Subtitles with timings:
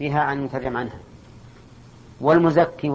[0.00, 0.98] بها عن المترجم عنها.
[2.20, 2.90] والمزكي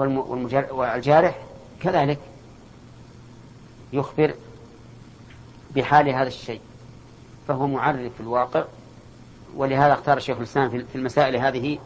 [0.71, 1.39] والجارح
[1.81, 2.19] كذلك
[3.93, 4.33] يخبر
[5.75, 6.61] بحال هذا الشيء
[7.47, 8.63] فهو معرف في الواقع.
[9.55, 11.79] ولهذا اختار الشيخ الإسلام في المسائل هذه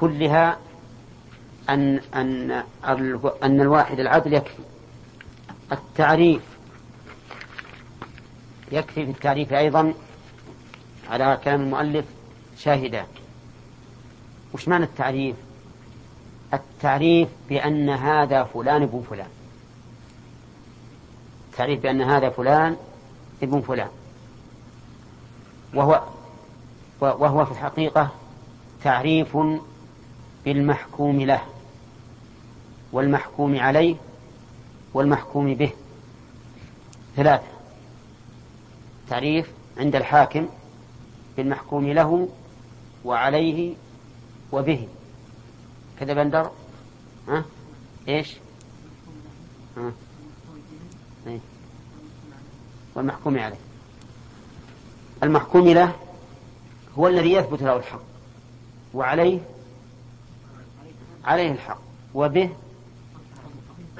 [0.00, 0.58] كلها
[1.70, 2.62] أن أن
[3.42, 4.62] أن الواحد العدل يكفي.
[5.72, 6.42] التعريف
[8.72, 9.94] يكفي في التعريف أيضا
[11.10, 12.04] على كلام المؤلف
[12.58, 13.06] شاهدان.
[14.54, 15.36] وش معنى التعريف؟
[16.54, 19.28] التعريف بأن هذا فلان ابن فلان.
[21.50, 22.76] التعريف بأن هذا فلان
[23.42, 23.88] ابن فلان.
[25.74, 26.02] وهو
[27.00, 28.10] وهو في الحقيقة
[28.84, 29.36] تعريف
[30.44, 31.42] بالمحكوم له
[32.92, 33.96] والمحكوم عليه
[34.94, 35.70] والمحكوم به.
[37.16, 37.46] ثلاثة.
[39.08, 40.48] تعريف عند الحاكم
[41.36, 42.28] بالمحكوم له
[43.04, 43.74] وعليه
[44.52, 44.88] وبه.
[46.00, 46.50] كذا بندر
[47.28, 47.44] ها؟
[48.08, 48.36] إيش؟
[49.76, 49.92] ها؟
[51.26, 51.38] إيه؟
[52.94, 53.58] والمحكوم عليه.
[55.22, 55.96] المحكوم له
[56.98, 58.02] هو الذي يثبت له الحق.
[58.94, 59.40] وعليه
[61.24, 61.80] عليه الحق.
[62.14, 62.50] وبه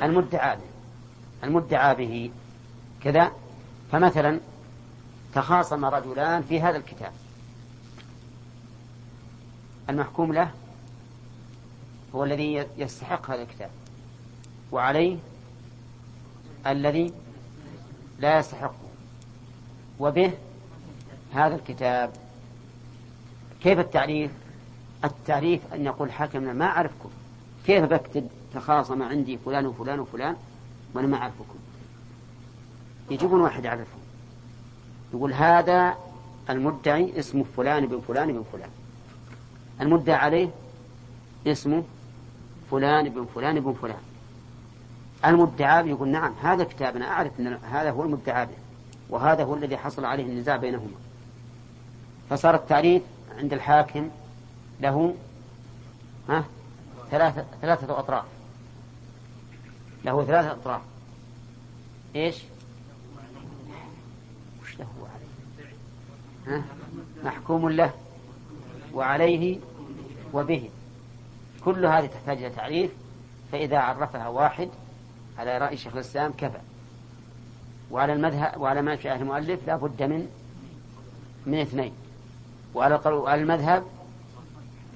[0.03, 0.63] المدعى به.
[1.45, 2.31] المدعى به.
[3.03, 3.33] كذا.
[3.93, 4.41] فمثلا
[5.35, 7.13] تخاصم رجلان في هذا الكتاب.
[9.91, 10.51] المحكوم له
[12.15, 13.71] هو الذي يستحق هذا الكتاب
[14.73, 15.17] وعليه
[16.67, 17.13] الذي
[18.19, 18.89] لا يستحقه
[20.01, 20.33] وبه
[21.35, 22.11] هذا الكتاب.
[23.63, 24.31] كيف التعريف؟
[25.05, 27.11] التعريف أن يقول حاكمنا ما أعرفكم.
[27.67, 30.37] كيف بكتب؟ تخاصم عندي فلان وفلان وفلان
[30.95, 31.59] وأنا ما أعرفكم.
[33.11, 34.01] يجيبون واحد يعرفهم.
[35.15, 35.97] يقول هذا
[36.51, 38.71] المدعي اسمه فلان بن فلان بن فلان.
[39.81, 40.51] المدعى عليه
[41.47, 41.85] اسمه
[42.71, 44.01] فلان بن فلان بن فلان.
[45.25, 48.53] المدعى يقول نعم هذا كتاب أنا أعرف أن هذا هو المدعى به
[49.11, 50.97] وهذا هو الذي حصل عليه النزاع بينهما.
[52.31, 53.03] فصار التعريف
[53.39, 54.11] عند الحاكم
[54.81, 55.15] له
[56.29, 56.45] ها
[57.11, 58.25] ثلاثة, ثلاثة أطراف.
[60.05, 60.81] له ثلاثة أطراف.
[62.17, 62.43] إيش؟
[64.63, 65.69] وش له عليه.
[66.47, 66.63] ها؟
[67.25, 67.93] محكوم له؟
[68.95, 69.59] وعليه
[70.33, 70.71] وبه.
[71.65, 72.91] كل هذه تحتاج إلى تعريف.
[73.53, 74.69] فإذا عرفها واحد
[75.39, 76.59] على رأي شيخ الإسلام كفى.
[77.91, 80.29] وعلى المذهب وعلى ما في أهل المؤلف لا بد من
[81.47, 81.93] من اثنين.
[82.75, 83.01] وعلى
[83.35, 83.85] المذهب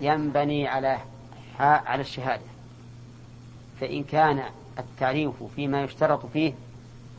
[0.00, 0.98] ينبني على
[1.58, 2.42] على الشهادة.
[3.80, 4.42] فإن كان
[4.78, 6.54] التعريف فيما يشترط فيه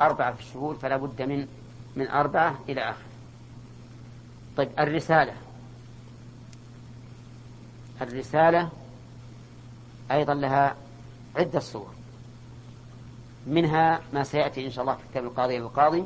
[0.01, 1.47] أربعة في الشهور فلا بد من
[1.95, 3.03] من أربعة إلى آخر.
[4.57, 5.34] طيب الرسالة.
[8.03, 8.69] الرسالة
[10.12, 10.75] أيضا لها
[11.36, 11.94] عدة صور.
[13.47, 16.03] منها ما سيأتي إن شاء الله في كتاب القاضي القاضي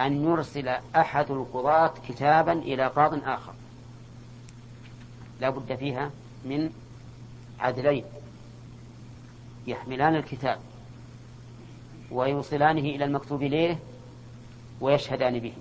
[0.00, 3.54] أن يرسل أحد القضاة كتابا إلى قاض آخر.
[5.40, 6.10] لا بد فيها
[6.44, 6.70] من
[7.60, 8.04] عدلين.
[9.66, 10.58] يحملان الكتاب
[12.10, 13.78] ويوصلانه إلى المكتوب إليه
[14.80, 15.52] ويشهدان به.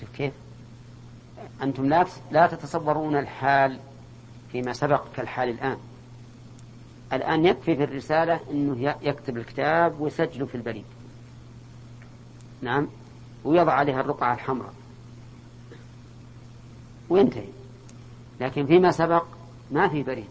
[0.00, 0.32] شوف كيف؟
[1.62, 3.78] أنتم لا لا تتصورون الحال
[4.52, 5.76] فيما سبق كالحال الآن.
[7.12, 10.84] الآن يكفي في الرسالة أنه يكتب الكتاب ويسجله في البريد.
[12.62, 12.88] نعم.
[13.44, 14.72] ويضع عليها الرقعة الحمراء.
[17.08, 17.48] وينتهي.
[18.40, 19.24] لكن فيما سبق
[19.70, 20.28] ما في بريد.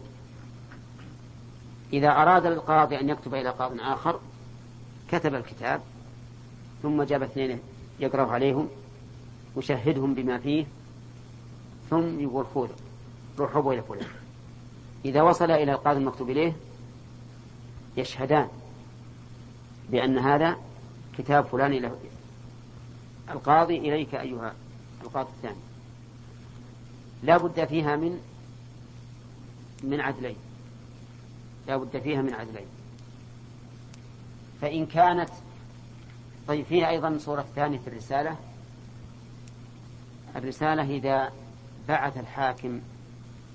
[1.92, 4.20] إذا أراد القاضي أن يكتب إلى قاض آخر
[5.08, 5.80] كتب الكتاب
[6.82, 7.58] ثم جاب اثنين
[8.00, 8.68] يقرأ عليهم
[9.56, 10.66] وشهدهم بما فيه
[11.90, 12.68] ثم يقول خذ
[13.38, 14.08] روحوا إلى فلان.
[15.04, 16.52] إذا وصل إلى القاضي المكتوب إليه
[17.96, 18.48] يشهدان
[19.90, 20.56] بأن هذا
[21.18, 21.90] كتاب فلان إلى
[23.30, 24.54] القاضي إليك أيها
[25.04, 25.60] القاضي الثاني.
[27.22, 28.20] لا بد فيها من
[29.82, 30.36] من عدلين.
[31.66, 32.66] لا بد فيها من عدلين.
[34.60, 35.30] فإن كانت
[36.48, 38.36] طيب فيها أيضا صورة ثانية في الرسالة.
[40.36, 41.32] الرسالة إذا
[41.88, 42.80] بعث الحاكم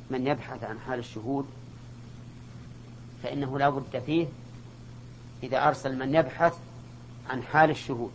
[0.10, 1.46] من يبحث عن حال الشهود
[3.24, 4.28] فإنه لا بد فيه
[5.44, 6.58] إذا أرسل من يبحث
[7.30, 8.12] عن حال الشهود.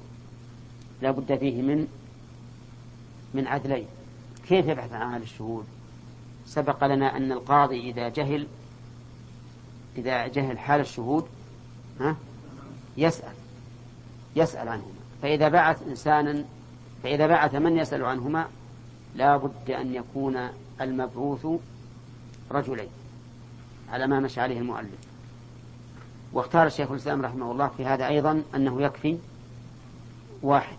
[1.03, 1.89] لا بد فيه من
[3.35, 3.87] من عدلين.
[4.49, 5.67] كيف يبحث عن حال الشهود؟
[6.47, 8.47] سبق لنا أن القاضي إذا جهل
[9.99, 11.27] إذا جهل حال الشهود
[12.01, 12.17] ها
[12.97, 13.35] يسأل
[14.37, 14.93] يسأل عنهما.
[15.23, 16.45] فإذا بعث إنسانا
[17.03, 18.49] فإذا بعث من يسأل عنهما؟
[19.17, 20.49] لا بد أن يكون
[20.81, 21.47] المبعوث
[22.51, 22.89] رجلين
[23.89, 24.99] على ما مشى عليه المؤلف.
[26.33, 29.19] واختار الشيخ الإسلام رحمه الله في هذا أيضا أنه يكفي
[30.43, 30.77] واحد.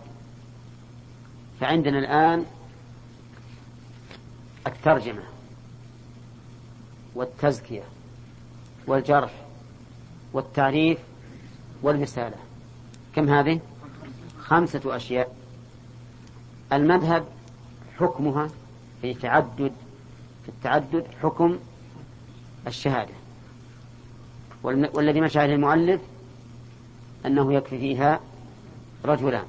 [1.60, 2.44] فعندنا الآن
[4.66, 5.22] الترجمة
[7.14, 7.82] والتزكية
[8.86, 9.32] والجرح
[10.32, 10.98] والتعريف
[11.82, 12.36] والرسالة.
[13.14, 13.60] كم هذه؟
[14.38, 15.36] خمسة أشياء.
[16.72, 17.24] المذهب
[18.00, 18.48] حكمها
[19.02, 19.72] في تعدد
[20.42, 21.58] في التعدد حكم
[22.66, 23.12] الشهادة.
[24.64, 26.00] والذي مشى عليه المؤلف
[27.26, 28.20] أنه يكفي فيها
[29.04, 29.44] رجلان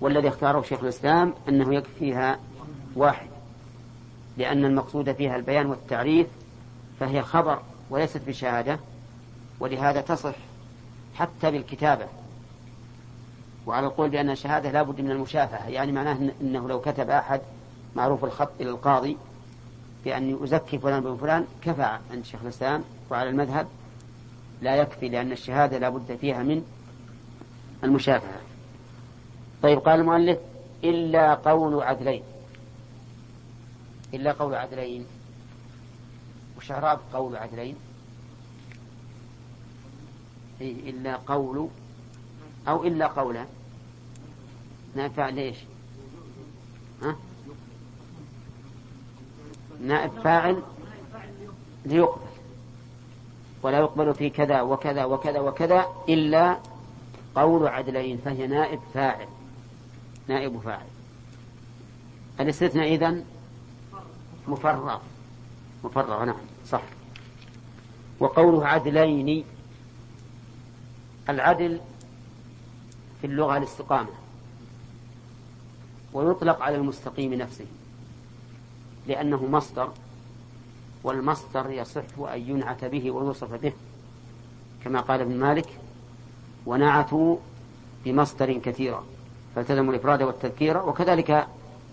[0.00, 2.38] والذي اختاره شيخ الإسلام أنه يكفي فيها
[2.96, 3.28] واحد.
[4.36, 6.26] لأن المقصود فيها البيان والتعريف
[7.00, 8.78] فهي خبر وليست بشهادة
[9.60, 10.34] ولهذا تصح
[11.14, 12.06] حتى بالكتابة.
[13.66, 17.40] وعلى القول بأن الشهادة لا بد من المشافهة يعني معناه أنه لو كتب أحد
[17.96, 19.16] معروف الخط إلى القاضي
[20.04, 23.68] بأن أزكي فلان بن فلان كفى عند شيخ الإسلام وعلى المذهب
[24.62, 26.64] لا يكفي لأن الشهادة لا بد فيها من
[27.84, 28.40] المشافهة.
[29.62, 30.38] طيب قال المؤلف
[30.84, 32.22] إلا قول عدلين.
[34.14, 35.06] إلا قول عدلين.
[36.58, 37.76] وش إعراب قول عدلين.
[40.60, 41.68] إلا قول
[42.68, 43.46] أو إلا قولا
[44.96, 45.56] نافع ليش؟
[47.02, 47.16] ها؟
[49.80, 50.62] نائب فاعل
[51.84, 52.28] ليقبل.
[53.62, 56.58] ولا يقبل في كذا وكذا وكذا وكذا إلا
[57.34, 59.28] قول عدلين فهي نائب فاعل.
[60.28, 60.86] نائب فاعل.
[62.40, 63.24] الاستثناء إذن
[64.48, 64.98] مفرغ.
[65.84, 66.82] مفرغ نعم صح.
[68.20, 69.44] وقوله عدلين
[71.28, 71.80] العدل
[73.20, 74.10] في اللغة الاستقامة.
[76.12, 77.66] ويطلق على المستقيم نفسه.
[79.08, 79.90] لأنه مصدر
[81.04, 83.72] والمصدر يصح أن ينعت به ويوصف به
[84.84, 85.68] كما قال ابن مالك
[86.66, 87.36] ونعتوا
[88.04, 89.04] بمصدر كثيرا
[89.54, 91.46] فالتزموا الإفراد والتذكير وكذلك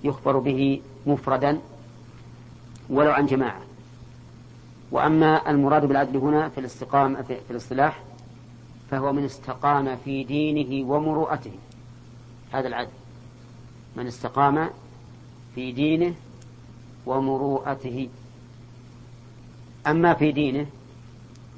[0.03, 1.59] يخبر به مفردا
[2.89, 3.61] ولو عن جماعة.
[4.91, 8.03] وأما المراد بالعدل هنا في الاستقامة في الاصطلاح
[8.91, 11.51] فهو من استقام في دينه ومروءته
[12.51, 12.91] هذا العدل.
[13.95, 14.69] من استقام
[15.55, 16.15] في دينه
[17.05, 18.09] ومروءته.
[19.87, 20.65] أما في دينه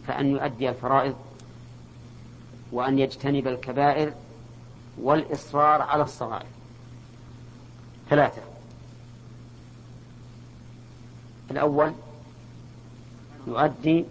[0.08, 1.16] فأن يؤدي الفرائض
[2.72, 4.14] وأن يجتنب الكبائر
[5.02, 6.48] والإصرار على الصغائر.
[8.10, 8.42] ثلاثة.
[11.52, 11.94] الأول
[13.48, 14.06] يؤدي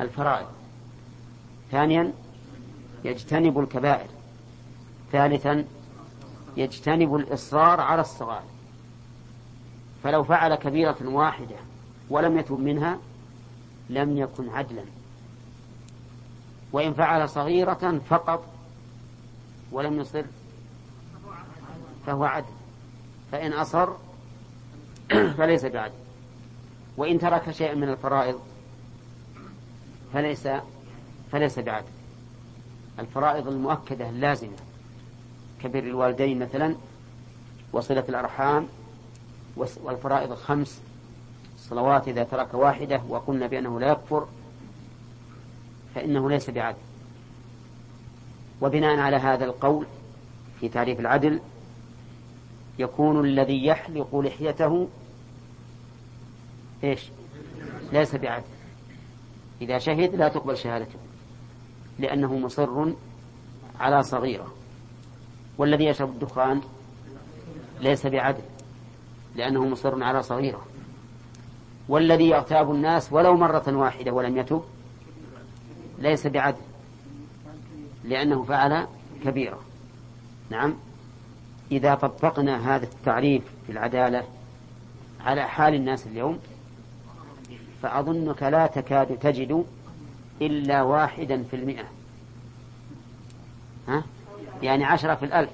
[0.00, 0.46] الفرائض.
[1.70, 2.12] ثانيا
[3.04, 4.08] يجتنب الكبائر.
[5.12, 5.64] ثالثا
[6.56, 8.53] يجتنب الإصرار على الصغائر.
[10.04, 11.56] فلو فعل كبيرة واحدة
[12.10, 12.98] ولم يتب منها
[13.90, 14.84] لم يكن عدلا.
[16.72, 18.44] وإن فعل صغيرة فقط
[19.72, 20.24] ولم يصر
[22.06, 22.54] فهو عدل.
[23.32, 23.88] فإن أصر
[25.38, 25.94] فليس بعدل.
[26.96, 28.40] وإن ترك شيئا من الفرائض
[30.12, 30.48] فليس
[31.32, 31.88] فليس بعدل.
[32.98, 34.56] الفرائض المؤكدة اللازمة
[35.62, 36.74] كبر الوالدين مثلا
[37.72, 38.68] وصلة الأرحام
[39.56, 40.82] والفرائض الخمس
[41.54, 44.26] الصلوات إذا ترك واحدة وقلنا بأنه لا يكفر
[45.94, 46.78] فإنه ليس بعدل.
[48.60, 49.86] وبناء على هذا القول
[50.60, 51.40] في تعريف العدل
[52.78, 54.88] يكون الذي يحلق لحيته
[56.84, 57.10] إيش؟
[57.92, 58.44] ليس بعدل.
[59.60, 60.98] إذا شهد لا تقبل شهادته
[61.98, 62.92] لأنه مصر
[63.80, 64.54] على صغيرة.
[65.58, 66.60] والذي يشرب الدخان
[67.80, 68.42] ليس بعدل.
[69.36, 70.64] لأنه مصر على صغيرة.
[71.88, 74.64] والذي يغتاب الناس ولو مرة واحدة ولم يتب
[75.98, 76.60] ليس بعدل
[78.04, 78.86] لأنه فعل
[79.24, 79.60] كبيرة.
[80.50, 80.74] نعم.
[81.72, 84.24] إذا طبقنا هذا التعريف في العدالة
[85.20, 86.38] على حال الناس اليوم
[87.82, 89.64] فأظنك لا تكاد تجد
[90.42, 91.84] إلا واحدا في المئة.
[93.88, 94.04] ها؟
[94.62, 95.50] يعني عشرة في الألف.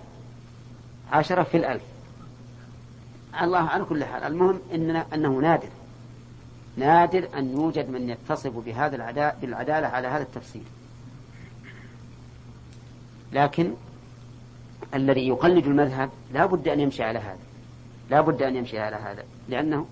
[1.13, 1.83] عشرة في الألف.
[3.43, 4.23] الله على كل حال.
[4.23, 5.69] المهم إننا أنه نادر.
[6.77, 10.63] نادر أن يوجد من يتصف بهذا العدالة بالعدالة على هذا التفسير
[13.33, 13.75] لكن
[14.95, 17.39] الذي يقلد المذهب لا بد أن يمشي على هذا.
[18.11, 19.25] لا بد أن يمشي على هذا.
[19.49, 19.87] لأنه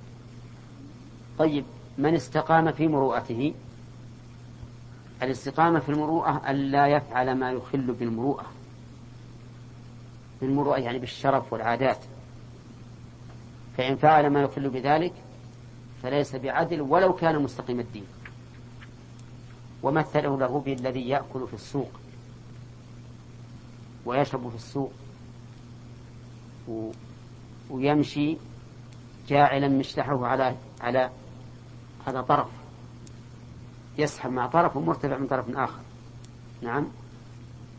[1.38, 1.64] طيب
[1.98, 3.54] من استقام في مروءته؟
[5.22, 8.46] الاستقامة في المروءة ألا يفعل ما يخل بالمروءة.
[10.40, 11.98] بالمروءة يعني بالشرف والعادات.
[13.78, 15.12] فإن فعل ما يخل بذلك
[16.02, 18.06] فليس بعدل ولو كان مستقيم الدين.
[19.82, 21.90] ومثله له بالذي يأكل في السوق
[24.06, 24.92] ويشرب في السوق
[27.70, 28.36] ويمشي
[29.28, 31.10] جاعلا مشلحه على على
[32.06, 32.48] على طرف.
[33.98, 35.80] يسحب مع طرف ومرتفع من طرف آخر.
[36.62, 36.86] نعم؟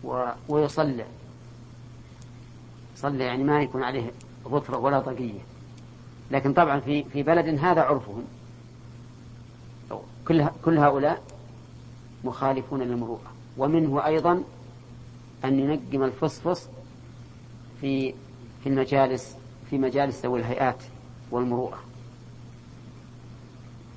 [0.04, 0.26] و...
[0.50, 1.06] ويصلع
[2.96, 4.12] صلى يعني ما يكون عليه
[4.46, 5.49] غفرة ولا طقية
[6.32, 8.24] لكن طبعا في في بلد هذا عرفهم.
[10.28, 11.22] كل كل هؤلاء
[12.24, 13.32] مخالفون للمروءة.
[13.58, 14.44] ومنه أيضا
[15.46, 16.68] أن ينقم الفصفص
[17.82, 18.14] في
[18.64, 19.36] في المجالس
[19.70, 20.84] في مجالس ذوي الهيئات
[21.32, 21.80] والمروءة.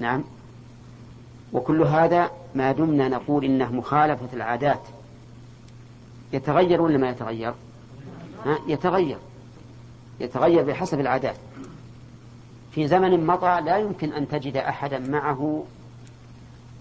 [0.01, 0.25] نعم.
[1.53, 4.83] وكل هذا ما دمنا نقول إنه مخالفة العادات.
[6.33, 7.55] يتغير ولا ما يتغير.
[8.45, 9.19] ها؟ يتغير.
[10.21, 11.37] يتغير بحسب العادات.
[12.73, 15.65] في زمن مضى لا يمكن أن تجد أحدا معه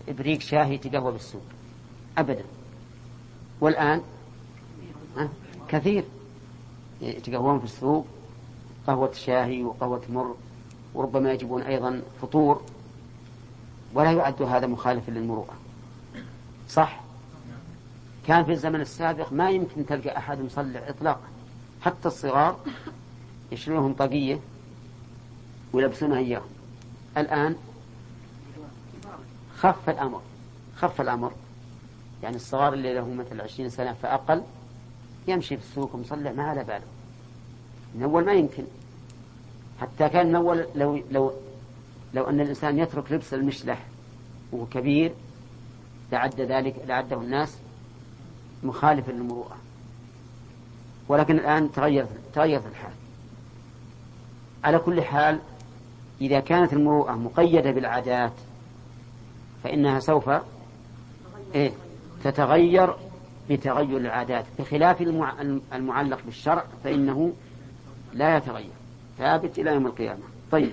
[0.09, 1.41] إبريق شاهي تقهوى بالسوق
[2.17, 2.43] أبدا.
[3.61, 4.01] والآن؟
[5.67, 6.03] كثير.
[7.01, 8.05] يتقهون في السوق.
[8.87, 10.35] قهوة شاهي وقهوة مر
[10.93, 12.61] وربما يجيبون أيضا فطور.
[13.93, 15.53] ولا يعد هذا مخالفا للمروءة.
[16.69, 17.01] صح؟
[18.27, 21.27] كان في الزمن السابق ما يمكن تلقى أحد مصلع إطلاقا.
[21.81, 22.59] حتى الصغار
[23.51, 24.39] يشيلونهم طاقية.
[25.73, 26.49] ويلبسونها إياهم.
[27.17, 27.55] الآن
[29.57, 30.21] خف الأمر
[30.75, 31.31] خف الأمر.
[32.23, 34.43] يعني الصغار اللي له مثل عشرين سنة فأقل
[35.27, 36.85] يمشي في السوق ومصلع ما على باله.
[37.95, 38.63] من أول ما يمكن.
[39.81, 41.33] حتى كان من أول لو لو
[42.13, 43.85] لو أن الإنسان يترك لبس المشلح
[44.51, 45.13] وهو كبير
[46.11, 47.57] لعد ذلك لعده الناس
[48.63, 49.57] مخالفا للمروءة.
[51.07, 52.93] ولكن الآن تغير تغيرت الحال.
[54.63, 55.39] على كل حال
[56.21, 58.33] إذا كانت المروءة مقيدة بالعادات
[59.63, 60.29] فإنها سوف
[61.55, 61.71] إيه
[62.23, 62.95] تتغير
[63.49, 64.45] بتغير العادات.
[64.59, 65.01] بخلاف
[65.73, 67.33] المعلق بالشرع فإنه
[68.13, 68.71] لا يتغير
[69.17, 70.23] ثابت إلى يوم القيامة.
[70.51, 70.71] طيب.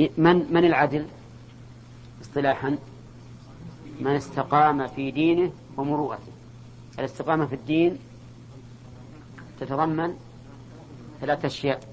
[0.00, 1.06] من من العدل؟
[2.22, 2.78] اصطلاحا
[4.00, 6.32] من استقام في دينه ومروءته.
[6.98, 7.98] الاستقامة في الدين
[9.60, 10.14] تتضمن
[11.20, 11.91] ثلاثة أشياء.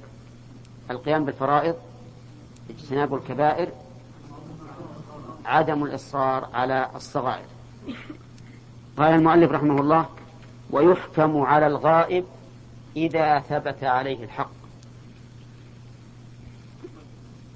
[0.90, 1.76] القيام بالفرائض
[2.70, 3.72] اجتناب الكبائر
[5.46, 7.46] عدم الإصرار على الصغائر.
[8.98, 10.06] قال المؤلف رحمه الله
[10.72, 12.26] ويحكم على الغائب
[12.96, 14.52] إذا ثبت عليه الحق.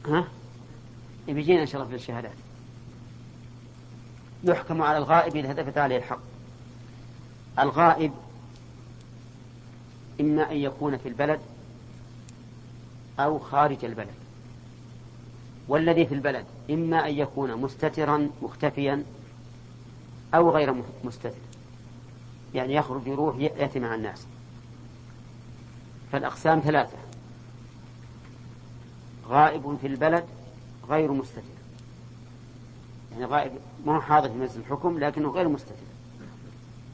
[0.06, 0.28] ها؟
[1.28, 2.32] بيجينا في الشهادات.
[4.44, 6.20] يحكم على الغائب إذا ثبت عليه الحق.
[7.60, 8.12] الغائب
[10.22, 11.40] إما أن يكون في البلد
[13.20, 14.13] أو خارج البلد.
[15.67, 19.03] والذي في البلد إما أن يكون مستترا مختفيا
[20.34, 21.38] أو غير مستتر.
[22.55, 24.25] يعني يخرج يروح يأتي مع الناس.
[26.12, 26.98] فالأقسام ثلاثة.
[29.27, 30.25] غائب في البلد
[30.89, 31.41] غير مستتر.
[33.12, 33.51] يعني غائب
[33.86, 35.75] ما هو حاضر في مجلس الحكم لكنه غير مستتر.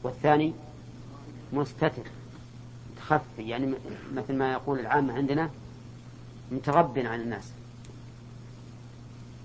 [0.02, 0.52] والثاني
[1.52, 2.02] مستتر
[2.92, 3.48] متخفي.
[3.48, 3.74] يعني
[4.14, 5.50] مثل ما يقول العامة عندنا
[6.50, 7.52] متغب عن الناس.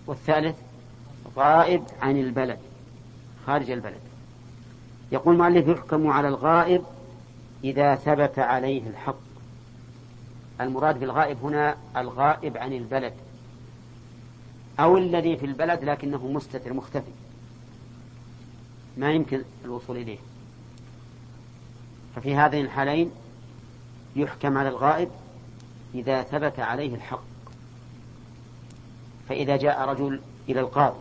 [0.08, 0.56] والثالث
[1.36, 2.60] غائب عن البلد
[3.48, 4.02] خارج البلد.
[5.12, 6.84] يقول المؤلف يحكم على الغائب
[7.64, 9.16] إذا ثبت عليه الحق.
[10.62, 13.14] المراد بالغائب هنا الغائب عن البلد
[14.80, 17.12] أو الذي في البلد لكنه مستتر مختفي.
[18.98, 20.18] ما يمكن الوصول إليه.
[22.16, 23.12] ففي هذين الحالين
[24.16, 25.10] يحكم على الغائب
[25.96, 27.24] إذا ثبت عليه الحق.
[29.30, 31.00] فإذا جاء رجل إلى القاضي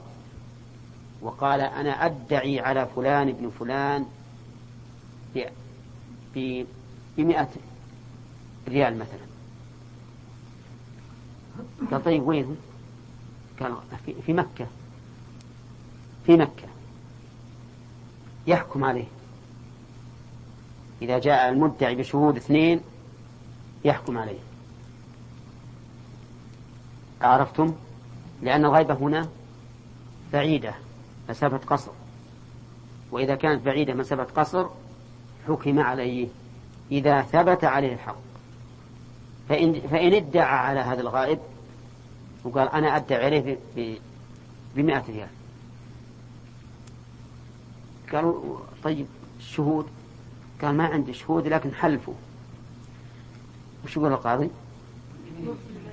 [1.23, 4.07] وقال أنا أدعي على فلان ابن فلان
[7.17, 7.49] بمئة
[8.69, 9.27] ريال مثلا.
[11.91, 12.57] قال طيب وين
[13.61, 13.77] قال
[14.27, 14.67] في مكة.
[16.27, 16.69] في مكة.
[18.47, 19.07] يحكم عليه.
[21.03, 22.81] إذا جاء المدعي بشهود اثنين
[23.85, 24.39] يحكم عليه.
[27.25, 27.75] عرفتم
[28.43, 29.29] لأن الغيبة هنا
[30.33, 30.75] بعيدة
[31.29, 31.93] مسافة قصر.
[33.11, 34.67] وإذا كانت بعيدة مسافة قصر
[35.49, 36.29] حكم عليه.
[36.93, 38.17] إذا ثبت عليه الحق.
[39.49, 41.39] فإن, فإن ادعى على هذا الغائب
[42.45, 43.59] وقال أنا أدعي عليه
[44.77, 45.29] بمئة ريال.
[48.13, 49.07] قالوا طيب
[49.39, 49.87] الشهود
[50.63, 52.15] قال ما عندي شهود لكن حلفوا.
[53.85, 54.51] وش يقول القاضي؟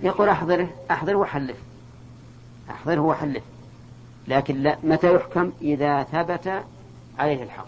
[0.01, 1.57] يقول أحضره أحضره وحلف
[2.69, 3.43] أحضره وحلف
[4.27, 6.63] لكن لا متى يحكم؟ إذا ثبت
[7.19, 7.67] عليه الحق.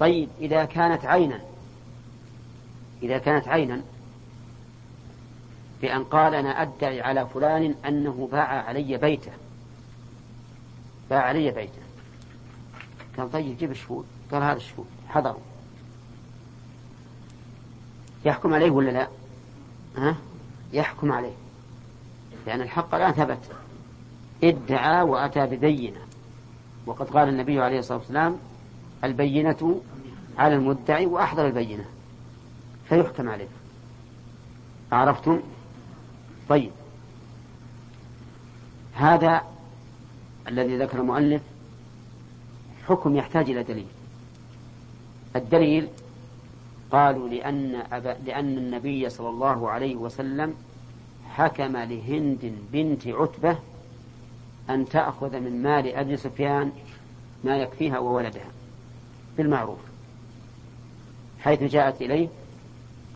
[0.00, 1.40] طيب إذا كانت عينا
[3.02, 3.82] إذا كانت عينا
[5.82, 9.32] بأن قال أنا أدعي على فلان أنه باع علي بيته.
[11.10, 11.82] باع علي بيته.
[13.16, 14.06] قال طيب جيب الشهود.
[14.32, 14.86] قال هذا الشهود.
[15.08, 15.40] حضروا
[18.24, 19.08] يحكم عليه ولا لا؟
[19.96, 20.16] ها؟
[20.72, 21.34] يحكم عليه.
[22.46, 23.50] لأن الحق الآن ثبت.
[24.44, 26.00] ادعى وأتى ببينة.
[26.86, 28.36] وقد قال النبي عليه الصلاة والسلام
[29.04, 29.80] البينة
[30.38, 31.84] على المدعي وأحضر البينة.
[32.88, 33.48] فيحكم عليه.
[34.92, 35.40] عرفتم؟
[36.48, 36.70] طيب.
[38.94, 39.42] هذا
[40.48, 41.42] الذي ذكر المؤلف
[42.86, 43.86] حكم يحتاج إلى دليل.
[45.36, 45.88] الدليل
[46.92, 50.54] قالوا لأن, أبا لأن النبي صلى الله عليه وسلم
[51.30, 53.56] حكم لهند بنت عتبة
[54.70, 56.72] أن تأخذ من مال أبي سفيان
[57.44, 58.50] ما يكفيها وولدها
[59.36, 59.78] بالمعروف.
[61.40, 62.28] حيث جاءت إليه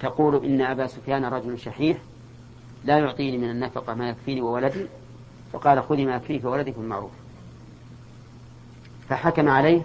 [0.00, 1.98] تقول إن أبا سفيان رجل شحيح
[2.84, 4.86] لا يعطيني من النفقة ما يكفيني وولدي
[5.52, 7.10] فقال خذي ما يكفيك وولدك بالمعروف.
[9.08, 9.82] فحكم عليه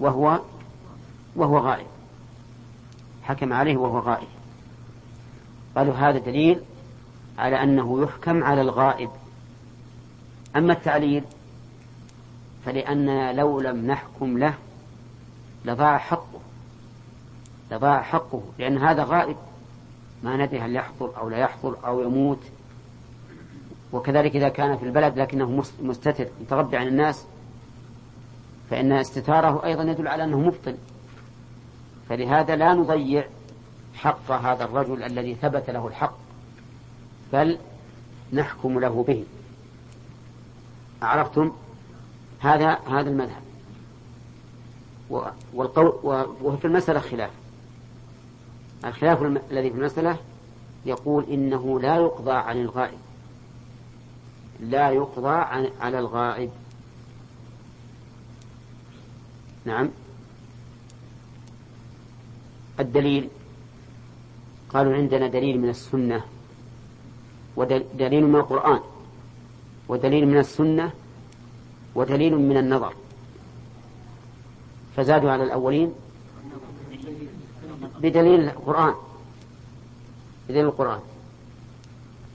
[0.00, 0.40] وهو
[1.36, 1.91] وهو غائب.
[3.22, 4.28] حكم عليه وهو غائب.
[5.76, 6.60] قالوا هذا دليل
[7.38, 9.10] على أنه يحكم على الغائب.
[10.56, 11.24] أما التعليل
[12.64, 14.54] فلأننا لو لم نحكم له
[15.64, 16.40] لضاع حقه
[17.70, 19.36] لضاع حقه لأن هذا غائب.
[20.22, 22.42] ما ندري هل يحضر أو لا يحضر أو يموت.
[23.92, 27.26] وكذلك إذا كان في البلد لكنه مستتر متربع عن الناس
[28.70, 30.76] فإن استتاره أيضا يدل على أنه مبطل.
[32.12, 33.26] فلهذا لا نضيع
[33.94, 36.14] حق هذا الرجل الذي ثبت له الحق
[37.32, 37.58] بل
[38.32, 39.24] نحكم له به.
[41.02, 41.52] عرفتم؟
[42.40, 43.42] هذا هذا المذهب.
[45.54, 45.98] والقول
[46.42, 47.30] وفي المسألة خلاف.
[48.84, 50.16] الخلاف الذي في المسألة
[50.86, 52.98] يقول إنه لا يقضى عن الغائب.
[54.60, 56.50] لا يقضى عن على الغائب.
[59.64, 59.90] نعم.
[62.80, 63.28] الدليل.
[64.70, 66.24] قالوا عندنا دليل من السنة
[67.56, 68.80] ودليل من القرآن
[69.88, 70.92] ودليل من السنة
[71.94, 72.94] ودليل من النظر.
[74.96, 75.92] فزادوا على الأولين
[78.00, 78.94] بدليل القرآن
[80.48, 81.00] بدليل القرآن.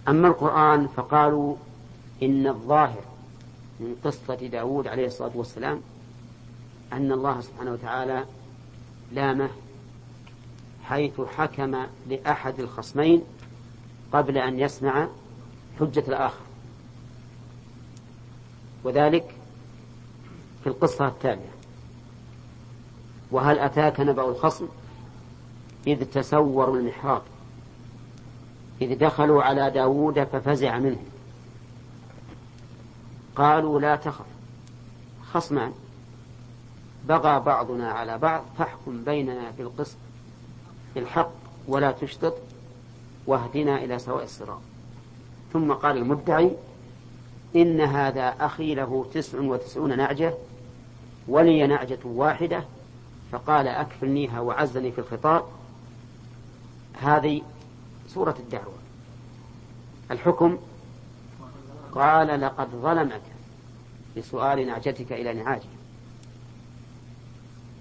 [0.07, 1.55] أما القرآن فقالوا
[2.23, 3.01] إن الظاهر
[3.79, 5.81] من قصة داود عليه الصلاة والسلام
[6.93, 8.25] أن الله سبحانه وتعالى
[9.11, 9.49] لامه
[10.89, 13.21] حيث حكم لأحد الخصمين
[14.13, 15.07] قبل أن يسمع
[15.79, 16.41] حجة الآخر.
[18.83, 19.35] وذلك
[20.63, 21.51] في القصة التالية.
[23.31, 24.67] وهل أتاك نبأ الخصم؟
[25.87, 27.21] إذ تسوروا المحراب.
[28.81, 31.05] إذ دخلوا على داود ففزع منهم
[33.35, 34.25] قالوا لا تخف
[35.33, 35.73] خصمان.
[37.07, 39.97] بغى بعضنا على بعض فاحكم بيننا بالقسط
[40.97, 41.31] بالحق
[41.67, 42.37] ولا تشطط
[43.27, 44.59] واهدنا إلى سواء الصراط.
[45.53, 46.51] ثم قال المدعي
[47.55, 50.33] إن هذا أخي له تسع وتسعون نعجة
[51.27, 52.63] ولي نعجة واحدة
[53.31, 55.43] فقال أكفلنيها وعزني في الخطاب.
[56.93, 57.41] هذه
[58.07, 58.73] سورة الدعوة.
[60.11, 60.57] الحكم
[61.91, 63.21] قال لقد ظلمك
[64.17, 65.69] بسؤال نعجتك إلى نعاجه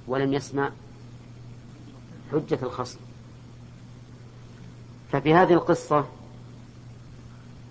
[0.08, 0.70] ولم يسمع
[2.32, 3.05] حجة الخصم.
[5.12, 6.04] ففي هذه القصة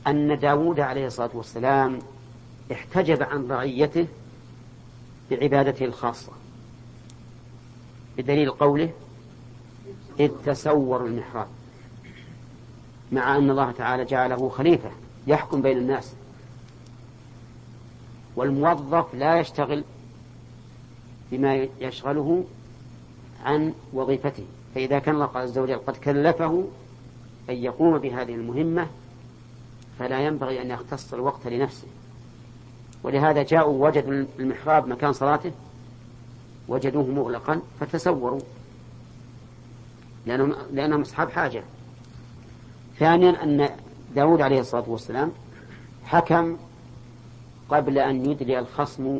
[0.07, 1.99] أن داود عليه الصلاة والسلام
[2.71, 4.07] احتجب عن رعيته
[5.31, 6.31] بعبادته الخاصة
[8.17, 8.89] بدليل قوله
[10.19, 11.47] إذ تسوروا المحراب
[13.11, 14.91] مع أن الله تعالى جعله خليفة
[15.27, 16.13] يحكم بين الناس.
[18.35, 19.83] والموظف لا يشتغل
[21.31, 22.45] بما يشغله
[23.45, 24.45] عن وظيفته
[24.75, 26.67] فإذا كان الله عز وجل قد كلفه
[27.49, 28.87] أن يقوم بهذه المهمة
[29.99, 31.87] فلا ينبغي أن يختص الوقت لنفسه.
[33.03, 35.51] ولهذا جاءوا وجدوا المحراب مكان صلاته
[36.67, 38.39] وجدوه مغلقا فتسوروا
[40.25, 41.63] لأنهم, لأنهم أصحاب حاجة.
[42.99, 43.69] ثانيا أن
[44.15, 45.31] داود عليه الصلاة والسلام
[46.05, 46.57] حكم
[47.69, 49.19] قبل أن يدلي الخصم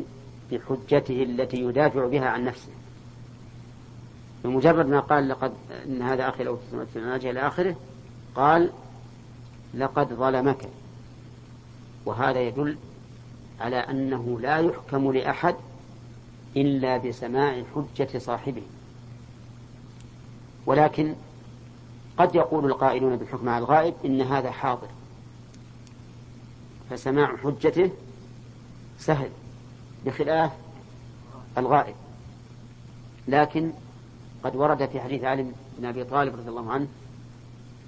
[0.52, 2.70] بحجته التي يدافع بها عن نفسه.
[4.44, 5.52] بمجرد ما قال لقد
[5.86, 6.58] إن هذا أخي لو
[6.92, 6.98] في
[7.30, 7.76] إلى آخره
[8.36, 8.70] قال
[9.74, 10.68] لقد ظلمك.
[12.06, 12.76] وهذا يدل
[13.60, 15.54] على أنه لا يحكم لأحد
[16.56, 18.62] إلا بسماع حجة صاحبه.
[20.66, 21.14] ولكن
[22.18, 24.88] قد يقول القائلون بالحكم على الغائب إن هذا حاضر.
[26.90, 27.90] فسماع حجته
[28.98, 29.30] سهل
[30.06, 30.52] بخلاف
[31.58, 31.94] الغائب.
[33.28, 33.72] لكن
[34.44, 35.46] قد ورد في حديث علي
[35.78, 36.86] بن أبي طالب رضي الله عنه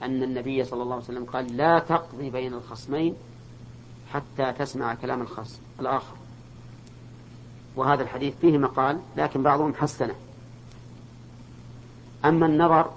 [0.02, 3.14] أن النبي صلى الله عليه وسلم قال لا تقضي بين الخصمين
[4.12, 6.16] حتى تسمع كلام الخصم الآخر.
[7.76, 10.14] وهذا الحديث فيه مقال لكن بعضهم حسنه.
[12.24, 12.90] أما النظر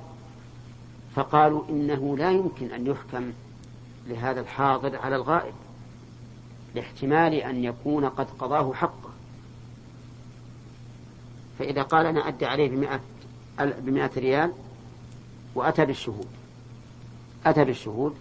[1.16, 3.32] فقالوا إنه لا يمكن أن يحكم
[4.08, 5.54] لهذا الحاضر على الغائب
[6.76, 9.10] لاحتمال أن يكون قد قضاه حقه.
[11.60, 13.00] فإذا قال أنا أدي عليه بمئة,
[13.60, 14.52] بمئة ريال
[15.56, 16.41] وأتى بالشهود.
[17.46, 18.16] أتى بالشهود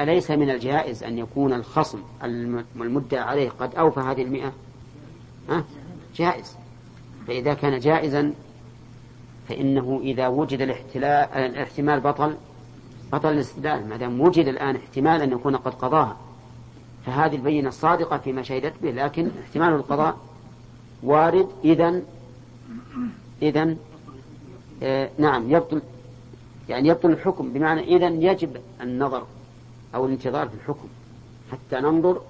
[0.00, 1.98] أليس من الجائز أن يكون الخصم
[2.76, 4.52] المدعى عليه قد أوفى هذه المئة؟
[5.48, 5.64] ها؟
[6.16, 6.56] جائز.
[7.26, 8.32] فإذا كان جائزا
[9.48, 12.36] فإنه إذا وجد الاحتمال بطل
[13.12, 13.88] بطل الاستدلال.
[13.88, 16.16] ما دام وجد الآن احتمال أن يكون قد قضاها.
[17.06, 20.16] فهذه البينة الصادقة فيما شهدت به لكن احتمال القضاء
[21.02, 21.48] وارد.
[21.64, 22.02] إذا
[23.42, 23.76] إذا
[24.82, 25.82] آه نعم يبطل
[26.68, 27.52] يعني يبطل الحكم.
[27.52, 29.26] بمعنى إذا يجب النظر
[29.94, 30.88] أو الانتظار في الحكم
[31.52, 32.20] حتى ننظر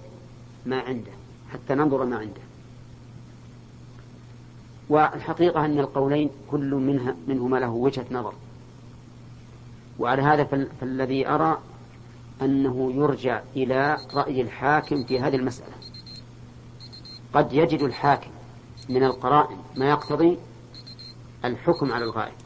[0.66, 1.10] ما عنده
[1.52, 2.40] حتى ننظر ما عنده.
[4.88, 8.34] والحقيقة أن القولين كل منها منهما له وجهة نظر.
[9.98, 10.44] وعلى هذا
[10.80, 11.58] فالذي أرى
[12.42, 15.74] أنه يرجع إلى رأي الحاكم في هذه المسألة.
[17.34, 18.30] قد يجد الحاكم
[18.88, 20.38] من القرائن ما يقتضي
[21.44, 22.41] الحكم على الغائب.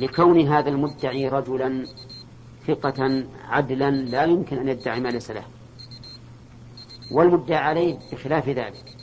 [0.00, 1.86] لكون هذا المدعي رجلا
[2.66, 5.44] ثقة عدلا لا يمكن أن يدعي ما ليس له.
[7.10, 8.96] والمدعي عليه بخلاف ذلك.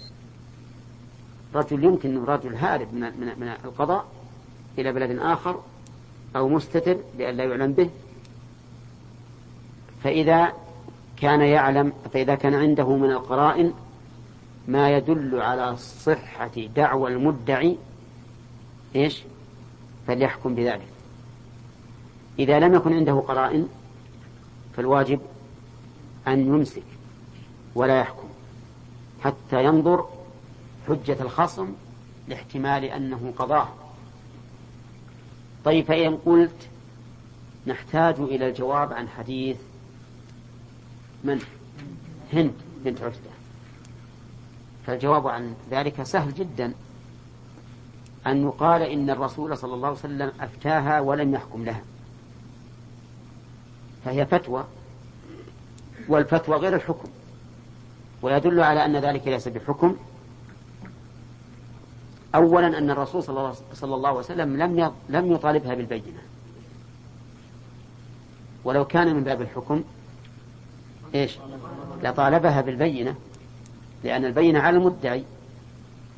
[1.55, 3.01] رجل يمكن رجل هارب من,
[3.39, 4.05] من, القضاء
[4.77, 5.62] إلى بلد آخر
[6.36, 7.89] أو مستتر لئلا يعلم به.
[10.03, 10.53] فإذا
[11.17, 13.73] كان يعلم فإذا كان عنده من القرائن
[14.67, 17.77] ما يدل على صحة دعوى المدعي
[18.95, 19.23] إيش؟
[20.07, 20.87] فليحكم بذلك.
[22.39, 23.67] إذا لم يكن عنده قرائن
[24.75, 25.19] فالواجب
[26.27, 26.83] أن يمسك
[27.75, 28.27] ولا يحكم
[29.23, 30.09] حتى ينظر
[30.87, 31.73] حجة الخصم
[32.27, 33.67] لاحتمال أنه قضاه
[35.65, 36.67] طيب فإن قلت
[37.67, 39.57] نحتاج إلى الجواب عن حديث
[41.23, 41.41] من؟
[42.33, 42.53] هند
[42.85, 43.29] بنت عتبة.
[44.85, 46.73] فالجواب عن ذلك سهل جدا.
[48.27, 51.81] أن يقال إن الرسول صلى الله عليه وسلم أفتاها ولم يحكم لها.
[54.05, 54.65] فهي فتوى
[56.07, 57.09] والفتوى غير الحكم
[58.21, 59.95] ويدل على أن ذلك ليس بحكم.
[62.35, 66.21] أولا أن الرسول صلى الله عليه وسلم لم لم يطالبها بالبينة.
[68.63, 69.83] ولو كان من باب الحكم
[71.15, 71.37] إيش؟
[72.03, 73.15] لطالبها بالبينة
[74.03, 75.23] لأن البينة على المدعي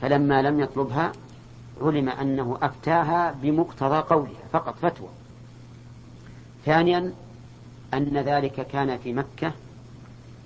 [0.02, 1.12] فلما لم يطلبها
[1.82, 5.10] علم أنه أفتاها بمقتضى قولها فقط فتوى.
[6.66, 7.14] ثانيا
[7.94, 9.52] أن ذلك كان في مكة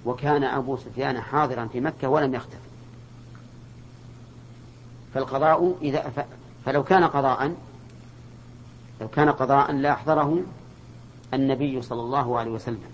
[0.06, 2.58] وكان أبو سفيان حاضرا في مكة ولم يختفي.
[5.13, 6.26] فالقضاء إذا.
[6.65, 7.56] فلو كان قضاء
[9.02, 10.41] لو كان قضاء لأحضره
[11.34, 12.91] النبي صلى الله عليه وسلم.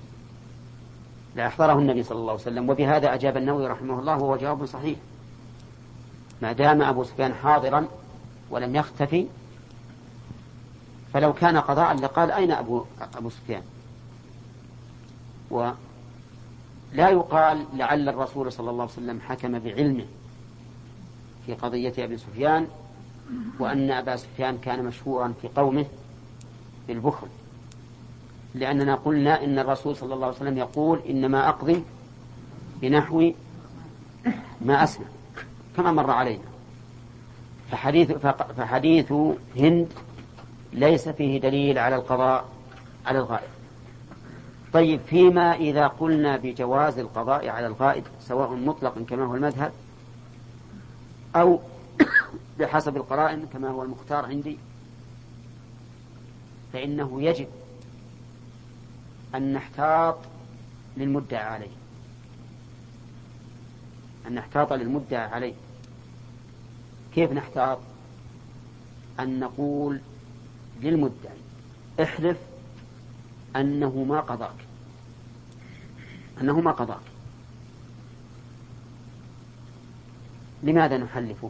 [1.36, 2.70] لأحضره النبي صلى الله عليه وسلم.
[2.70, 5.00] وبهذا أجاب النووي رحمه الله وهو جواب صحيح.
[6.42, 7.88] ما دام أبو سفيان حاضرا
[8.52, 9.28] ولم يختفي
[11.14, 12.86] فلو كان قضاء لقال أين أبو,
[13.16, 13.62] أبو سفيان؟
[15.50, 15.76] ولا
[16.94, 20.06] يقال لعل الرسول صلى الله عليه وسلم حكم بعلمه
[21.46, 22.68] في قضية أبي سفيان
[23.60, 25.86] وأن أبا سفيان كان مشهورا في قومه
[26.88, 27.28] بالبخل.
[28.56, 31.84] لأننا قلنا إن الرسول صلى الله عليه وسلم يقول إنما أقضي
[32.82, 33.32] بنحو
[34.62, 35.06] ما أسمع
[35.78, 36.44] كما مر علينا.
[37.72, 38.12] فحديث,
[38.58, 39.12] فحديث
[39.58, 39.94] هند
[40.74, 42.46] ليس فيه دليل على القضاء
[43.06, 43.50] على الغائب.
[44.74, 49.72] طيب فيما إذا قلنا بجواز القضاء على الغائب سواء مطلقا كما هو المذهب
[51.36, 51.60] أو
[52.60, 54.58] بحسب القرائن كما هو المختار عندي
[56.74, 57.48] فإنه يجب
[59.36, 60.18] أن نحتاط
[60.98, 61.72] للمدعى عليه.
[64.28, 65.54] أن نحتاط للمدعى عليه.
[67.16, 67.80] كيف نحتاط؟
[69.20, 70.02] أن نقول
[70.82, 71.38] للمدعي
[72.02, 72.38] احلف
[73.56, 74.56] أنه ما قضاك.
[76.42, 77.02] أنه ما قضاك.
[80.64, 81.50] لماذا نحلفه؟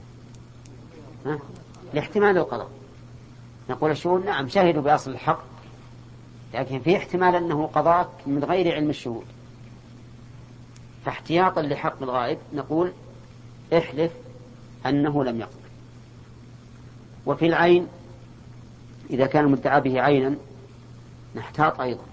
[1.25, 1.39] ها؟
[1.93, 2.69] لاحتمال القضاء.
[3.69, 5.43] نقول الشهود نعم شهدوا بأصل الحق
[6.53, 9.25] لكن في احتمال أنه قضاك من غير علم الشهود.
[11.05, 12.91] فاحتياطا لحق الغائب نقول
[13.73, 14.11] احلف
[14.85, 15.59] أنه لم يقض
[17.25, 17.87] وفي العين
[19.09, 20.35] إذا كان المدعى به عينا
[21.35, 22.03] نحتاط أيضا.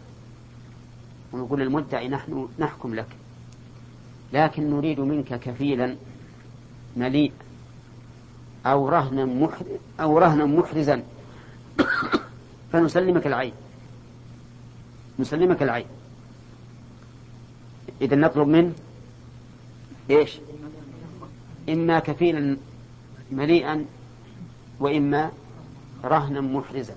[1.32, 3.06] ونقول للمدعي نحن نحكم لك.
[4.32, 5.96] لكن نريد منك كفيلا
[6.96, 7.32] مليء
[8.66, 9.66] أو رهنا محرز
[10.00, 11.02] أو رهنا محرزا.
[12.72, 13.52] فنسلمك العين.
[15.18, 15.86] نسلمك العين.
[18.00, 18.72] إذا نطلب منه
[20.10, 20.38] إيش؟
[21.68, 22.56] إما كفيلا
[23.32, 23.84] مليئا
[24.80, 25.32] وإما
[26.04, 26.96] رهنا محرزا.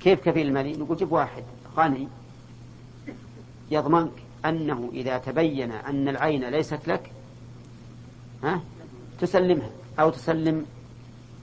[0.00, 1.44] كيف كفيل المليء نقول جيب واحد
[1.76, 2.08] غني
[3.70, 4.12] يضمنك
[4.44, 7.12] أنه إذا تبين أن العين ليست لك
[8.42, 8.60] ها
[9.20, 10.66] تسلمها أو تسلم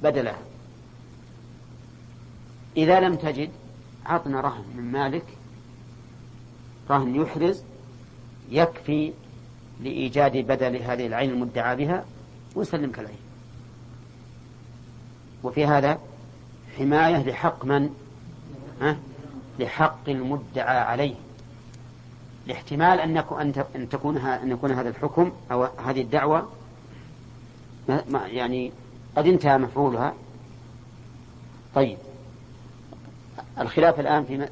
[0.04, 0.42] بدلها.
[2.78, 3.50] إذا لم تجد
[4.06, 5.26] عطنا رهن من مالك
[6.90, 7.64] رهن يحرز
[8.50, 9.14] يكفي
[9.84, 12.06] لإيجاد بدل هذه العين المدعى بها
[12.56, 13.18] ويسلمك العين
[15.44, 16.00] وفي هذا
[16.78, 17.90] حماية لحق من؟
[18.82, 18.98] ها؟
[19.60, 21.16] لحق المدعى عليه.
[22.48, 23.18] لاحتمال أن
[23.76, 26.50] أن تكون أن يكون هذا الحكم أو هذه الدعوة
[28.26, 28.72] يعني
[29.18, 30.14] قد انتهى مفعولها.
[31.76, 31.98] طيب.
[33.60, 34.48] الخلاف الآن في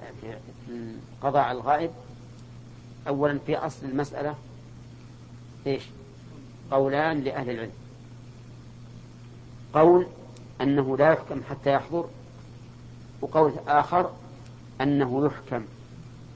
[0.70, 1.92] القضاء على الغائب.
[3.08, 4.36] أولا في أصل المسألة.
[5.68, 5.84] إيش
[6.72, 7.72] قولان لأهل العلم.
[9.74, 10.08] قول
[10.62, 12.06] أنه لا يحكم حتى يحضر
[13.22, 14.12] وقول آخر
[14.82, 15.66] أنه يحكم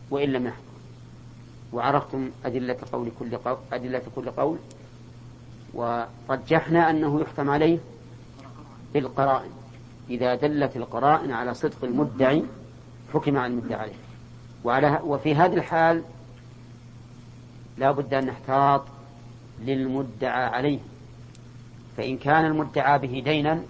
[0.10, 0.64] وإن لم يحضر.
[1.74, 4.58] وعرفتم أدلة قول كل قول أدلة كل قول
[5.74, 7.80] ورجحنا أنه يحكم عليه
[8.94, 9.52] بالقرائن.
[10.10, 12.44] إذا دلت القرائن على صدق المدعي
[13.14, 13.94] حكم على المدعي عليه.
[14.64, 16.04] وعلى وفي هذه الحال
[17.78, 18.84] لا بد أن نحتاط
[19.62, 20.80] للمدعى عليه.
[21.98, 23.64] فإن كان المدعى به دينا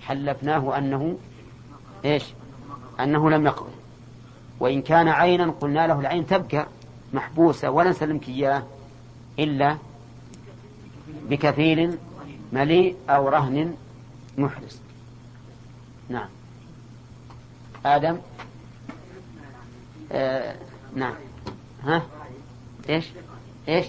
[0.00, 1.18] حلفناه أنه
[2.04, 2.24] إيش؟
[3.00, 3.70] أنه لم يقضي
[4.60, 6.66] وإن كان عينا قلنا له العين تبقى
[7.12, 8.62] محبوسة ولا نسلمك إياه
[9.38, 9.76] إلا
[11.30, 11.98] بكفيل
[12.52, 13.74] مليء أو رهن
[14.38, 14.80] محرز.
[16.08, 16.28] نعم.
[17.86, 18.18] آدم؟
[20.12, 20.56] آه
[20.94, 21.14] نعم.
[21.84, 22.02] ها؟
[22.88, 23.06] إيش؟
[23.68, 23.86] إيش؟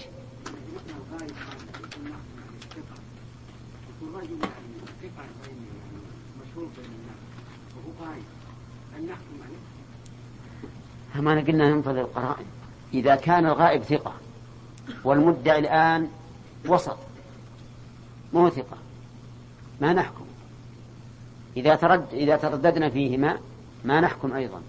[11.14, 12.46] ما قلنا ننفذ القرائن.
[12.94, 14.12] إذا كان الغائب ثقة
[15.04, 16.08] والمدعي الآن
[16.68, 16.98] وسط
[18.32, 18.76] مو ثقة؟
[19.80, 20.24] ما نحكم.
[21.56, 23.38] إذا ترد إذا ترددنا فيهما
[23.84, 24.62] ما نحكم أيضا.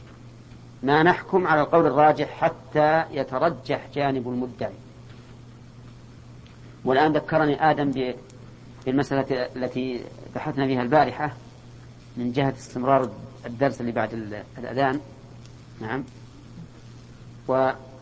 [0.84, 4.74] ما نحكم على القول الراجح حتى يترجح جانب المدعي.
[6.86, 8.14] والآن ذكرني آدم
[8.86, 10.04] بالمسألة التي
[10.36, 11.34] بحثنا فيها البارحة
[12.18, 13.10] من جهة استمرار
[13.46, 14.14] الدرس اللي بعد
[14.58, 15.00] الأذان.
[15.82, 16.04] نعم.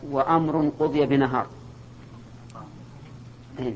[0.02, 1.46] وأمر قضي بنهار.
[3.58, 3.74] إيه.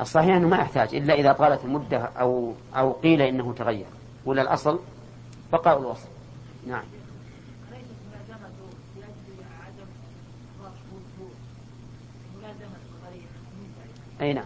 [0.00, 3.86] الصحيح أنه ما يحتاج إلا إذا طالت المدة أو أو قيل إنه تغير.
[4.24, 4.78] ولا الأصل؟
[5.52, 6.08] بقاء الوصف
[6.66, 6.84] نعم.
[14.20, 14.44] أي نعم.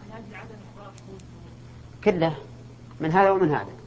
[2.04, 2.36] كله
[3.00, 3.81] من هذا ومن هذا.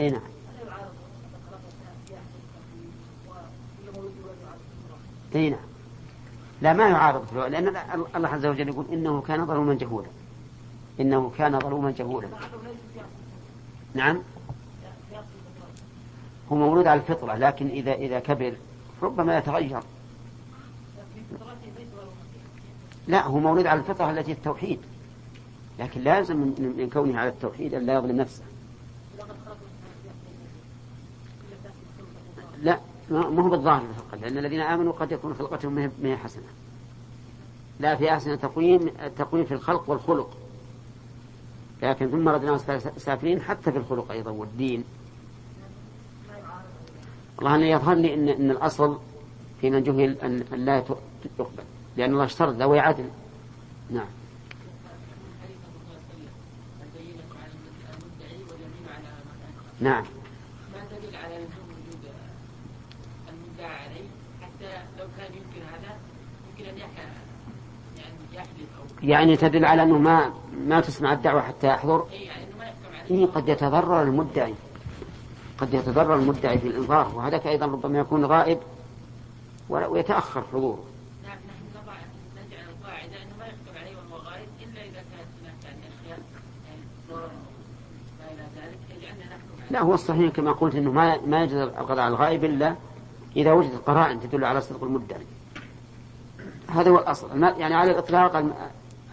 [0.00, 0.20] أي نعم.
[5.34, 5.60] أي نعم.
[6.62, 7.76] لا ما يعارض لأن
[8.16, 10.08] الله عز وجل يقول إنه كان ظلوما جهولا.
[11.00, 12.28] إنه كان ظلوما جهولا.
[13.94, 14.18] نعم.
[16.52, 18.54] هو مولود على الفطرة لكن إذا إذا كبر
[19.02, 19.80] ربما يتغير.
[23.06, 24.78] لا هو مولود على الفطرة التي التوحيد.
[25.78, 28.42] لكن لازم من كونه على التوحيد أن لا يظلم نفسه.
[32.62, 36.46] لا ما هو بالظاهر فقط لأن الذين آمنوا قد يكون خلقتهم ما هي حسنة.
[37.80, 40.36] لا في أحسن تقويم التقويم في الخلق والخلق.
[41.82, 42.58] لكن ثم ردنا
[42.96, 44.84] سافلين حتى في الخلق أيضا والدين.
[47.38, 48.98] الله أن يظهر لي إن, إن الأصل
[49.60, 51.64] في من جهل أن لا يقبل
[51.96, 53.08] لأن الله اشترط ذوي عدل.
[53.90, 54.06] نعم.
[59.80, 60.04] نعم.
[60.72, 62.10] ما تدل على لزوم وجود
[63.28, 64.08] المدعى عليه؟
[64.42, 65.96] حتى لو كان يمكن هذا
[66.50, 67.02] يمكن أن يحكى
[67.96, 70.32] يعني يحلف يعني تدل على أنه ما
[70.66, 74.54] ما تسمع الدعوة حتى يحضر؟ أي يعني إنه ما يحكم عليه إيه قد يتضرر المدعي.
[75.58, 78.58] قد يتضرر المدعي في الإنظار وهذاك أيضا ربما يكون غائب
[79.68, 80.84] ويتأخر حضوره
[81.22, 81.94] نعم نحن نضع
[82.36, 86.18] نجعل القاعدة أنه ما يحكم عليه وهو غائب إلا إذا كانت هناك يعني أشياء
[86.68, 87.30] يعني ضرر
[88.18, 91.56] ما إلى ذلك يجعلنا نحكم عليه لا هو الصحيح كما قلت أنه ما ما يجوز
[91.60, 92.74] القضاء على الغائب إلا
[93.36, 95.26] إذا وجدت قرائن تدل على صدق المدعي.
[96.68, 97.42] هذا هو الأصل.
[97.42, 98.54] يعني على الإطلاق الم-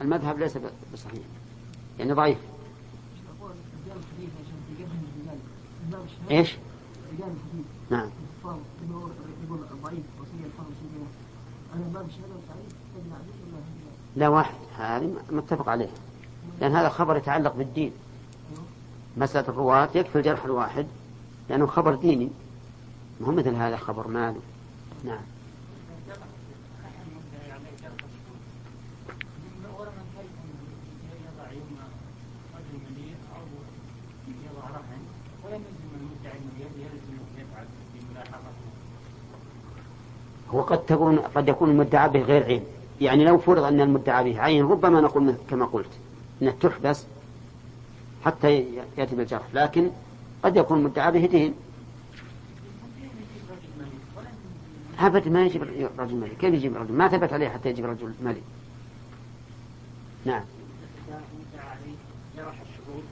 [0.02, 0.58] المذهب ليس
[0.94, 1.22] بصحيح.
[2.00, 2.38] يعني ضعيف.
[6.32, 6.52] الحديث
[7.90, 8.02] نعم.
[8.02, 8.12] هذا؟
[14.16, 15.90] لا واحد هذه متفق عليه.
[16.62, 17.92] لأن هذا خبر يتعلق بالدين.
[19.18, 20.88] مسألة الرواة يكفي الجرح الواحد
[21.50, 22.30] لأنه خبر ديني.
[23.22, 24.40] ما هو مثل هذا خبر مالي
[25.04, 25.22] نعم.
[40.54, 42.64] هو قد تكون قد يكون المدعى به غير عين
[43.02, 45.90] يعني لو فرض أن المدعى به عين ربما نقول كما قلت
[46.42, 47.06] أنه تحبس
[48.26, 48.66] حتى
[48.98, 49.92] يأتي بالجرح لكن
[50.44, 51.54] قد يكون المدعى به دين
[55.00, 55.64] أبد ما يجيب
[55.98, 56.38] رجل ملك.
[56.38, 58.44] كيف يجيب رجل؟ ما ثبت عليه حتى يجيب رجل ملك.
[60.26, 60.44] نعم.
[62.38, 63.04] جرح الشهود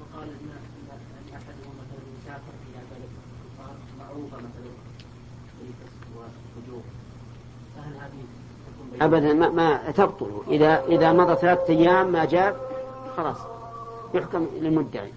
[0.00, 4.72] وقال إن إن أن أحدهم مثلا يسافر إلى بلد الكفار معروفة مثلا
[5.58, 6.82] بالفسق والفجور
[7.76, 8.22] فهل هذه
[8.66, 12.56] تكون بينة؟ أبدا ما, ما تبطل إذا إذا مضى ثلاثة أيام ما جاب
[13.16, 13.36] خلاص
[14.14, 15.10] يحكم للمدعي.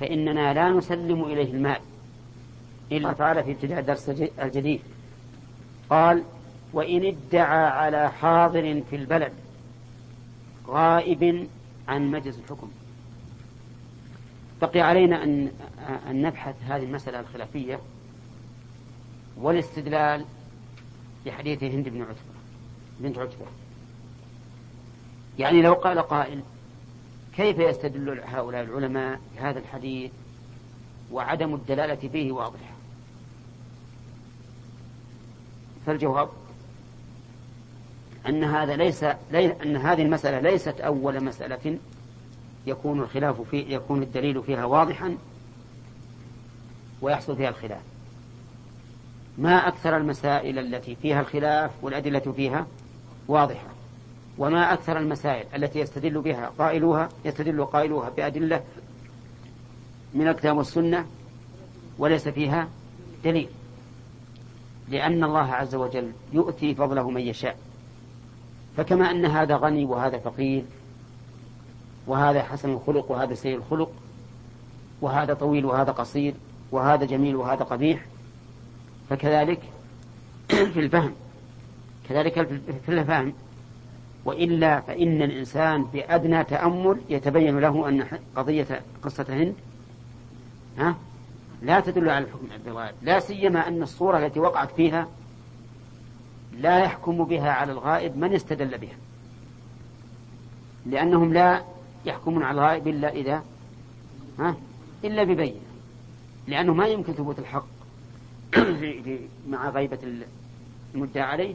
[0.00, 1.80] فإننا لا نسلم إليه المال
[2.92, 4.80] إلا تعالى في ابتداء الدرس الج- الجديد.
[5.90, 6.22] قال
[6.72, 9.32] وإن ادعى على حاضر في البلد
[10.68, 11.48] غائب
[11.88, 12.68] عن مجلس الحكم.
[14.62, 15.48] بقي علينا أن
[16.10, 17.78] أن نبحث هذه المسألة الخلافية
[19.40, 20.24] والاستدلال
[21.26, 22.34] بحديث هند بن عتبة.
[23.00, 23.46] بنت عتبة.
[25.38, 26.42] يعني لو قال قائل
[27.36, 30.10] كيف يستدل هؤلاء العلماء بهذا الحديث
[31.12, 32.74] وعدم الدلالة فيه واضحة؟
[35.86, 36.28] فالجواب
[38.28, 41.78] أن هذا ليس لي أن هذه المسألة ليست أول مسألة
[42.66, 45.16] يكون الخلاف في يكون الدليل فيها واضحا
[47.02, 47.82] ويحصل فيها الخلاف.
[49.38, 52.66] ما أكثر المسائل التي فيها الخلاف والأدلة فيها
[53.28, 53.66] واضحة؟
[54.38, 58.64] وما أكثر المسائل التي يستدل بها قائلوها يستدل قائلوها بأدلة
[60.14, 61.06] من الكتاب والسنة
[61.98, 62.68] وليس فيها
[63.24, 63.48] دليل.
[64.88, 67.58] لأن الله عز وجل يؤتي فضله من يشاء.
[68.76, 70.64] فكما أن هذا غني وهذا فقير
[72.06, 73.90] وهذا حسن الخلق وهذا سيء الخلق
[75.00, 76.34] وهذا طويل وهذا قصير
[76.72, 78.06] وهذا جميل وهذا قبيح
[79.10, 79.60] فكذلك
[80.48, 81.12] في الفهم.
[82.08, 82.46] كذلك
[82.86, 83.34] في الفهم.
[84.24, 89.54] وإلا فإن الإنسان بأدنى تأمل يتبين له أن قضية قصة هند
[90.78, 90.96] ها؟
[91.62, 95.08] لا تدل على الحكم بالغائب لا سيما أن الصورة التي وقعت فيها
[96.52, 98.96] لا يحكم بها على الغائب من استدل بها.
[100.86, 101.64] لأنهم لا
[102.06, 103.42] يحكمون على الغائب إلا إذا
[104.38, 104.56] ها؟
[105.04, 105.60] إلا ببينة.
[106.46, 107.73] لأنه ما يمكن ثبوت الحق.
[108.54, 109.98] في مع غيبة
[110.94, 111.54] المدعى عليه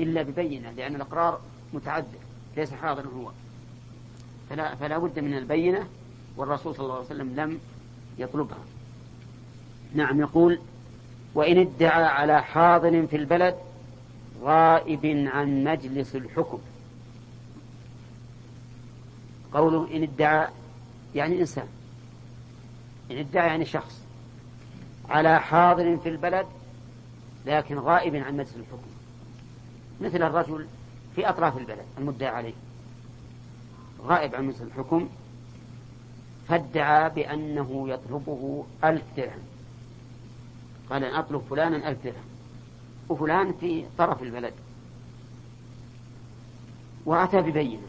[0.00, 1.40] إلا ببينة لأن الإقرار
[1.72, 2.18] متعذر
[2.56, 3.30] ليس حاضرا هو.
[4.50, 5.88] فلا, فلا بد من البينة
[6.36, 7.58] والرسول صلى الله عليه وسلم لم
[8.18, 8.64] يطلبها.
[9.94, 10.58] نعم يقول
[11.34, 13.54] وإن ادعى على حاضر في البلد
[14.42, 16.58] غائب عن مجلس الحكم
[19.52, 20.48] قوله إن ادعى
[21.14, 21.66] يعني إنسان.
[23.10, 23.97] إن ادعى يعني شخص.
[25.08, 26.46] على حاضر في البلد
[27.46, 28.88] لكن غائب عن مجلس الحكم.
[30.00, 30.66] مثل الرجل
[31.16, 32.54] في أطراف البلد المدعى عليه.
[34.02, 35.08] غائب عن مجلس الحكم
[36.48, 39.42] فادعى بأنه يطلبه ألف درهم.
[40.90, 42.28] قال أن أطلب فلانا ألف درهم.
[43.08, 44.52] وفلان في طرف البلد.
[47.06, 47.88] وأتى ببينة.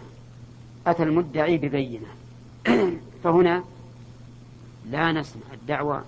[0.88, 2.08] أتى المدعي ببينة.
[3.24, 3.64] فهنا
[4.86, 6.04] لا نسمع الدعوة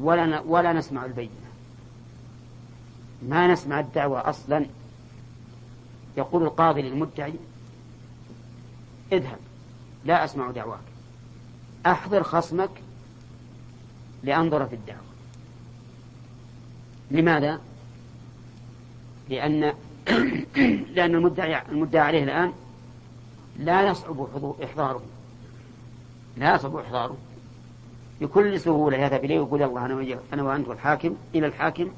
[0.00, 1.30] ولا ولا نسمع البينة.
[3.22, 4.66] ما نسمع الدعوة أصلا.
[6.16, 7.34] يقول القاضي للمدعي
[9.12, 9.38] اذهب
[10.04, 10.78] لا أسمع دعواك.
[11.86, 12.70] أحضر خصمك
[14.22, 15.04] لأنظر في الدعوة.
[17.10, 17.60] لماذا؟
[19.28, 19.74] لأن
[20.96, 22.52] لأن المدعي المدعى عليه الآن
[23.58, 25.02] لا يصعب إحضاره.
[26.36, 27.16] لا يصعب إحضاره.
[28.20, 28.96] بكل سهولة.
[28.96, 31.90] يذهب إليه ويقول الله أنا أنا وأنت والحاكم إلى الحاكم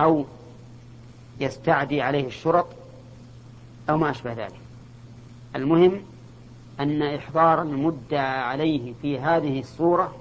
[0.00, 0.24] أو
[1.40, 2.66] يستعدي عليه الشرط
[3.90, 4.60] أو ما أشبه ذلك.
[5.56, 6.00] المهم
[6.80, 10.14] أن إحضار المدعى عليه في هذه الصورة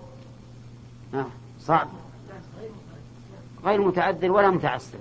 [1.59, 1.87] صعب.
[3.65, 4.97] غير متعذر ولا متعسر.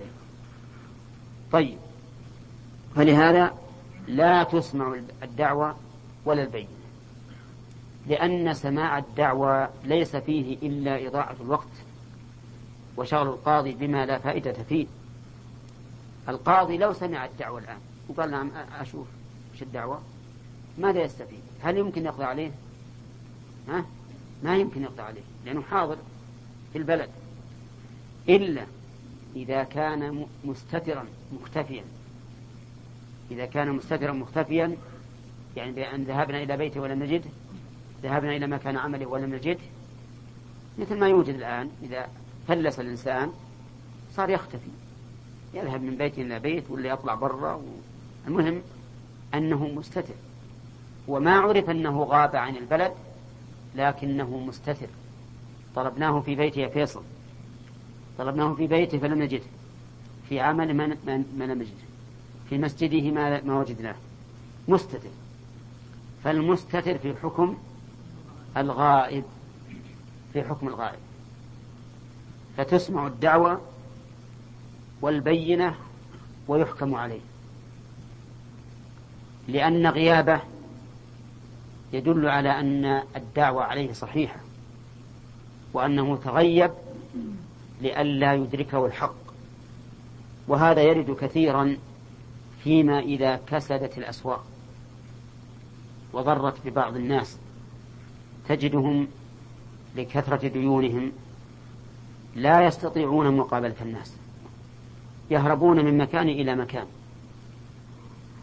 [1.53, 1.79] طيب.
[2.97, 3.55] فلهذا
[4.09, 5.77] لا تسمع الدعوة
[6.25, 6.69] ولا البينة.
[8.07, 11.69] لأن سماع الدعوة ليس فيه إلا إضاعة الوقت
[12.97, 14.87] وشغل القاضي بما لا فائدة فيه.
[16.29, 17.79] القاضي لو سمع الدعوة الآن
[18.09, 18.51] وقال نعم
[18.81, 19.07] أشوف
[19.53, 20.01] إيش الدعوة
[20.79, 22.51] ماذا يستفيد؟ هل يمكن يقضي عليه؟
[23.69, 23.85] ها؟
[24.43, 25.97] ما يمكن يقضي عليه لأنه حاضر
[26.73, 27.11] في البلد.
[28.29, 28.67] إلا
[29.37, 31.05] إذا كان مستترا
[31.41, 31.85] مختفيا.
[33.31, 34.77] إذا كان مستترا مختفيا
[35.57, 37.31] يعني بأن ذهبنا إلى بيته ولم نجده
[38.05, 39.59] ذهبنا إلى مكان عمله ولم نجده.
[40.79, 42.09] مثل ما يوجد الآن إذا
[42.49, 43.33] فلس الإنسان
[44.17, 44.69] صار يختفي.
[45.55, 47.63] يذهب من بيت إلى بيت ولا يطلع برا.
[48.27, 48.63] المهم
[49.35, 50.15] أنه مستتر.
[51.09, 52.93] وما عرف أنه غاب عن البلد
[53.77, 54.89] لكنه مستتر.
[55.77, 57.03] طلبناه في بيته يا فيصل.
[58.19, 59.45] طلبناه في بيته فلم نجده.
[60.29, 61.85] في عمل ما, ما لم نجده.
[62.51, 63.97] في مسجده ما, ما وجدناه.
[64.69, 65.09] مستتر.
[66.25, 67.57] فالمستتر في حكم
[68.57, 69.25] الغائب
[70.33, 70.99] في حكم الغائب.
[72.57, 73.61] فتسمع الدعوة
[75.01, 75.75] والبينة
[76.49, 77.21] ويحكم عليه.
[79.49, 80.41] لأن غيابه
[81.93, 84.41] يدل على أن الدعوة عليه صحيحة
[85.73, 86.71] وأنه تغيب
[87.83, 89.15] لئلا يدركه الحق.
[90.49, 91.77] وهذا يرد كثيرا
[92.65, 94.45] فيما إذا كسدت الأسواق
[96.13, 97.39] وضرت ببعض الناس.
[98.49, 99.07] تجدهم
[99.97, 101.13] لكثرة ديونهم
[102.37, 104.17] لا يستطيعون مقابلة الناس
[105.31, 106.87] يهربون من مكان إلى مكان.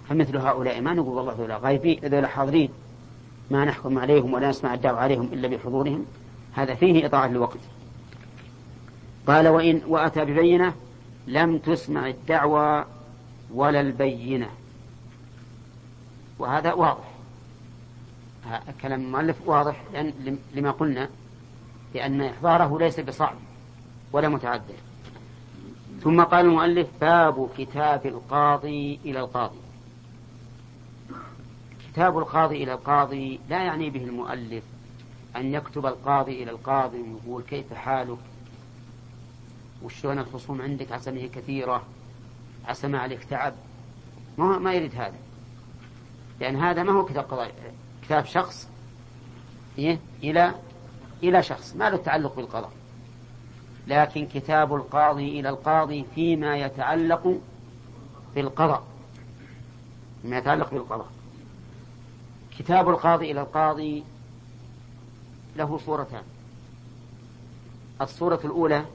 [0.10, 2.70] فمثل هؤلاء ما نقول والله ذولا غايبين ذولا حاضرين.
[3.52, 6.06] ما نحكم عليهم ولا نسمع الدعوة عليهم إلا بحضورهم.
[6.54, 7.60] هذا فيه إضاعة للوقت.
[9.28, 10.74] قال وإن وأتى ببينة
[11.28, 12.86] لم تسمع الدعوة
[13.54, 14.50] ولا البينة.
[16.40, 17.11] وهذا واضح.
[18.82, 21.10] كلام المؤلف واضح لأن لما قلنا
[21.96, 23.36] لأن إحضاره ليس بصعب
[24.14, 24.76] ولا متعذر
[26.04, 29.58] ثم قال المؤلف باب كتاب القاضي إلى القاضي.
[31.94, 34.64] كتاب القاضي إلى القاضي لا يعني به المؤلف
[35.36, 38.18] أن يكتب القاضي إلى القاضي ويقول كيف حالك؟
[39.84, 41.84] وشلون الخصوم عندك؟ عسى هي كثيرة.
[42.66, 43.54] عسى ما عليك تعب.
[44.38, 45.20] ما, ما يريد هذا.
[46.40, 47.54] لأن هذا ما هو كتاب قضاء.
[48.12, 48.70] كتاب شخص
[49.78, 50.56] إيه؟ إلى
[51.24, 52.72] إلى شخص ما له تعلق بالقضاء.
[53.88, 57.40] لكن كتاب القاضي إلى القاضي فيما يتعلق
[58.36, 58.84] بالقضاء.
[60.22, 61.08] فيما يتعلق بالقضاء.
[62.58, 64.04] كتاب القاضي إلى القاضي
[65.56, 66.24] له صورتان.
[68.02, 68.86] الصورة الأولى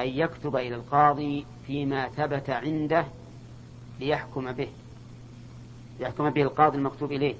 [0.00, 3.06] أن يكتب إلى القاضي فيما ثبت عنده
[4.00, 4.68] ليحكم به.
[6.00, 7.34] يحكم به القاضي المكتوب إليه.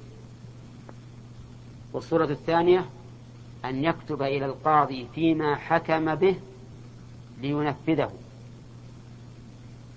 [1.95, 2.85] والصورة الثانية
[3.65, 6.37] أن يكتب إلى القاضي فيما حكم به
[7.41, 8.13] لينفذه.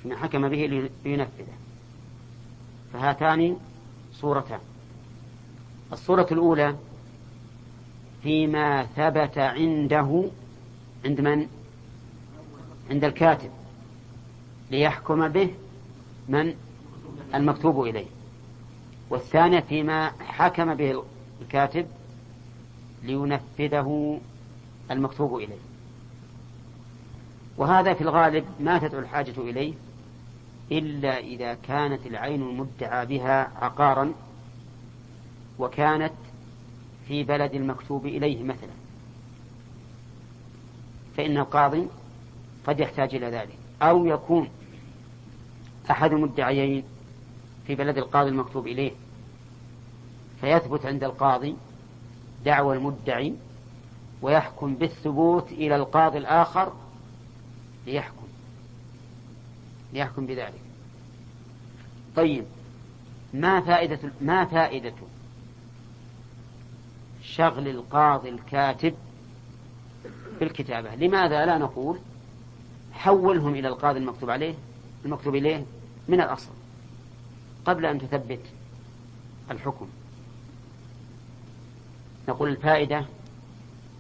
[0.02, 1.54] فيما حكم به لينفذه.
[2.94, 3.58] فهاتان
[4.14, 4.60] صورتان.
[5.94, 6.76] الصورة الأولى
[8.24, 10.30] فيما ثبت عنده
[11.06, 11.48] عند من؟
[12.92, 13.50] عند الكاتب.
[14.72, 15.54] ليحكم به
[16.30, 16.56] من؟
[17.36, 18.08] المكتوب إليه.
[19.10, 21.04] والثانية فيما حكم به
[21.42, 21.88] الكاتب
[23.04, 24.20] لينفذه
[24.92, 25.58] المكتوب إليه.
[27.58, 29.74] وهذا في الغالب ما تدعو الحاجة إليه
[30.72, 34.14] إلا إذا كانت العين المدعى بها عقارا
[35.60, 36.14] وكانت
[37.08, 38.74] في بلد المكتوب إليه مثلا.
[41.18, 41.88] فإن القاضي
[42.68, 43.58] قد يحتاج إلى ذلك.
[43.82, 44.50] أو يكون
[45.92, 46.84] أحد المدعيين
[47.68, 48.92] في بلد القاضي المكتوب إليه
[50.42, 51.56] فيثبت عند القاضي
[52.46, 53.34] دعوى المدعي
[54.22, 56.74] ويحكم بالثبوت إلى القاضي الآخر
[57.86, 58.28] ليحكم
[59.94, 60.62] ليحكم بذلك.
[62.16, 62.46] طيب
[63.34, 64.94] ما فائدة ما فائدة
[67.24, 68.94] شغل القاضي الكاتب
[70.40, 72.00] بالكتابة لماذا لا نقول
[72.94, 74.56] حولهم إلى القاضي المكتوب عليه
[75.06, 75.66] المكتوب إليه
[76.08, 76.52] من الأصل
[77.66, 78.42] قبل أن تثبت
[79.52, 79.88] الحكم؟
[82.28, 83.06] نقول الفائدة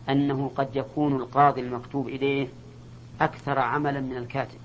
[0.10, 2.48] أنه قد يكون القاضي المكتوب إليه
[3.22, 4.60] أكثر عملا من الكاتب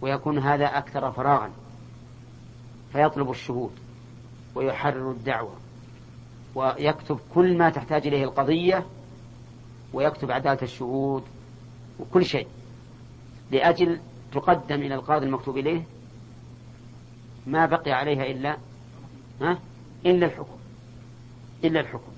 [0.00, 1.50] ويكون هذا أكثر فراغا
[2.92, 3.72] فيطلب الشهود
[4.54, 5.54] ويحرر الدعوة
[6.54, 8.86] ويكتب كل ما تحتاج إليه القضية
[9.92, 11.22] ويكتب عدالة الشهود
[12.00, 12.46] وكل شيء.
[13.50, 14.00] لأجل
[14.32, 15.82] تقدم إلى القاضي المكتوب إليه
[17.46, 18.56] ما بقي عليها إلا
[19.40, 19.58] ها؟
[20.06, 20.56] إلا الحكم.
[21.64, 22.12] إلا الحكم.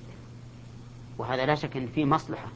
[1.19, 2.49] وهذا لا شك أن فيه مصلحة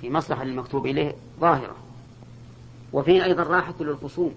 [0.00, 1.76] في مصلحة للمكتوب إليه ظاهرة.
[2.92, 4.34] وفيه أيضا راحة للخصوم.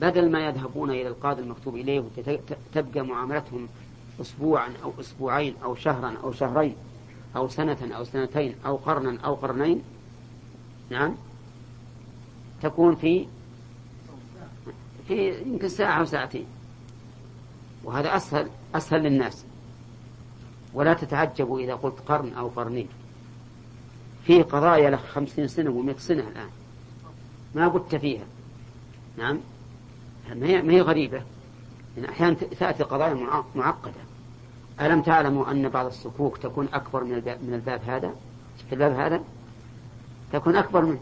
[0.00, 3.68] بدل ما يذهبون إلى القاضي المكتوب إليه وتبقى معاملتهم
[4.20, 6.76] أسبوعا أو أسبوعين أو شهرا أو شهرين
[7.36, 9.82] أو سنة أو سنتين أو قرنا أو قرنين
[10.90, 11.14] نعم
[12.62, 13.26] تكون في
[15.08, 16.46] في يمكن ساعة أو ساعتين.
[17.84, 19.44] وهذا أسهل أسهل للناس.
[20.74, 22.88] ولا تتعجبوا إذا قلت قرن أو قرنين.
[24.24, 26.48] في قضايا له خمسين سنة ومئة سنة الآن.
[27.54, 28.24] ما قلت فيها.
[29.18, 29.40] نعم؟
[30.34, 31.22] ما هي غريبة؟
[31.98, 34.00] إن أحيانا تأتي قضايا معقدة.
[34.80, 38.14] ألم تعلموا أن بعض الصكوك تكون أكبر من الباب, من الباب هذا؟
[38.68, 39.20] في الباب هذا؟
[40.32, 41.00] تكون أكبر منه.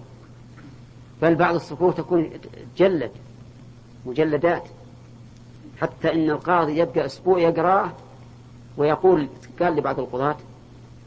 [1.22, 2.30] بل بعض الصكوك تكون
[2.76, 3.12] جلد
[4.06, 4.68] مجلدات.
[5.80, 7.92] حتى إن القاضي يبقى أسبوع يقرأه
[8.78, 9.28] ويقول
[9.60, 10.36] قال لبعض القضاة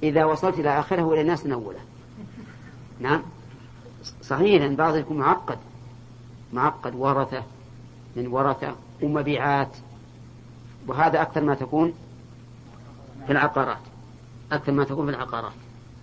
[0.03, 1.80] إذا وصلت إلى آخره وإلى الناس نوله.
[2.99, 3.22] نعم.
[4.22, 5.57] صحيح أن بعض يكون معقد
[6.53, 7.43] معقد ورثة
[8.15, 9.78] من ورثة ومبيعات.
[10.88, 11.93] وهذا أكثر ما تكون
[13.26, 13.82] في العقارات
[14.51, 15.53] أكثر ما تكون في العقارات.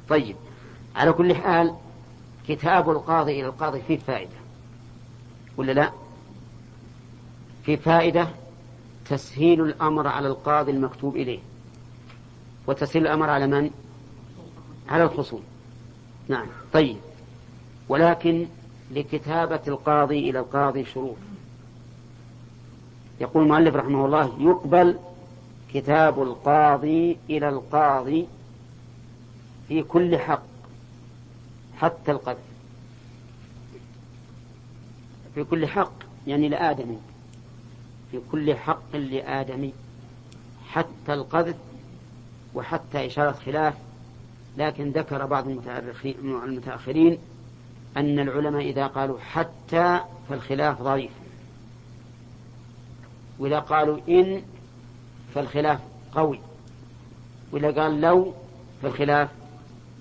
[0.09, 0.37] طيب
[0.97, 1.75] على كل حال
[2.49, 4.37] كتاب القاضي إلى القاضي فيه فائدة
[5.57, 5.93] ولا لا؟
[7.65, 8.29] في فائدة
[9.09, 11.41] تسهيل الأمر على القاضي المكتوب إليه.
[12.69, 13.71] وتسهيل الأمر على من؟
[14.89, 15.43] على الخصوم.
[16.29, 16.47] نعم.
[16.73, 16.97] طيب.
[17.89, 18.47] ولكن
[18.91, 21.17] لكتابة القاضي إلى القاضي شروط.
[23.21, 24.99] يقول المؤلف رحمه الله يقبل
[25.75, 28.27] كتاب القاضي إلى القاضي
[29.69, 30.43] في كل حق
[31.79, 32.49] حتى القذف
[35.35, 35.93] في كل حق
[36.27, 36.99] يعني لآدمي.
[38.11, 39.73] في كل حق لآدمي
[40.69, 41.57] حتى القذف
[42.59, 43.75] وحتى إشارة خلاف
[44.57, 45.49] لكن ذكر بعض
[46.25, 47.19] المتأخرين
[47.97, 51.11] أن العلماء إذا قالوا حتى فالخلاف ضعيف.
[53.39, 54.43] وإذا قالوا إن
[55.35, 55.81] فالخلاف
[56.15, 56.41] قوي.
[57.53, 58.35] وإذا قال لو
[58.83, 59.29] فالخلاف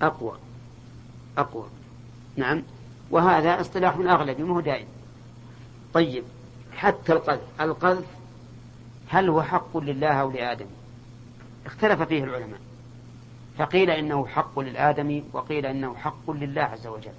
[0.01, 0.33] أقوى.
[1.37, 1.65] أقوى.
[2.35, 2.63] نعم.
[3.11, 4.87] وهذا اصطلاح أغلب ما هو دائم.
[5.93, 6.23] طيب
[6.71, 7.61] حتى القذف.
[7.61, 8.05] القذف
[9.07, 10.67] هل هو حق لله أو لآدم؟
[11.67, 12.59] اختلف فيه العلماء.
[13.57, 17.13] فقيل إنه حق للآدم وقيل إنه حق لله عز وجل.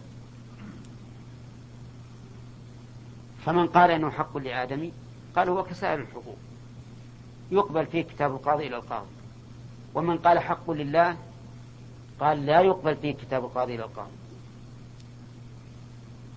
[3.45, 4.91] فمن قال إنه حق لآدم
[5.37, 6.37] قال هو كسائر الحقوق.
[7.51, 9.07] يقبل فيه كتاب القاضي إلى القاضي.
[9.95, 11.17] ومن قال حق لله
[12.21, 14.11] قال لا يقبل فيه كتاب القاضي إلى القاضي.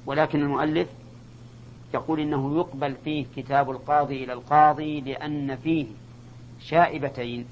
[0.06, 0.90] ولكن المؤلف
[1.94, 5.86] يقول إنه يقبل فيه كتاب القاضي إلى القاضي لأن فيه
[6.62, 7.46] شائبتين.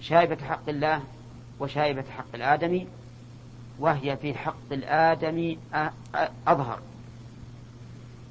[0.00, 1.02] شائبة حق الله
[1.60, 2.86] وشائبة حق الآدمي
[3.78, 5.58] وهي في حق الآدمي
[6.46, 6.80] أظهر.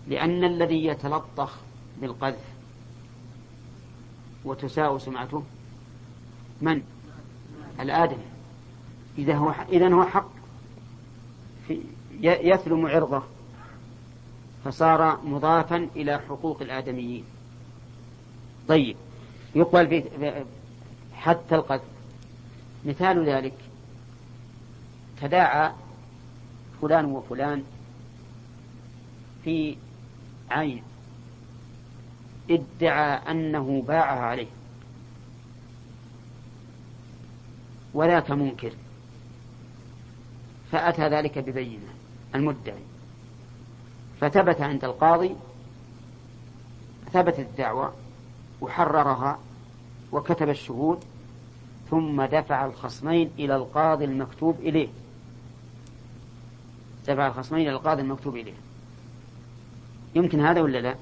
[0.07, 1.57] لأن الذي يتلطخ
[2.01, 2.43] بالقذف
[4.45, 5.43] وتساء سمعته
[6.61, 6.81] من؟
[7.79, 8.25] الآدمي
[9.17, 10.29] إذا هو إذا هو حق.
[11.67, 11.81] في
[12.21, 13.23] يثلم عرضه.
[14.65, 17.23] فصار مضافا إلى حقوق الآدميين.
[18.67, 18.95] طيب.
[19.55, 20.43] يقبل في
[21.17, 21.83] حتى القذف
[22.85, 23.53] مثال ذلك
[25.21, 25.71] تداعى
[26.81, 27.63] فلان وفلان
[29.43, 29.77] في
[30.49, 30.83] عين
[32.49, 34.47] ادعى أنه باعها عليه.
[37.93, 38.71] وذاك منكر
[40.71, 41.93] فأتى ذلك ببينة
[42.35, 42.83] المدعي.
[44.21, 45.35] فثبت عند القاضي
[47.13, 47.93] ثبتت الدعوة
[48.61, 49.39] وحررها
[50.11, 51.03] وكتب الشهود
[51.89, 54.87] ثم دفع الخصمين إلى القاضي المكتوب إليه.
[57.07, 58.53] دفع الخصمين إلى القاضي المكتوب إليه.
[60.15, 60.95] يمكن هذا ولا لا؟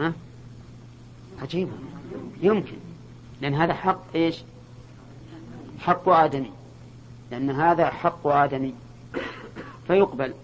[0.00, 0.12] ها؟
[1.42, 1.68] عجيب.
[2.42, 2.76] يمكن.
[3.40, 4.42] لأن هذا حق إيش؟
[5.78, 6.50] حق آدمي.
[7.30, 8.74] لأن هذا حق آدمي.
[9.86, 10.34] فيقبل.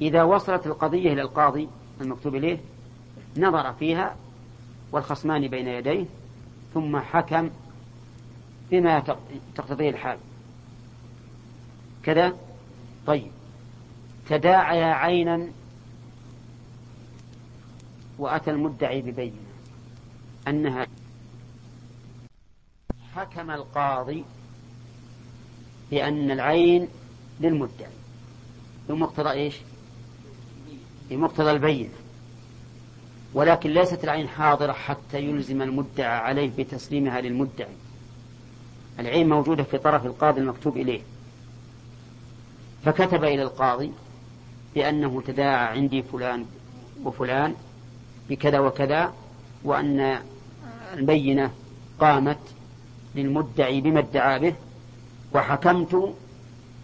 [0.00, 1.68] إذا وصلت القضية إلى القاضي
[2.00, 2.58] المكتوب إليه
[3.36, 4.16] نظر فيها
[4.92, 6.06] والخصمان بين يديه
[6.74, 7.50] ثم حكم
[8.70, 9.16] بما
[9.54, 10.18] تقتضيه الحال.
[12.02, 12.36] كذا؟
[13.06, 13.30] طيب.
[14.28, 15.48] تداعيا عينا
[18.18, 19.36] وأتى المدعي ببينة
[20.48, 20.86] أنها
[23.14, 24.24] حكم القاضي
[25.90, 26.88] بأن العين
[27.40, 27.92] للمدعي.
[28.88, 29.56] بمقتضى إيش؟
[31.10, 32.01] بمقتضى البينة.
[33.34, 37.74] ولكن ليست العين حاضرة حتى يلزم المدعى عليه بتسليمها للمدعي.
[38.98, 41.00] العين موجودة في طرف القاضي المكتوب إليه.
[42.84, 43.92] فكتب إلى القاضي
[44.74, 46.46] بأنه تداعى عندي فلان
[47.04, 47.54] وفلان
[48.30, 49.12] بكذا وكذا
[49.64, 50.18] وأن
[50.94, 51.50] البينة
[52.00, 52.38] قامت
[53.14, 54.54] للمدعي بما ادعى به
[55.34, 56.14] وحكمت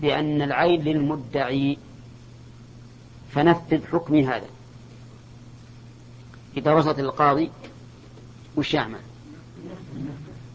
[0.00, 1.78] بأن العين للمدعي.
[3.30, 4.46] فنفذ حكمي هذا.
[6.58, 7.50] إذا وصلت القاضي
[8.56, 9.00] وش يعمل؟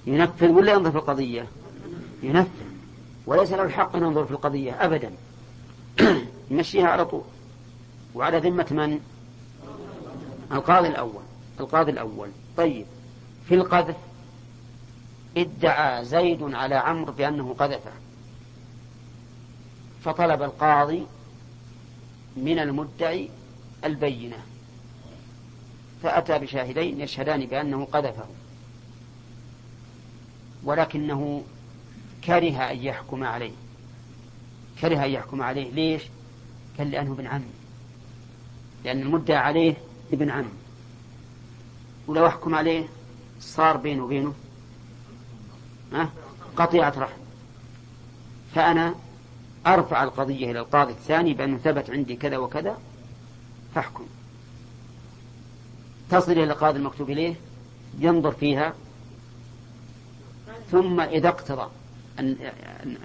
[0.07, 1.47] ينفذ ولا ينظر في القضية؟
[2.23, 2.49] ينفذ.
[3.25, 5.11] وليس له الحق أن ينظر في القضية أبدا.
[6.51, 7.23] يمشيها على طول.
[8.15, 8.99] وعلى ذمة من؟
[10.51, 11.23] القاضي الأول.
[11.59, 12.29] القاضي الأول.
[12.57, 12.85] طيب.
[13.47, 13.95] في القذف؟
[15.37, 17.91] ادعى زيد على عمرو بأنه قذفه.
[20.03, 21.05] فطلب القاضي
[22.37, 23.29] من المدعي
[23.85, 24.37] البينة.
[26.03, 28.25] فأتى بشاهدين يشهدان بأنه قذفه.
[30.63, 31.43] ولكنه
[32.23, 33.51] كره أن يحكم عليه.
[34.81, 35.71] كره أن يحكم عليه.
[35.71, 36.03] ليش؟
[36.77, 37.43] قال لأنه ابن عم.
[38.85, 39.75] لأن المدعى عليه
[40.13, 40.45] ابن عم.
[42.07, 42.87] ولو أحكم عليه
[43.39, 44.33] صار بينه وبينه.
[46.55, 47.21] قطيعة رحم.
[48.55, 48.95] فأنا
[49.67, 52.77] أرفع القضية إلى القاضي الثاني بأنه ثبت عندي كذا وكذا
[53.75, 54.05] فاحكم.
[56.13, 57.35] تصل إلى القاضي المكتوب إليه
[57.99, 58.73] ينظر فيها
[60.71, 61.69] ثم إذا اقتضى
[62.19, 62.37] أن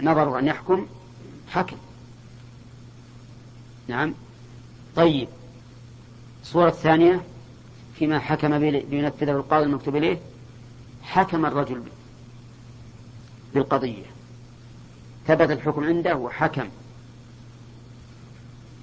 [0.02, 0.86] نظروا أن يحكم
[1.48, 1.76] حكم.
[3.88, 4.14] نعم.
[4.96, 5.28] طيب.
[6.42, 7.22] الصورة الثانية
[7.94, 10.18] فيما حكم لينفذه القاضي المكتوب إليه
[11.02, 11.82] حكم الرجل
[13.54, 14.06] بالقضية.
[15.26, 16.68] ثبت الحكم عنده وحكم.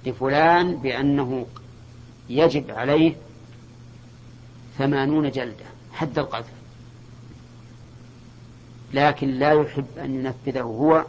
[0.06, 1.46] لفلان بأنه
[2.28, 3.25] يجب عليه
[4.78, 6.52] ثمانون جلدة حد القذف.
[8.94, 11.04] لكن لا يحب أن ينفذه هو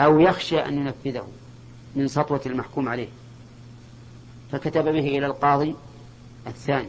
[0.00, 1.26] أو يخشى أن ينفذه
[1.96, 3.08] من سطوة المحكوم عليه.
[4.52, 5.74] فكتب به إلى القاضي
[6.46, 6.88] الثاني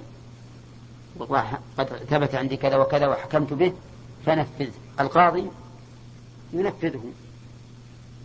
[1.18, 3.74] والله قد ثبت عندي كذا وكذا وحكمت به
[4.26, 4.70] فنفذ.
[5.00, 5.48] القاضي
[6.54, 7.04] ينفذه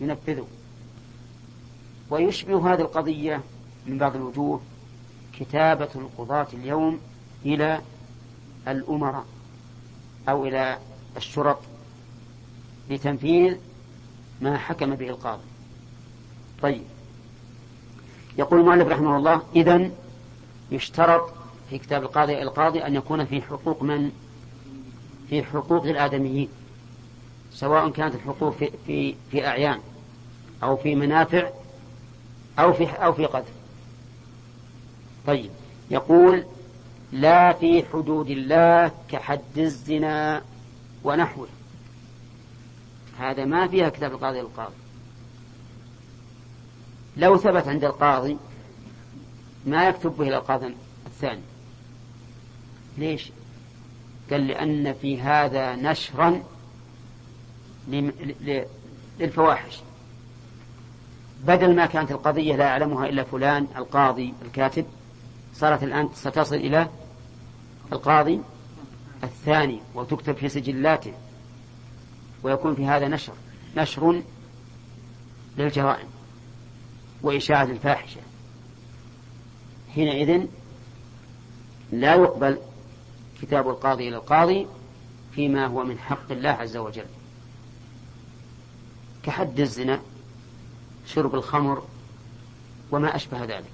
[0.01, 0.47] ينفذه.
[2.09, 3.41] ويشبه هذه القضية
[3.85, 4.61] من بعض الوجوه
[5.39, 6.99] كتابة القضاة اليوم
[7.45, 7.81] إلى
[8.67, 9.25] الأمراء
[10.29, 10.77] أو إلى
[11.17, 11.59] الشرط
[12.89, 13.57] لتنفيذ
[14.41, 15.43] ما حكم به القاضي.
[16.61, 16.81] طيب.
[18.37, 19.91] يقول المؤلف رحمه الله إذن
[20.71, 21.33] يشترط
[21.69, 24.11] في كتاب القاضي القاضي أن يكون في حقوق من؟
[25.29, 26.49] في حقوق الآدميين
[27.53, 29.79] سواء كانت الحقوق في, في, في أعيان
[30.63, 31.49] أو في منافع
[32.59, 33.45] أو في أو في قدر
[35.27, 35.49] طيب.
[35.91, 36.45] يقول
[37.11, 40.41] لا في حدود الله كحد الزنا
[41.03, 41.47] ونحوه.
[43.19, 44.75] هذا ما فيها كتاب القاضي للقاضي
[47.17, 48.37] لو ثبت عند القاضي
[49.65, 51.41] ما يكتب به إلى القاضي الثاني.
[52.97, 53.31] ليش؟
[54.31, 56.43] قال لأن في هذا نشرا
[59.19, 59.79] للفواحش.
[61.43, 64.85] بدل ما كانت القضية لا يعلمها إلا فلان القاضي الكاتب
[65.53, 66.89] صارت الآن ستصل إلى
[67.93, 68.41] القاضي
[69.23, 71.13] الثاني وتكتب في سجلاته
[72.43, 73.33] ويكون في هذا نشر
[73.77, 74.21] نشر
[75.57, 76.07] للجرائم
[77.21, 78.21] وإشاعة الفاحشة.
[79.95, 80.45] حينئذ
[81.91, 82.57] لا يقبل
[83.41, 84.67] كتاب القاضي إلى القاضي
[85.35, 87.05] فيما هو من حق الله عز وجل.
[89.23, 90.01] كحد الزنا
[91.05, 91.83] شرب الخمر
[92.91, 93.71] وما أشبه ذلك.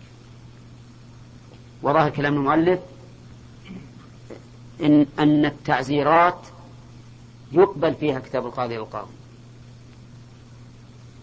[1.84, 2.80] وظاهر كلام المؤلف
[4.82, 6.40] إن أن التعزيرات
[7.52, 9.12] يقبل فيها كتاب القاضي للقاضي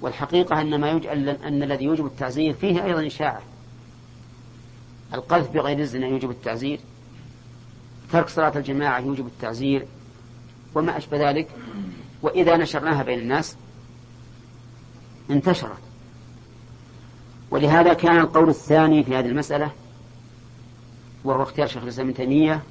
[0.01, 3.43] والحقيقة أن ما يجعل أن الذي يوجب التعزير فيه أيضا إشاعة.
[5.15, 6.81] القذف بغير الزنا يوجب التعزير.
[8.13, 9.87] ترك صلاة الجماعة يوجب التعزير.
[10.75, 11.49] وما أشبه ذلك.
[12.23, 13.57] وإذا نشرناها بين الناس
[15.31, 15.83] انتشرت.
[17.51, 19.71] ولهذا كان القول الثاني في هذه المسألة
[21.25, 22.63] وهو اختيار شيخ الإسلام ابن تيمية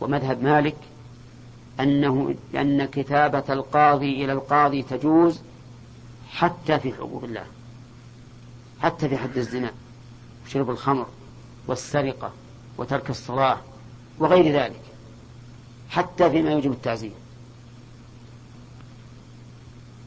[0.00, 0.76] ومذهب مالك
[1.80, 5.40] أنه أن كتابة القاضي إلى القاضي تجوز
[6.30, 7.44] حتى في حقوق الله
[8.82, 9.70] حتى في حد الزنا
[10.46, 11.06] وشرب الخمر
[11.66, 12.32] والسرقة
[12.78, 13.58] وترك الصلاة
[14.18, 14.80] وغير ذلك
[15.90, 17.12] حتى فيما يوجب التعزير.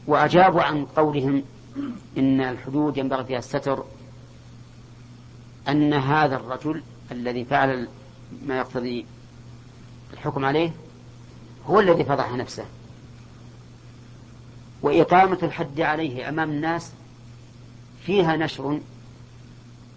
[0.06, 1.42] وأجابوا عن قولهم
[2.18, 3.84] إن الحدود ينبغي فيها الستر
[5.68, 6.82] أن هذا الرجل
[7.12, 7.88] الذي فعل
[8.46, 9.06] ما يقتضي
[10.12, 10.70] الحكم عليه
[11.66, 12.64] هو الذي فضح نفسه.
[14.82, 16.92] وإقامة الحد عليه أمام الناس
[18.06, 18.80] فيها نشر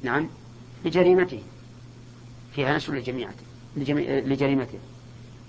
[0.04, 0.30] نعم
[0.86, 1.42] لجريمته.
[2.56, 2.94] فيها نشر
[3.76, 4.80] لجريمته.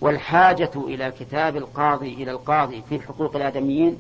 [0.01, 3.97] والحاجة إلى كتاب القاضي إلى القاضي في حقوق الآدميين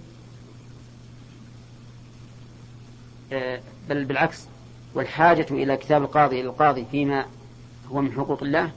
[3.32, 4.46] آه، بل بالعكس.
[4.94, 7.26] والحاجة إلى كتاب القاضي إلى القاضي فيما
[7.92, 8.70] هو من حقوق الله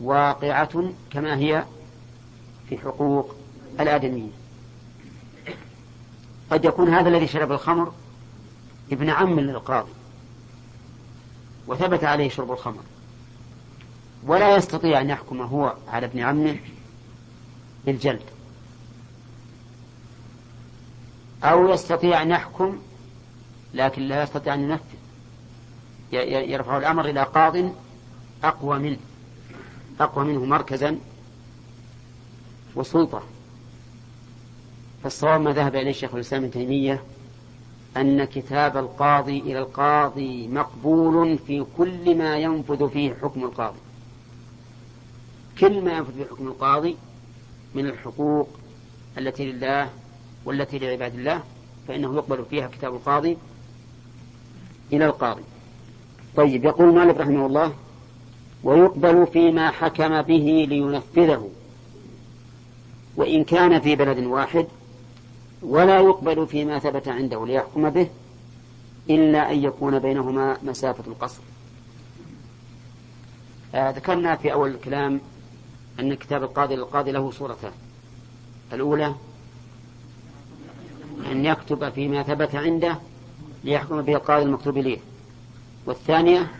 [0.00, 1.64] واقعة كما هي
[2.68, 3.34] في حقوق
[3.80, 4.32] الآدميين.
[6.50, 7.92] قد يكون هذا الذي شرب الخمر
[8.92, 9.92] ابن عم للقاضي
[11.66, 12.82] وثبت عليه شرب الخمر.
[14.24, 16.56] ولا يستطيع أن يحكم هو على ابن عمه
[17.86, 18.22] بالجلد.
[21.44, 22.78] أو يستطيع أن يحكم
[23.74, 24.96] لكن لا يستطيع أن ينفذ.
[26.50, 27.72] يرفع الأمر إلى قاض
[28.44, 28.98] أقوى منه.
[30.00, 30.98] أقوى منه مركزا
[32.74, 33.22] وسلطة.
[35.02, 37.02] فالصواب ما ذهب إليه الشيخ الإسلام ابن تيمية
[37.96, 43.78] أن كتاب القاضي إلى القاضي مقبول في كل ما ينفذ فيه حكم القاضي.
[45.60, 46.96] كل ما ينفذ فيه حكم القاضي
[47.74, 48.48] من الحقوق
[49.18, 49.90] التي لله
[50.44, 51.42] والتي لعباد الله
[51.88, 53.36] فإنه يقبل فيها كتاب القاضي
[54.92, 55.42] إلى القاضي.
[56.36, 57.72] طيب يقول مالك رحمه الله
[58.62, 61.50] ويقبل فيما حكم به لينفذه.
[63.16, 64.66] وإن كان في بلد واحد
[65.62, 68.08] ولا يقبل فيما ثبت عنده ليحكم به
[69.10, 71.40] إلا أن يكون بينهما مسافة القصر.
[73.74, 75.20] آه ذكرنا في أول الكلام
[76.00, 77.72] أن كتاب القاضي للقاضي له صورتان.
[78.72, 79.14] الأولى
[81.30, 82.98] أن يكتب فيما ثبت عنده
[83.64, 84.98] ليحكم به القاضي المكتوب إليه.
[85.86, 86.50] والثانية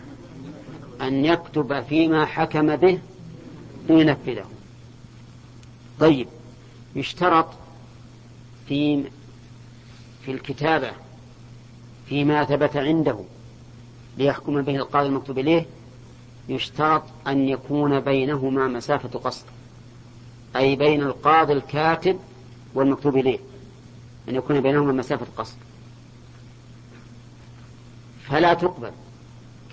[1.01, 2.99] أن يكتب فيما حكم به
[3.89, 4.45] لينفذه.
[5.99, 6.27] طيب
[6.95, 7.47] يشترط
[8.67, 9.03] في
[10.25, 10.91] في الكتابة
[12.09, 13.19] فيما ثبت عنده
[14.17, 15.65] ليحكم به القاضي المكتوب إليه
[16.49, 19.45] يشترط أن يكون بينهما مسافة قصر
[20.55, 22.19] أي بين القاضي الكاتب
[22.73, 23.39] والمكتوب إليه
[24.29, 25.55] أن يكون بينهما مسافة قصر
[28.29, 28.91] فلا تقبل.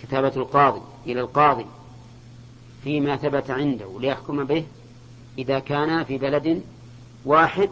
[0.04, 1.66] كتابة القاضي إلى القاضي
[2.84, 4.64] فيما ثبت عنده ليحكم به
[5.38, 6.62] إذا كان في بلد
[7.24, 7.70] واحد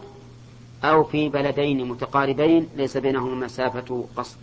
[0.85, 4.37] أو في بلدين متقاربين ليس بينهما مسافة قصر.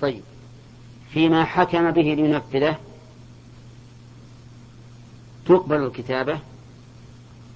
[0.00, 0.22] طيب
[1.10, 2.78] فيما حكم به لينفذه
[5.46, 6.38] تقبل الكتابة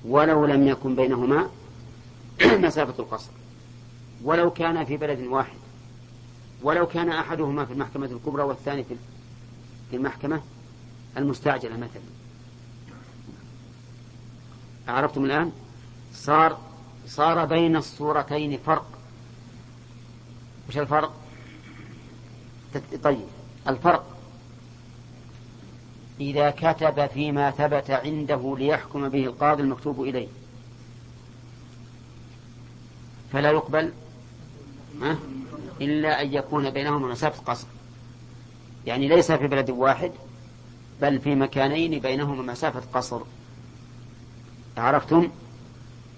[0.05, 1.51] ولو لم يكن بينهما
[2.67, 3.31] مسافة القصر
[4.25, 5.60] ولو كان في بلد واحد.
[6.63, 8.85] ولو كان أحدهما في المحكمة الكبرى والثاني
[9.91, 10.43] في المحكمة
[11.17, 12.03] المستعجلة مثلا.
[14.89, 15.53] عرفتم الآن؟
[16.13, 16.59] صار
[17.07, 18.87] صار بين الصورتين فرق.
[20.69, 21.15] وش الفرق؟
[23.03, 23.27] طيب
[23.69, 24.17] الفرق.
[26.21, 30.29] إذا كتب فيما ثبت عنده ليحكم به القاضي المكتوب إليه.
[33.33, 33.93] فلا يقبل؟
[35.81, 37.67] إلا أن يكون بينهما مسافة قصر.
[38.87, 40.13] يعني ليس في بلد واحد
[41.03, 43.21] بل في مكانين بينهما مسافة قصر.
[44.77, 45.31] عرفتم؟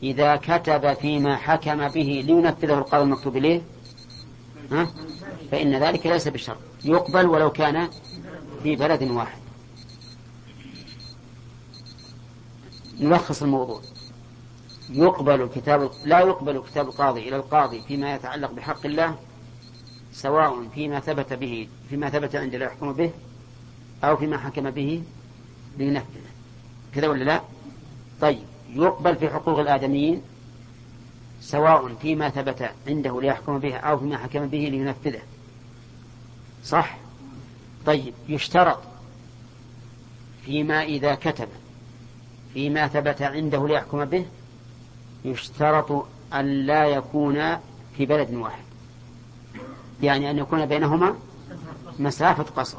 [0.03, 3.63] إذا كتب فيما حكم به لينفذه القاضي المكتوب إليه
[4.73, 4.89] ها؟
[5.51, 6.59] فإن ذلك ليس بشرط.
[6.85, 7.89] يقبل ولو كان
[8.63, 9.43] في بلد واحد.
[13.01, 13.81] نلخص الموضوع.
[14.91, 19.17] يقبل كتاب لا يقبل كتاب القاضي إلى القاضي فيما يتعلق بحق الله
[20.13, 23.11] سواء فيما ثبت به فيما ثبت عند لا يحكم به
[24.05, 25.03] أو فيما حكم به
[25.79, 26.33] لينفذه
[26.95, 27.41] كذا ولا لا؟
[28.21, 30.23] طيب يقبل في حقوق الآدميين
[31.41, 35.23] سواء فيما ثبت عنده ليحكم به أو فيما حكم به لينفذه
[36.65, 36.99] صح؟
[37.87, 38.79] طيب يشترط
[40.45, 41.49] فيما إذا كتب
[42.55, 44.27] فيما ثبت عنده ليحكم به
[45.25, 47.57] يشترط أن لا يكون
[47.97, 48.63] في بلد واحد.
[50.03, 51.15] يعني أن يكون بينهما
[51.99, 52.79] مسافة قصر.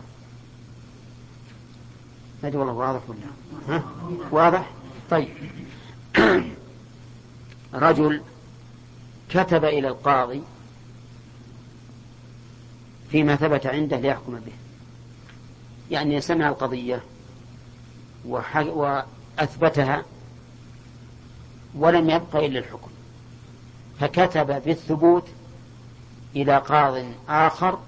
[2.44, 3.20] ما والله واضح ولا
[3.68, 3.84] ها؟
[4.32, 4.70] واضح؟
[5.10, 5.30] طيب.
[7.74, 8.22] رجل
[9.30, 10.42] كتب إلى القاضي
[13.12, 14.52] فيما ثبت عنده ليحكم به.
[15.92, 17.04] يعني سمع القضية
[18.26, 20.04] وأثبتها
[21.76, 22.92] ولم يبق إلا الحكم.
[24.00, 25.28] فكتب بالثبوت
[26.36, 27.80] إلى قاض آخر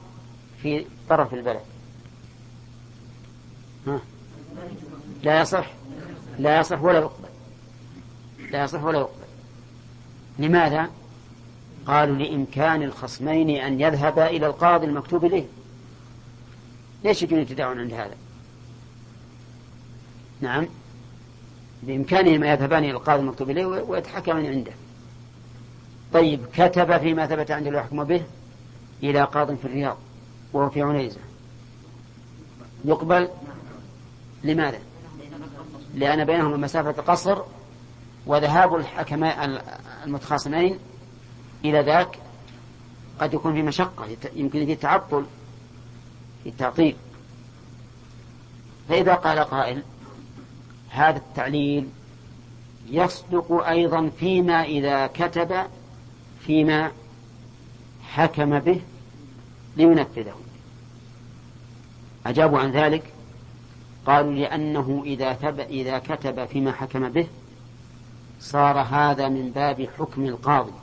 [0.62, 1.62] في طرف البلد.
[3.88, 4.00] ها.
[5.24, 5.72] لا يصح.
[6.40, 7.30] لا يصح ولا يقبل.
[8.52, 9.26] لا يصح ولا يقبل.
[10.40, 10.90] لماذا؟
[11.88, 15.46] قالوا لإمكان الخصمين أن يذهبا إلى القاضي المكتوب إليه.
[17.04, 18.16] ليش يجون يتداعون عند هذا؟
[20.42, 20.68] نعم.
[21.88, 24.72] بإمكانهما يذهبان إلى القاضي المكتوب إليه ويتحكمان عنده.
[26.14, 28.22] طيب كتب فيما ثبت عنده الحكم به
[29.04, 29.98] إلى قاض في الرياض
[30.54, 31.20] وهو في عنيزة.
[32.86, 33.30] يقبل؟
[34.44, 34.80] لماذا؟
[35.96, 37.42] لأن بينهما مسافة قصر
[38.26, 39.62] وذهاب الحكماء
[40.04, 40.80] المتخاصمين
[41.66, 42.20] إلى ذاك
[43.20, 45.26] قد يكون في مشقة يمكن في تعطل
[46.44, 46.96] في التعطيل
[48.90, 49.84] فإذا قال قائل
[50.96, 51.88] هذا التعليل
[52.90, 55.68] يصدق أيضا فيما إذا كتب
[56.40, 56.92] فيما
[58.04, 58.82] حكم به
[59.78, 60.36] لينفذه.
[62.26, 63.04] أجابوا عن ذلك؟
[64.06, 67.28] قالوا لأنه إذا, ثب إذا كتب فيما حكم به
[68.40, 70.74] صار هذا من باب حكم القاضي.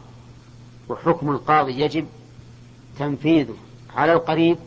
[0.89, 2.07] وحكم القاضي يجب
[2.99, 3.55] تنفيذه
[3.97, 4.59] على القريب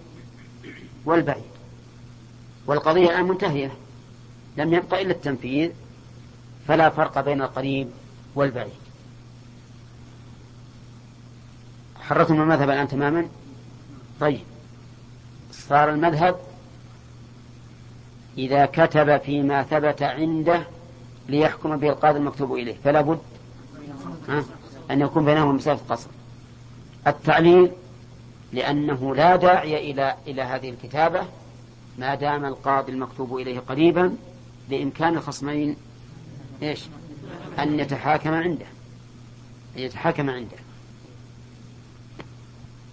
[1.06, 1.44] والبعيد.
[2.68, 3.72] والقضية الآن منتهية.
[4.58, 5.72] لم يبقى إلا التنفيذ
[6.68, 7.90] فلا فرق بين القريب
[8.36, 8.72] والبعيد.
[12.02, 13.28] حررتم المذهب الآن تماما؟
[14.20, 14.42] طيب.
[15.52, 16.40] صار المذهب
[18.38, 20.64] إذا كتب فيما ثبت عنده
[21.30, 23.20] ليحكم به القاضي المكتوب إليه فلا بد
[24.92, 26.10] أن يكون بينهما مسافة قصر.
[27.08, 27.72] التعليل
[28.54, 31.22] لأنه لا داعي إلى إلى هذه الكتابة
[31.98, 34.16] ما دام القاضي المكتوب إليه قريبا
[34.70, 35.76] بإمكان الخصمين
[36.64, 36.84] إيش؟
[37.60, 38.66] أن يتحاكم عنده.
[39.78, 40.58] أن يتحاكم عنده.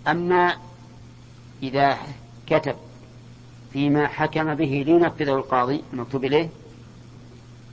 [0.09, 0.57] أما
[1.63, 1.99] إذا
[2.47, 2.77] كتب
[3.73, 6.49] فيما حكم به لينفذه القاضي المكتوب إليه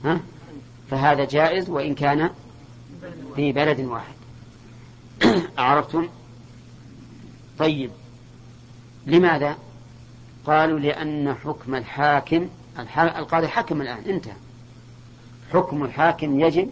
[0.04, 0.20] ها؟
[0.90, 2.30] فهذا جائز وإن كان
[3.36, 4.14] في بلد واحد.
[5.58, 6.08] أعرفتم
[7.58, 7.90] طيب.
[9.06, 9.56] لماذا؟
[10.46, 12.48] قالوا لأن حكم الحاكم
[12.98, 14.36] القاضي حكم الآن انتهى.
[15.52, 16.70] حكم الحاكم يجب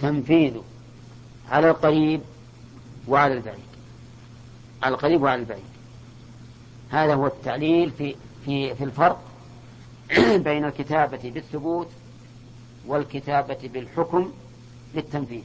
[0.00, 0.64] تنفيذه
[1.50, 2.20] على القريب
[3.08, 3.70] وعلى البعيد.
[4.82, 5.64] على القريب وعلى البعيد.
[6.90, 9.20] هذا هو التعليل في في في الفرق
[10.46, 11.88] بين الكتابة بالثبوت
[12.86, 14.32] والكتابة بالحكم
[14.94, 15.42] للتنفيذ.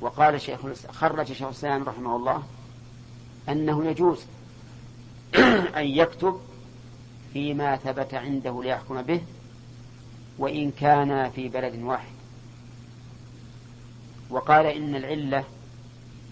[0.00, 2.42] وقال شيخ خرج شيخ الإسلام رحمه الله
[3.48, 4.24] أنه يجوز
[5.76, 6.40] أن يكتب
[7.34, 9.20] فيما ثبت عنده ليحكم به
[10.38, 12.14] وإن كان في بلد واحد.
[14.30, 15.44] وقال إن العلة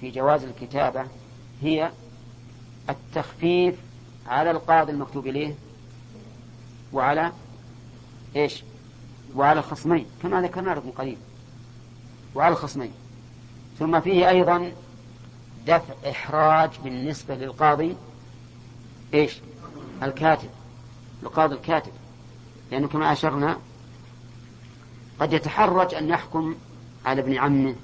[0.01, 1.07] في جواز الكتابة
[1.63, 1.91] هي
[2.91, 3.75] التخفيف
[4.27, 5.55] على القاضي المكتوب إليه
[6.93, 7.33] وعلى
[8.37, 8.63] إيش؟
[9.35, 11.19] وعلى الخصمين كما ذكرنا لكم قريب.
[12.35, 12.93] وعلى الخصمين.
[13.79, 14.73] ثم فيه أيضا
[15.67, 17.97] دفع إحراج بالنسبة للقاضي
[19.15, 19.39] إيش؟
[20.03, 20.51] الكاتب.
[21.23, 21.93] القاضي الكاتب.
[22.71, 23.59] لأنه كما أشرنا
[25.21, 26.55] قد يتحرج أن يحكم
[27.05, 27.75] على ابن عمه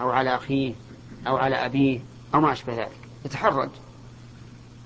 [0.00, 0.74] أو على أخيه
[1.26, 2.00] أو على أبيه
[2.34, 2.98] أو ما أشبه ذلك.
[3.24, 3.70] يتحرج.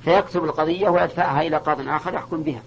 [0.04, 2.62] فيكتب القضية ويدفعها إلى قاض آخر يحكم بها.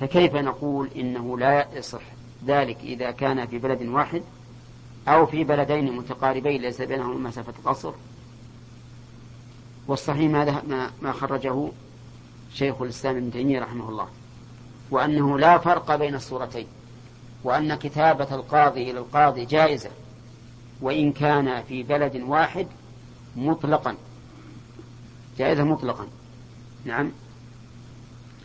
[0.00, 2.02] فكيف نقول إنه لا يصح
[2.46, 4.22] ذلك إذا كان في بلد واحد
[5.08, 7.92] أو في بلدين متقاربين ليس بينهما مسافة قصر؟
[9.88, 11.68] والصحيح ما, ما خرجه
[12.54, 14.08] شيخ الإسلام ابن تيمية رحمه الله
[14.90, 16.66] وأنه لا فرق بين الصورتين
[17.44, 19.90] وأن كتابة القاضي إلى القاضي جائزة
[20.80, 22.66] وإن كان في بلد واحد
[23.36, 23.96] مطلقا.
[25.38, 26.06] جائزة مطلقا.
[26.84, 27.10] نعم.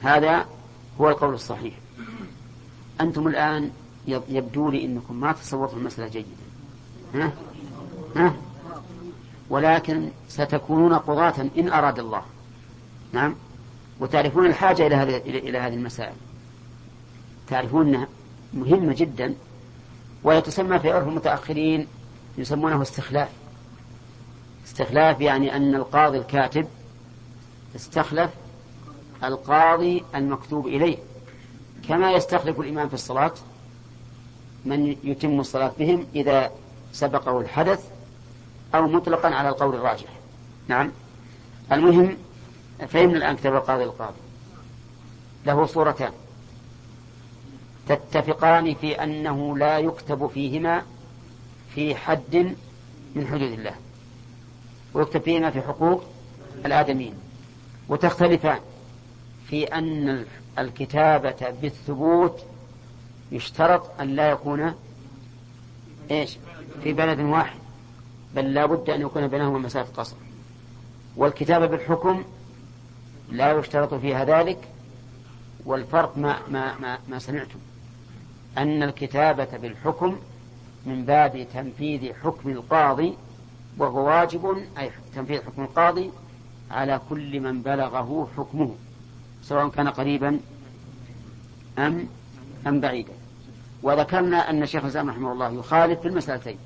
[0.01, 0.45] هذا
[1.01, 1.73] هو القول الصحيح.
[3.01, 3.71] أنتم الآن
[4.07, 6.27] يبدو لي أنكم ما تصورتم المسألة جيدا.
[7.13, 7.33] ها؟
[8.15, 8.35] ها؟
[9.49, 12.21] ولكن ستكونون قضاة إن أراد الله.
[13.13, 13.35] نعم.
[13.99, 16.15] وتعرفون الحاجة إلى هذه إلى هذه المسائل.
[17.47, 18.07] تعرفون أنها
[18.53, 19.35] مهمة جدا
[20.23, 21.87] ويتسمى في عرف المتأخرين
[22.37, 23.29] يسمونه استخلاف.
[24.65, 26.67] استخلاف يعني أن القاضي الكاتب
[27.75, 28.31] استخلف
[29.23, 30.97] القاضي المكتوب إليه.
[31.87, 33.33] كما يستخلف الإمام في الصلاة
[34.65, 36.51] من يتم الصلاة بهم إذا
[36.93, 37.89] سبقه الحدث
[38.75, 40.09] أو مطلقا على القول الراجح.
[40.67, 40.91] نعم.
[41.71, 42.17] المهم
[42.79, 44.17] فهمنا الآن كتاب القاضي القاضي.
[45.45, 46.11] له صورتان.
[47.87, 50.83] تتفقان في أنه لا يكتب فيهما
[51.75, 52.55] في حد
[53.15, 53.75] من حدود الله.
[54.93, 56.03] ويكتب فيهما في حقوق
[56.65, 57.13] الآدميين.
[57.89, 58.59] وتختلفان
[59.47, 60.25] في أن
[60.59, 62.45] الكتابة بالثبوت
[63.31, 64.73] يشترط أن لا يكون
[66.11, 66.37] إيش؟
[66.83, 67.59] في بلد واحد.
[68.35, 70.15] بل لا بد أن يكون بينهما مسافة قصر.
[71.17, 72.23] والكتابة بالحكم
[73.31, 74.57] لا يشترط فيها ذلك
[75.65, 77.59] والفرق ما, ما, ما, ما سمعتم.
[78.57, 80.19] أن الكتابة بالحكم
[80.85, 83.17] من باب تنفيذ حكم القاضي
[83.77, 86.11] وهو واجب أي تنفيذ حكم القاضي
[86.71, 88.75] على كل من بلغه حكمه
[89.43, 90.39] سواء كان قريبا
[91.79, 92.07] أم
[92.67, 93.13] أم بعيدا.
[93.83, 96.57] وذكرنا أن الشيخ الإسلام رحمه الله يخالف في المسألتين.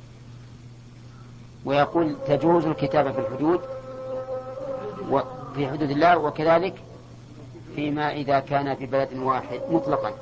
[1.65, 3.61] ويقول تجوز الكتابة في الحدود
[5.51, 6.75] وفي حدود الله وكذلك
[7.75, 10.13] فيما إذا كان في بلد واحد مطلقا.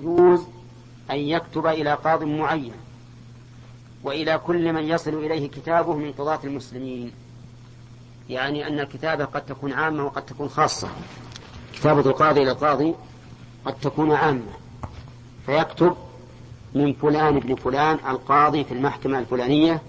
[0.00, 0.46] يجوز
[1.10, 2.72] أن يكتب إلى قاض معين
[4.02, 7.12] وإلى كل من يصل إليه كتابه من قضاة المسلمين.
[8.28, 10.88] يعني أن الكتابة قد تكون عامة وقد تكون خاصة.
[11.74, 12.94] كتابة القاضي إلى القاضي
[13.64, 14.52] قد تكون عامة.
[15.46, 15.96] فيكتب
[16.74, 19.82] من فلان ابن فلان القاضي في المحكمة الفلانية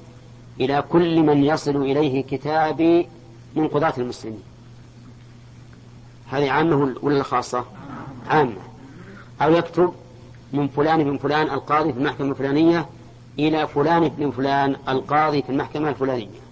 [0.60, 3.08] إلى كل من يصل إليه كتابي
[3.56, 4.44] من قضاة المسلمين.
[6.30, 7.66] هذه عامة ولا خاصة
[8.28, 8.62] عامة.
[9.42, 9.94] أو يكتب
[10.54, 12.86] من فلان ابن فلان القاضي في المحكمة الفلانية
[13.40, 16.44] إلى فلان ابن فلان القاضي في المحكمة الفلانية.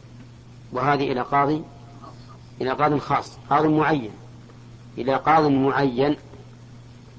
[0.73, 1.61] وهذه إلى قاضي
[2.61, 4.11] إلى قاض خاص قاض معين.
[4.97, 6.15] إلى قاض معين.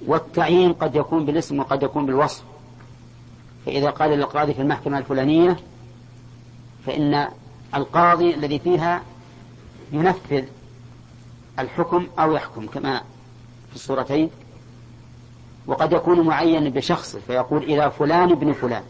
[0.06, 2.42] والتعيين قد يكون بالاسم وقد يكون بالوصف.
[3.66, 5.56] فإذا قال للقاضي في المحكمة الفلانية
[6.86, 7.28] فإن
[7.74, 9.02] القاضي الذي فيها
[9.92, 10.44] ينفذ
[11.58, 12.98] الحكم أو يحكم كما
[13.70, 14.30] في الصورتين.
[15.66, 18.82] وقد يكون معين بشخص فيقول إلى فلان ابن فلان.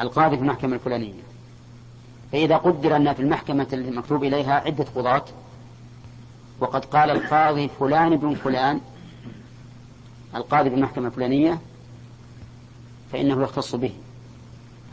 [0.00, 1.22] القاضي في المحكمة الفلانية.
[2.32, 5.24] فإذا قدر أن في المحكمة المكتوب إليها عدة قضاة
[6.60, 8.80] وقد قال القاضي فلان بن فلان
[10.34, 11.58] القاضي في المحكمة الفلانية
[13.12, 13.92] فإنه يختص به.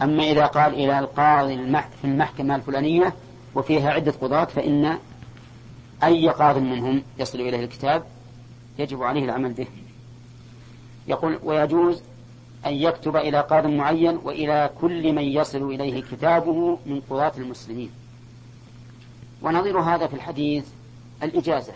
[0.01, 1.57] أما إذا قال إلى القاضي
[2.01, 3.13] في المحكمة الفلانية
[3.55, 4.97] وفيها عدة قضاة فإن
[6.03, 8.03] أي قاض منهم يصل إليه الكتاب
[8.79, 9.67] يجب عليه العمل به.
[11.07, 12.01] يقول ويجوز
[12.65, 17.91] أن يكتب إلى قاض معين وإلى كل من يصل إليه كتابه من قضاة المسلمين.
[19.41, 20.65] ونظير هذا في الحديث
[21.23, 21.73] الإجازة.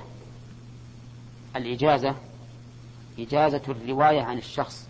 [1.56, 2.16] الإجازة
[3.20, 4.88] إجازة الرواية عن الشخص.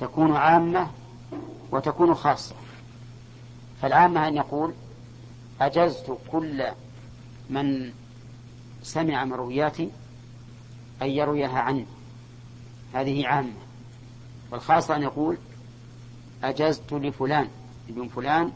[0.00, 0.86] تكون عامة
[1.70, 2.54] وتكون خاصة.
[3.82, 4.74] فالعامة أن يقول
[5.60, 6.64] أجزت كل
[7.50, 7.92] من
[8.82, 9.90] سمع مروياتي
[11.02, 11.86] أن يرويها عني.
[12.94, 13.52] هذه عامة.
[14.50, 15.36] والخاصة أن يقول
[16.44, 17.48] أجزت لفلان
[17.88, 18.52] ابن فلان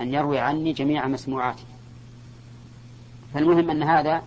[0.00, 1.64] أن يروي عني جميع مسموعاتي.
[3.34, 4.22] فالمهم أن هذا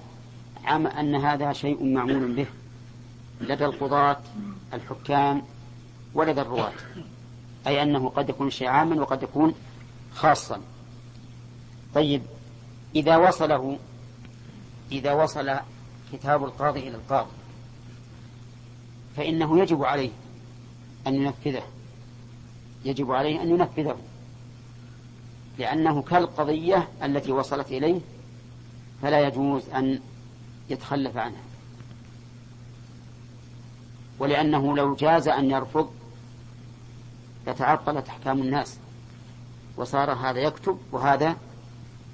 [0.65, 2.47] عام أن هذا شيء معمول به.
[3.41, 4.18] لدى القضاة
[4.74, 5.41] الحكام
[6.13, 6.74] ولدى الرواة.
[7.68, 9.53] أي أنه قد يكون شيء عاما وقد يكون
[10.13, 10.61] خاصا.
[11.95, 12.22] طيب
[12.95, 13.80] إذا وصله
[14.91, 15.55] إذا وصل
[16.13, 17.30] كتاب القاضي إلى القاضي
[19.18, 20.11] فإنه يجب عليه
[21.07, 21.63] أن ينفذه.
[22.86, 23.97] يجب عليه أن ينفذه
[25.57, 28.01] لأنه كالقضية التي وصلت إليه
[29.01, 29.99] فلا يجوز أن
[30.70, 31.43] يتخلف عنها.
[34.20, 35.97] ولأنه لو جاز أن يرفض
[37.48, 38.78] لتعطلت أحكام الناس.
[39.78, 41.36] وصار هذا يكتب وهذا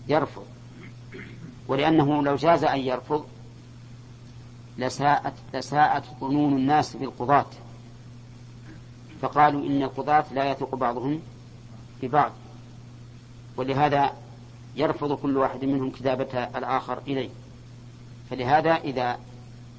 [0.07, 0.45] يرفض.
[1.67, 3.25] ولأنه لو جاز أن يرفض
[4.77, 7.45] لساءت لساءت ظنون الناس بالقضاة.
[9.21, 11.21] فقالوا إن القضاة لا يثق بعضهم
[12.01, 12.31] ببعض.
[13.57, 14.13] ولهذا
[14.75, 17.29] يرفض كل واحد منهم كتابة الآخر إليه.
[18.29, 19.19] فلهذا إذا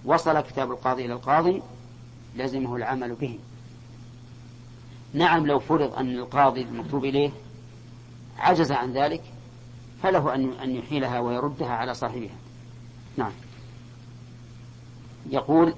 [0.04, 1.62] وصل كتاب القاضي إلى القاضي
[2.36, 3.38] لزمه العمل به.
[5.14, 7.30] نعم لو فرض أن القاضي المكتوب إليه
[8.38, 9.22] عجز عن ذلك
[10.02, 12.36] فله أن أن يحيلها ويردها على صاحبها.
[13.16, 13.32] نعم.
[15.30, 15.74] يقول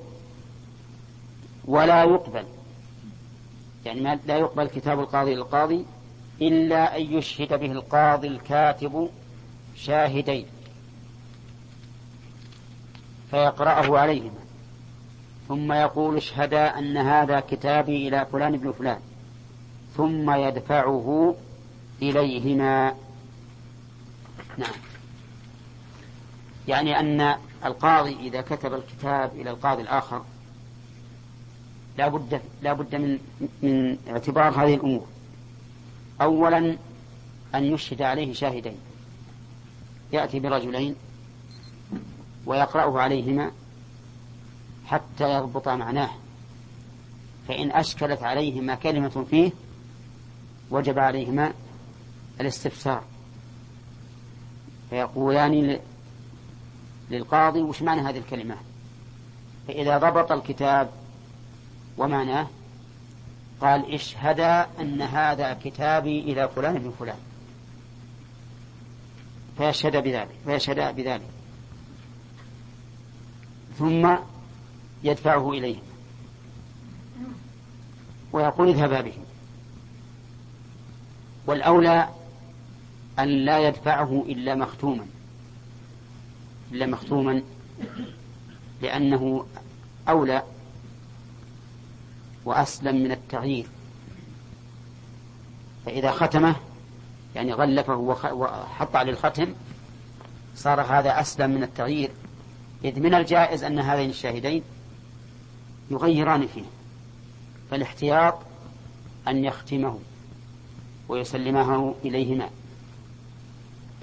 [1.64, 2.44] ولا يقبل.
[3.84, 5.84] يعني ما لا يقبل كتاب القاضي للقاضي
[6.40, 9.10] إلا أن يشهد به القاضي الكاتب
[9.76, 10.46] شاهدين.
[13.30, 14.46] فيقرأه عليهما.
[15.48, 19.00] ثم يقول اشهدا أن هذا كتابي إلى فلان بن فلان.
[19.96, 21.34] ثم يدفعه
[22.02, 22.94] إليهما.
[24.58, 24.74] نعم.
[26.68, 30.24] يعني أن القاضي إذا كتب الكتاب إلى القاضي الآخر
[31.98, 33.18] لا بد لا بد من
[33.62, 35.06] من اعتبار هذه الأمور.
[36.20, 36.76] أولا
[37.54, 38.78] أن يشهد عليه شاهدين.
[40.12, 40.94] يأتي برجلين
[42.46, 43.50] ويقرأه عليهما
[44.86, 46.10] حتى يضبط معناه.
[47.48, 49.52] فإن أشكلت عليهما كلمة فيه
[50.70, 51.52] وجب عليهما
[52.40, 53.04] الاستفسار.
[54.90, 55.78] فيقولان
[57.10, 58.56] للقاضي وش معنى هذه الكلمة؟
[59.68, 60.90] فإذا ضبط الكتاب
[61.98, 62.48] ومعناه
[63.60, 64.40] قال اشهد
[64.80, 67.18] أن هذا كتابي إلى فلان بن فلان.
[69.58, 71.30] فيشهد بذلك فيشهد بذلك.
[73.78, 74.16] ثم
[75.04, 75.82] يدفعه إليهم
[78.32, 79.12] ويقول اذهبا به
[81.46, 82.08] والأولى
[83.18, 85.06] أن لا يدفعه إلا مختوما
[86.72, 87.42] إلا مختوما
[88.82, 89.46] لأنه
[90.08, 90.42] أولى
[92.44, 93.66] وأسلم من التغيير.
[95.86, 96.56] فإذا ختمه
[97.34, 97.96] يعني غلفه
[98.32, 99.54] وحط عليه الختم
[100.56, 102.10] صار هذا أسلم من التغيير.
[102.84, 104.62] إذ من الجائز أن هذين الشاهدين
[105.90, 106.64] يغيران فيه
[107.70, 108.38] فالاحتياط
[109.28, 109.98] أن يختمه.
[111.08, 112.50] ويسلمه إليهما.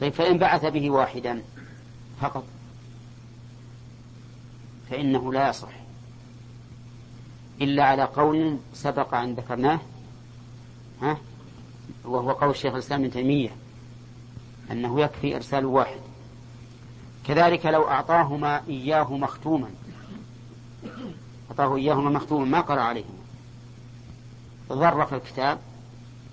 [0.01, 1.43] طيب فإن بعث به واحدا
[2.21, 2.43] فقط
[4.89, 5.69] فإنه لا يصح.
[7.61, 9.79] إلا على قول سبق أن ذكرناه
[11.01, 11.17] ها
[12.05, 13.49] وهو قول الشيخ الإسلام ابن تيمية
[14.71, 15.99] أنه يكفي إرسال واحد.
[17.27, 19.69] كذلك لو أعطاهما إياه مختوما
[21.49, 23.23] أعطاه إياهما مختوما ما قرأ عليهما.
[24.69, 25.59] ضرق الكتاب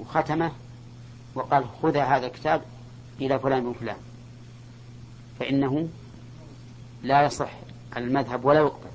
[0.01, 0.53] وختمه
[1.35, 2.63] وقال خذ هذا الكتاب
[3.21, 3.97] إلى فلان وفلان
[5.41, 5.89] فإنه
[7.03, 7.51] لا يصح
[7.97, 8.91] المذهب ولا يقبل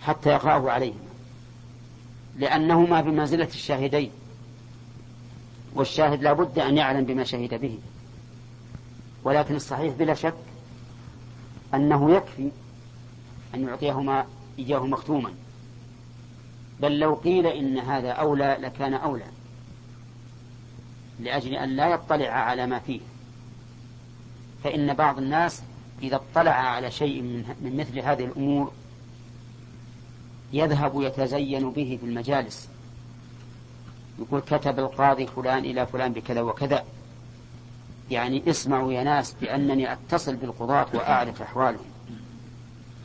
[0.00, 1.10] حتى يقرأه عليهما
[2.36, 4.10] لأنهما بمنزلة الشاهدين
[5.74, 7.78] والشاهد لا بد أن يعلم بما شهد به.
[9.24, 10.34] ولكن الصحيح بلا شك
[11.74, 12.50] أنه يكفي
[13.54, 14.26] أن يعطيهما
[14.58, 15.32] إياه مختوما.
[16.82, 19.24] بل لو قيل إن هذا أولى لكان أولى
[21.20, 23.00] لأجل أن لا يطلع على ما فيه
[24.64, 25.62] فإن بعض الناس
[26.02, 27.22] إذا اطلع على شيء
[27.60, 28.72] من مثل هذه الأمور
[30.52, 32.68] يذهب يتزين به في المجالس
[34.18, 36.84] يقول كتب القاضي فلان إلى فلان بكذا وكذا
[38.10, 41.84] يعني اسمعوا يا ناس بأنني أتصل بالقضاة وأعرف أحوالهم.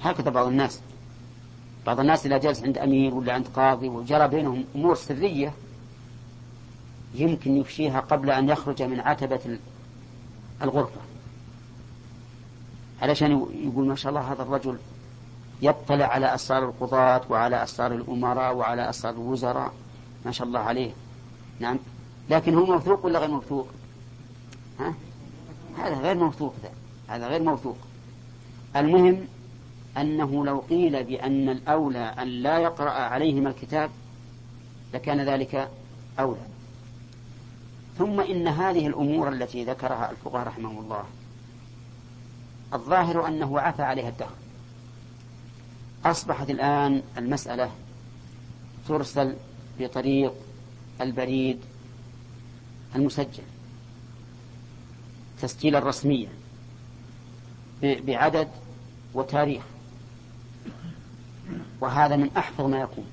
[0.04, 0.82] هكذا بعض الناس.
[1.86, 5.53] بعض الناس إذا جلس عند أمير ولا عند قاضي وجرى بينهم أمور سرية
[7.16, 9.60] يمكن يفشيها قبل أن يخرج من عتبة
[10.62, 11.02] الغرفة.
[13.02, 13.32] علشان
[13.64, 14.78] يقول ما شاء الله هذا الرجل
[15.62, 19.74] يطلع على أسرار القضاة وعلى أسرار الأمراء وعلى أسرار الوزراء.
[20.26, 20.91] ما شاء الله عليه.
[21.60, 21.78] نعم.
[22.30, 23.68] لكن هو موثوق ولا غير موثوق؟
[24.80, 24.94] ها؟
[25.78, 26.53] هذا غير موثوق
[27.07, 27.78] هذا غير موثوق.
[28.76, 29.28] المهم
[29.98, 33.90] أنه لو قيل بأن الأولى أن لا يقرأ عليهما الكتاب
[34.94, 35.70] لكان ذلك
[36.20, 36.42] أولى.
[37.98, 41.04] ثم إن هذه الأمور التي ذكرها الفقهاء رحمهم الله
[42.74, 44.34] الظاهر أنه عفى عليها الدهر
[46.06, 47.72] أصبحت الآن المسألة
[48.88, 49.36] ترسل
[49.80, 50.34] بطريق
[51.02, 51.60] البريد
[52.96, 53.44] المسجل
[55.42, 56.30] تسجيلا رسميا
[57.82, 58.48] بعدد
[59.14, 59.64] وتاريخ.
[61.82, 63.06] وهذا من أحفظ ما يكون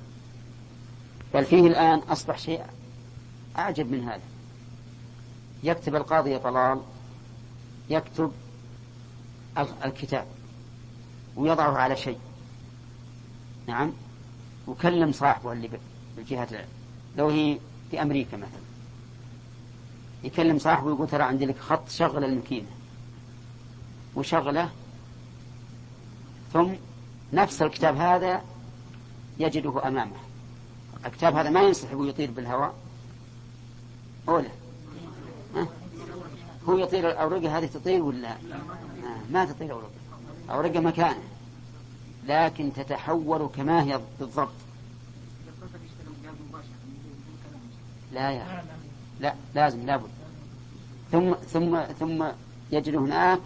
[1.35, 2.63] بل فيه الآن أصبح شيء
[3.59, 4.23] أعجب من هذا.
[5.63, 6.81] يكتب القاضي طلال
[7.91, 8.33] يكتب
[9.85, 10.27] الكتاب
[11.37, 12.19] ويضعه على شيء.
[13.67, 13.93] نعم؟
[14.67, 15.71] وكلم صاحبه اللي
[16.17, 16.65] بالجهة
[17.17, 17.59] لو هي
[17.91, 18.63] في أمريكا مثلا.
[20.25, 22.69] يكلم صاحبه ويقول ترى عندي لك خط شغل الماكينة.
[24.15, 24.71] وشغله
[26.53, 26.73] ثم
[27.33, 28.43] نفس الكتاب هذا
[29.39, 30.17] يجده أمامه.
[31.07, 32.75] الكتاب هذا ما ينسحب ويطير بالهواء؟
[34.29, 34.49] أولا
[35.57, 35.69] ها؟
[36.69, 38.37] هو يطير الأورقة هذه تطير ولا؟
[39.31, 39.91] ما تطير أورقة
[40.51, 41.23] أورقة مكانه
[42.27, 44.53] لكن تتحول كما هي بالضبط.
[48.13, 48.65] لا يا
[49.21, 50.11] لا لازم لابد.
[51.13, 52.25] ثم ثم ثم
[52.73, 53.41] يجد هناك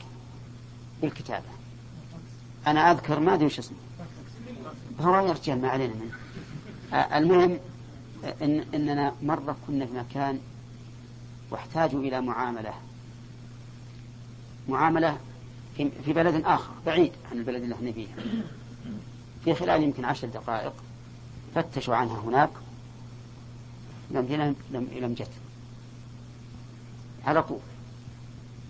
[1.02, 1.55] بالكتابة.
[2.66, 3.76] أنا أذكر ما أدري وش اسمه.
[5.00, 6.16] هو يا رجال ما علينا منه
[7.16, 7.58] المهم
[8.42, 10.40] إن إننا مرة كنا في مكان
[11.50, 12.72] واحتاجوا إلى معاملة.
[14.68, 15.18] معاملة
[15.76, 18.06] في بلد آخر بعيد عن البلد اللي إحنا فيه
[19.44, 20.72] في خلال يمكن عشر دقائق
[21.54, 22.50] فتشوا عنها هناك.
[24.10, 25.30] لم لم, لم جت.
[27.26, 27.58] على طول.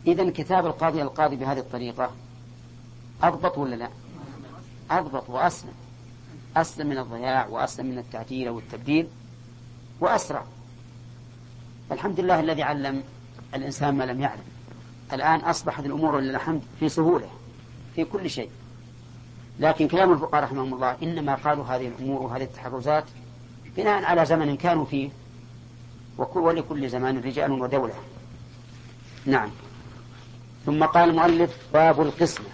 [0.07, 2.11] إذا كتاب القاضي القاضي بهذه الطريقة
[3.23, 3.89] أضبط ولا لا؟
[4.91, 5.75] أضبط وأسلم.
[6.57, 9.09] أسلم من الضياع وأسلم من التعديل والتبديل
[10.01, 10.45] وأسرع.
[11.93, 13.03] الحمد لله الذي علم
[13.55, 14.45] الإنسان ما لم يعلم.
[15.13, 17.29] الآن أصبحت الأمور لله الحمد في سهولة
[17.95, 18.51] في كل شيء.
[19.61, 23.05] لكن كلام الفقهاء رحمهم الله إنما قالوا هذه الأمور وهذه التحرزات
[23.77, 25.11] بناء على زمن كانوا فيه
[26.19, 27.95] ولكل زمان رجال ودولة.
[29.27, 29.51] نعم.
[30.67, 32.47] ثم قال المؤلف باب القسمة.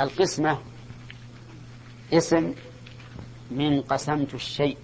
[0.00, 0.58] القسمة.
[2.12, 2.54] اسم
[3.50, 4.78] من قسمت الشيء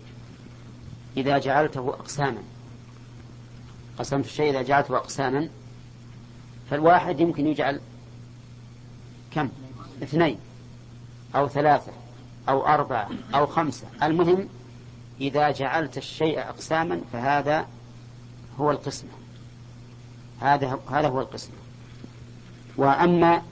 [1.16, 2.43] إذا جعلته أقساما.
[3.98, 5.48] قسمت الشيء إذا جعلته أقساما.
[6.70, 7.80] فالواحد يمكن يجعل
[9.30, 9.48] كم؟
[10.02, 10.39] اثنين
[11.36, 11.93] أو ثلاثة
[12.48, 13.86] أو أربعة أو خمسة.
[14.02, 14.48] المهم
[15.20, 17.66] إذا جعلت الشيء أقساما فهذا
[18.60, 19.10] هو القسمة.
[20.40, 21.56] هذا هذا هو القسمة.
[22.76, 23.43] وأما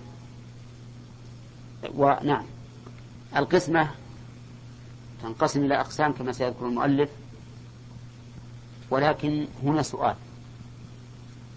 [1.95, 2.45] ونعم
[3.37, 3.91] القسمة
[5.23, 7.11] تنقسم إلى أقسام كما سيذكر المؤلف.
[8.91, 10.17] ولكن هنا سؤال.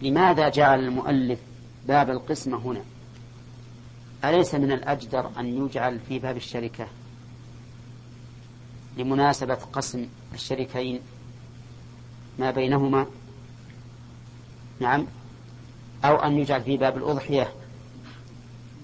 [0.01, 1.39] لماذا جعل المؤلف
[1.87, 2.81] باب القسمة هنا؟
[4.25, 6.87] أليس من الأجدر أن يجعل في باب الشركة؟
[8.97, 10.99] لمناسبة قسم الشريكين
[12.39, 13.05] ما بينهما.
[14.79, 15.07] نعم.
[16.05, 17.53] أو أن يجعل في باب الأضحية.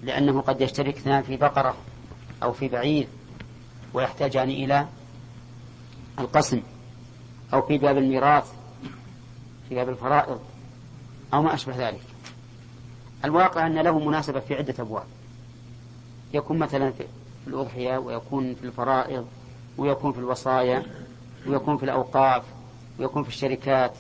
[0.04, 1.76] لأنه قد يشترك اثنان في بقرة
[2.44, 3.08] أو في بعير
[3.94, 4.88] ويحتاجان إلى
[6.20, 6.62] القسم
[7.54, 8.52] أو في باب الميراث
[9.70, 10.40] في باب الفرائض
[11.34, 12.02] أو ما أشبه ذلك.
[13.26, 15.06] الواقع أن له مناسبة في عدة أبواب.
[16.34, 17.06] يكون مثلا في
[17.48, 19.28] الأضحية ويكون في الفرائض
[19.78, 20.84] ويكون في الوصايا
[21.48, 22.44] ويكون في الأوقاف
[23.00, 23.94] ويكون في الشركات.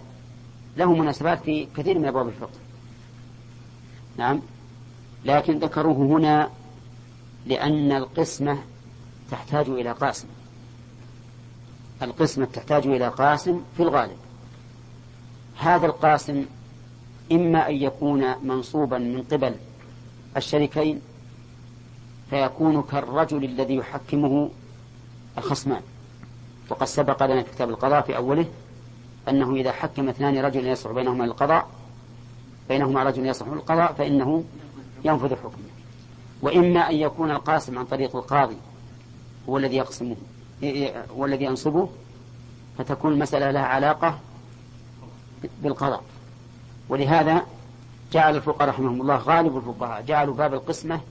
[0.78, 2.60] له مناسبات في كثير من أبواب الفقه.
[4.18, 4.42] نعم.
[5.26, 6.50] لكن ذكروه هنا
[7.46, 8.58] لأن القسمة
[9.32, 10.28] تحتاج إلى قاسم.
[12.02, 14.18] القسمة تحتاج إلى قاسم في الغالب.
[15.58, 16.46] هذا القاسم
[17.32, 19.56] إما أن يكون منصوبا من قبل
[20.38, 21.02] الشريكين
[22.30, 24.50] فيكون كالرجل الذي يحكمه
[25.38, 25.82] الخصمان.
[26.70, 28.46] وقد سبق لنا في كتاب القضاء في أوله
[29.30, 31.68] أنه إذا حكم اثنان رجل يصلح بينهما القضاء
[32.70, 34.44] بينهما رجل يصلح القضاء فإنه
[35.06, 35.70] ينفذ حكمه.
[36.42, 38.58] وإما أن يكون القاسم عن طريق القاضي
[39.50, 40.16] هو الذي يقسمه
[41.18, 41.90] هو الذي ينصبه
[42.78, 44.20] فتكون المسألة لها علاقة
[45.64, 46.04] بالقضاء.
[46.90, 47.46] ولهذا
[48.12, 51.02] جعل الفقهاء رحمهم الله غالب الفقهاء جعلوا باب القسمة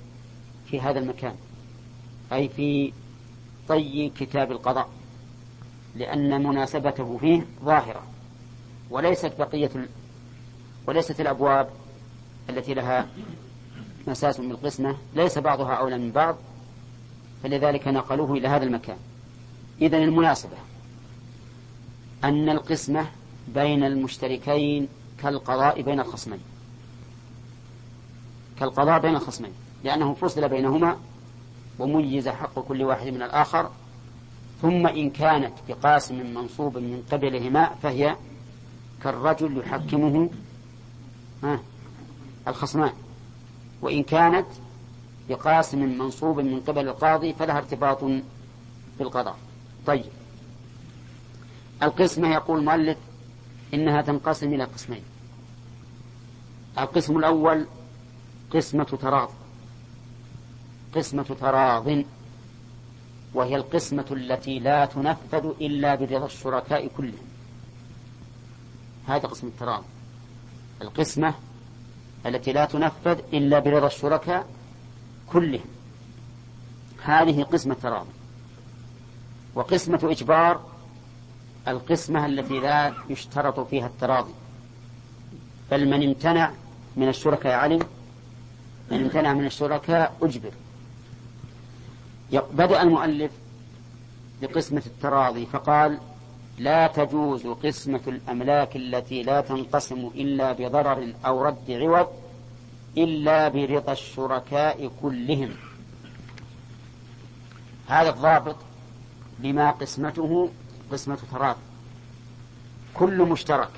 [0.66, 1.34] في هذا المكان
[2.32, 2.92] أي في
[3.68, 4.88] طي كتاب القضاء
[5.96, 8.02] لأن مناسبته فيه ظاهرة
[8.90, 9.70] وليست بقية
[10.86, 11.68] وليست الأبواب
[12.50, 13.08] التي لها
[14.08, 16.36] مساس بالقسمة ليس بعضها أولى من بعض
[17.42, 18.96] فلذلك نقلوه إلى هذا المكان.
[19.80, 20.56] إذا المناسبة
[22.24, 23.06] أن القسمة
[23.54, 24.88] بين المشتركين
[25.22, 26.40] كالقضاء بين الخصمين.
[28.60, 29.52] كالقضاء بين الخصمين
[29.84, 30.96] لأنه فصل بينهما
[31.78, 33.70] وميز حق كل واحد من الآخر.
[34.62, 38.16] ثم إن كانت بقاسم منصوب من قبلهما فهي
[39.02, 40.30] كالرجل يحكمه
[42.48, 42.92] الخصمان.
[43.82, 44.46] وإن كانت
[45.28, 48.04] بقاسم منصوب من قبل القاضي فلها ارتباط
[48.98, 49.36] بالقضاء
[49.86, 50.04] طيب.
[51.82, 52.98] القسمة يقول المؤلف
[53.74, 55.02] إنها تنقسم إلى قسمين.
[56.78, 57.66] القسم الأول
[58.50, 59.30] قسمة تراض.
[60.94, 62.04] قسمة تراض
[63.34, 67.28] وهي القسمة التي لا تنفذ إلا برضا الشركاء كلهم.
[69.06, 69.84] هذا قسم التراض.
[70.82, 71.34] القسمة
[72.26, 74.46] التي لا تنفذ إلا برضا الشركاء
[75.32, 75.64] كلهم.
[77.02, 78.10] هذه قسمة تراضي
[79.54, 80.60] وقسمة إجبار
[81.68, 84.32] القسمة التي لا يشترط فيها التراضي
[85.70, 86.52] بل من امتنع
[86.96, 87.80] من الشركاء علم
[88.90, 90.52] من امتنع من الشركاء أجبر.
[92.32, 93.32] بدأ المؤلف
[94.42, 95.98] بقسمة التراضي فقال
[96.58, 102.08] لا تجوز قسمة الأملاك التي لا تنقسم إلا بضرر أو رد عوض
[102.96, 105.50] إلا برضا الشركاء كلهم.
[107.86, 108.56] هذا الضابط
[109.38, 110.50] بما قسمته
[110.92, 111.58] قسمة تراضي
[112.94, 113.70] كل مشترك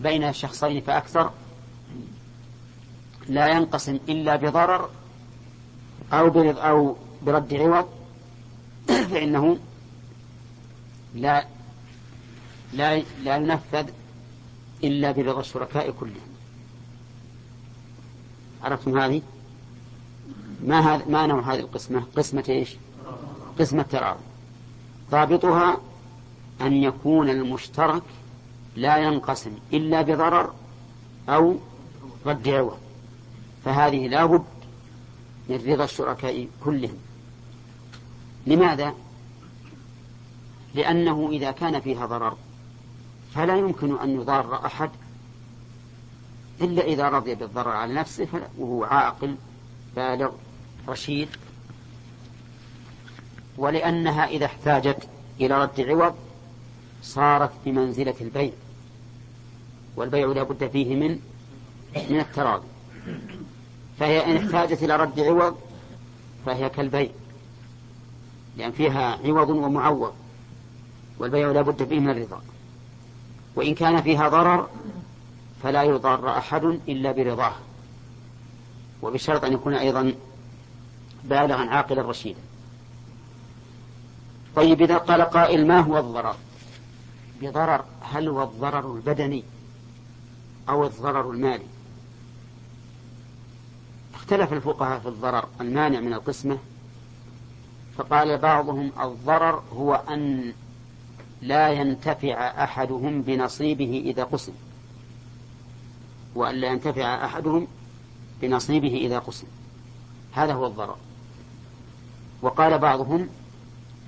[0.00, 1.30] بين شخصين فأكثر
[3.28, 4.90] لا ينقسم إلا بضرر
[6.12, 7.88] أو أو برد عوض.
[9.10, 9.58] فإنه
[11.14, 11.46] لا
[12.72, 13.88] لا لا ينفذ
[14.84, 16.32] إلا برضا الشركاء كلهم
[18.62, 19.22] عرفتم هذه؟
[20.64, 22.76] ما هذا ما نوع هذه القسمة؟ قسمة إيش؟
[23.58, 24.20] قسمة تراضي
[25.10, 25.80] ضابطها
[26.60, 28.02] أن يكون المشترك
[28.76, 30.52] لا ينقسم إلا بضرر
[31.28, 31.56] أو
[32.26, 32.78] رد عوض
[33.64, 34.44] فهذه لا بد
[35.48, 36.98] من رضا الشركاء كلهم
[38.46, 38.94] لماذا؟
[40.74, 42.36] لأنه إذا كان فيها ضرر
[43.34, 44.90] فلا يمكن أن يضار أحد
[46.60, 48.28] إلا إذا رضي بالضرر على نفسه
[48.58, 49.36] وهو عاقل
[49.96, 50.30] بالغ
[50.88, 51.28] رشيد.
[53.56, 55.08] ولأنها إذا احتاجت
[55.40, 56.14] إلى رد عوض
[57.02, 58.52] صارت بمنزلة البيع
[59.96, 61.18] والبيع لا بد فيه من
[62.10, 62.66] من التراضي.
[63.98, 65.56] فهي إن احتاجت إلى رد عوض
[66.46, 67.10] فهي كالبيع
[68.56, 70.14] لأن فيها عوض ومعوض.
[71.22, 72.40] والبيع لا بد فيه من الرضا.
[73.56, 74.68] وإن كان فيها ضرر
[75.62, 77.54] فلا يضار أحد إلا برضاه.
[79.02, 80.14] وبشرط أن يكون أيضا
[81.24, 82.40] بالغا عاقلا رشيدا.
[84.56, 86.36] طيب إذا قال قائل ما هو الضرر؟
[87.42, 89.44] بضرر هل هو الضرر البدني
[90.68, 91.66] أو الضرر المالي؟
[94.14, 96.58] اختلف الفقهاء في الضرر المانع من القسمة
[97.98, 100.52] فقال بعضهم الضرر هو أن
[101.42, 104.52] لا ينتفع أحدهم بنصيبه إذا قسم.
[106.34, 107.66] وأن لا ينتفع أحدهم
[108.42, 109.46] بنصيبه إذا قسم.
[110.32, 110.96] هذا هو الضرر.
[112.42, 113.28] وقال بعضهم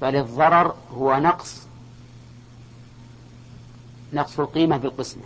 [0.02, 1.62] بل الضرر هو نقص
[4.12, 5.22] نقص القيمة بالقسمة.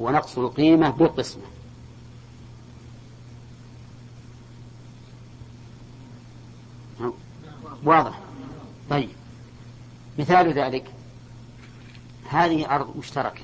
[0.00, 1.42] هو نقص القيمة بالقسمة.
[7.84, 8.18] واضح.
[8.90, 9.08] طيب.
[10.18, 10.97] مثال ذلك.
[12.28, 13.42] هذه أرض مشتركة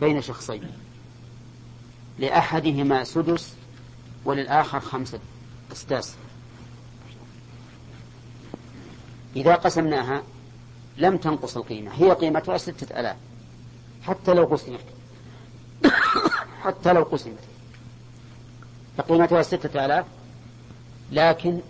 [0.00, 0.72] بين شخصين.
[2.18, 3.54] لأحدهما سدس
[4.24, 5.20] وللآخر خمسة
[5.72, 6.14] أسداس
[9.36, 10.22] إذا قسمناها
[10.96, 11.92] لم تنقص القيمة.
[11.94, 13.16] هي قيمتها ستة ألاف.
[14.02, 14.84] حتى لو قسمت.
[16.62, 17.38] حتى لو قسمت.
[18.96, 20.06] فقيمتها ستة آلاف.
[21.12, 21.60] لكن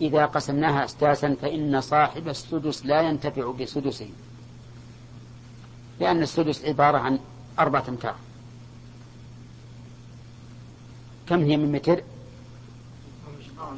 [0.00, 4.08] إذا قسمناها أسداسا فإن صاحب السدس لا ينتفع بسدسه
[6.00, 7.18] لأن السدس عبارة عن
[7.58, 8.14] أربعة أمتار.
[11.28, 12.02] كم هي من متر؟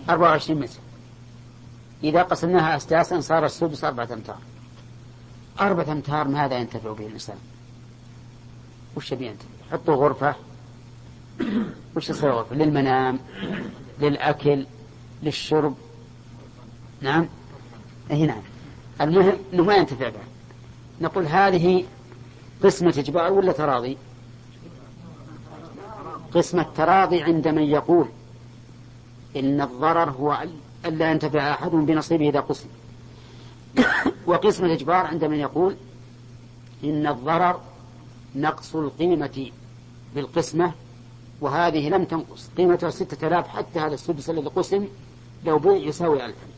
[0.08, 0.80] أربعة وعشرين متر.
[2.04, 4.38] إذا قسمناها أسداسا صار السدس أربعة أمتار.
[5.60, 7.38] أربعة أمتار ماذا ينتفع به الإنسان؟
[8.96, 10.34] وش بينتفع حطوا غرفة.
[11.96, 13.18] وش يصير غرفة؟ للمنام
[14.00, 14.66] للأكل
[15.22, 15.74] للشرب.
[17.00, 17.28] نعم.
[18.10, 18.42] أي نعم.
[19.00, 20.18] المهم أنه ما ينتفع به
[21.00, 21.84] نقول هذه
[22.64, 23.96] قسمة إجبار ولا تراضي؟
[26.34, 28.08] قسمة تراضي عند من يقول
[29.36, 30.44] إن الضرر هو
[30.86, 32.68] ألا ينتفع أحد بنصيبه إذا قسم.
[34.26, 35.76] وقسم الإجبار عند من يقول
[36.84, 37.60] إن الضرر
[38.36, 39.50] نقص القيمة
[40.14, 40.72] بالقسمة
[41.40, 42.50] وهذه لم تنقص.
[42.56, 44.88] قيمتها ستة آلاف حتى هذا السدس الذي قسم
[45.44, 46.57] لو بيع يساوي ألفا.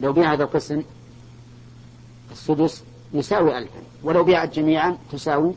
[0.00, 0.82] لو بيع هذا القسم
[2.32, 5.54] السدس يساوي ألفا ولو بيعت جميعا تساوي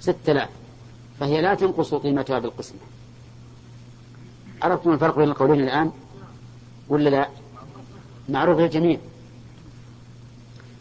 [0.00, 0.48] ستة آلاف
[1.20, 2.78] فهي لا تنقص قيمتها بالقسمة.
[4.62, 5.92] عرفتم الفرق بين القولين الآن
[6.88, 7.28] ولا لا؟
[8.28, 8.98] معروف للجميع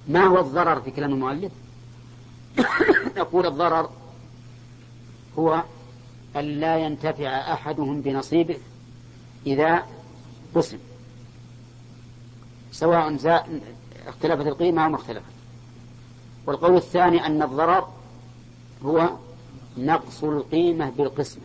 [0.07, 1.51] ما هو الضرر في كلام المؤلف؟
[3.17, 3.89] نقول الضرر
[5.39, 5.63] هو
[6.35, 8.57] أن لا ينتفع أحدهم بنصيبه
[9.47, 9.85] إذا
[10.55, 10.77] قسم.
[12.71, 13.15] سواء
[14.07, 15.31] اختلفت القيمة أو ما اختلفت.
[16.45, 17.87] والقول الثاني أن الضرر
[18.85, 19.09] هو
[19.77, 21.43] نقص القيمة بالقسمة.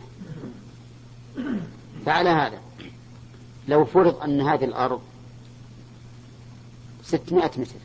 [2.05, 2.61] فعلى هذا
[3.67, 5.01] لو فرض أن هذه الأرض
[7.03, 7.75] ستمائة متر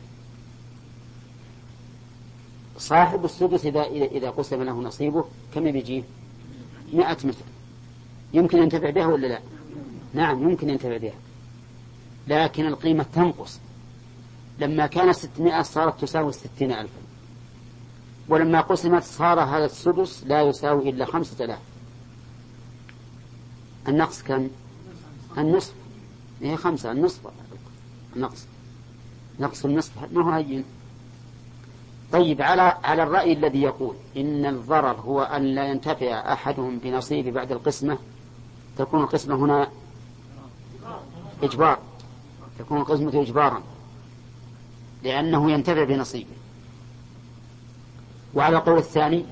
[2.77, 5.25] صاحب السدس إذا إذا قسم له نصيبه
[5.55, 6.03] كم بيجيه؟
[6.93, 7.45] مائة متر.
[8.33, 9.39] يمكن ينتفع بها ولا لا؟
[10.13, 11.13] نعم يمكن ينتفع بها.
[12.27, 13.59] لكن القيمة تنقص.
[14.59, 17.01] لما كانت ستمائة صارت تساوي ستين ألفا.
[18.29, 21.59] ولما قسمت صار هذا السدس لا يساوي إلا خمسة آلاف.
[23.87, 24.49] النقص كم؟
[25.37, 25.73] النصف.
[26.41, 26.91] هي خمسة.
[26.91, 27.19] النصف.
[28.15, 28.45] النقص.
[29.39, 29.91] نقص النصف.
[30.11, 30.63] ما هو هين؟
[32.11, 37.51] طيب على على الرأي الذي يقول إن الضرر هو أن لا ينتفع أحدهم بنصيب بعد
[37.51, 37.97] القسمة
[38.77, 39.67] تكون القسمة هنا
[41.43, 41.79] إجبار.
[42.59, 43.63] تكون القسمة إجبارا
[45.03, 46.35] لأنه ينتفع بنصيبه.
[48.33, 49.25] وعلى القول الثاني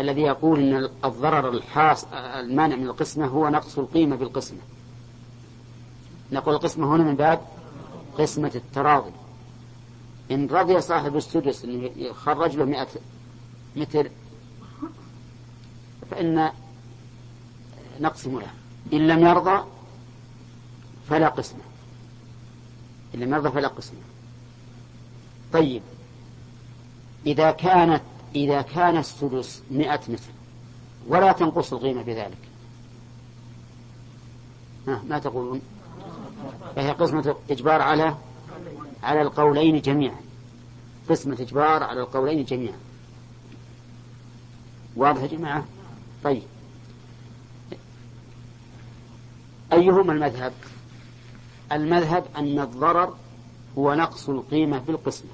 [0.00, 4.58] الذي يقول أن الضرر الحاص المانع من القسمة هو نقص القيمة بالقسمة.
[6.32, 7.40] نقول القسمة هنا من باب
[8.18, 9.12] قسمة التراضي.
[10.30, 12.88] إن رضي صاحب السدس أن يخرج له مئة
[13.76, 14.10] متر
[16.10, 16.50] فإن
[18.00, 18.50] نقسم له.
[18.92, 19.64] إن لم يرضى
[21.08, 21.60] فلا قسمة.
[23.14, 23.98] إن لم يرضى فلا قسمة.
[25.52, 25.82] طيب.
[27.26, 28.02] إذا كانت
[28.34, 30.32] إذا كان السدس مئة متر
[31.08, 32.38] ولا تنقص القيمة بذلك.
[34.88, 35.60] ها ما تقولون؟
[36.76, 38.16] فهي قسمة إجبار على
[39.02, 40.20] على القولين جميعا.
[41.10, 42.78] قسمة إجبار على القولين جميعا.
[44.96, 45.64] واضح يا جماعة؟
[46.24, 46.42] طيب.
[49.72, 50.52] أيهما المذهب؟
[51.72, 53.14] المذهب أن الضرر
[53.78, 55.30] هو نقص القيمة في القسمة.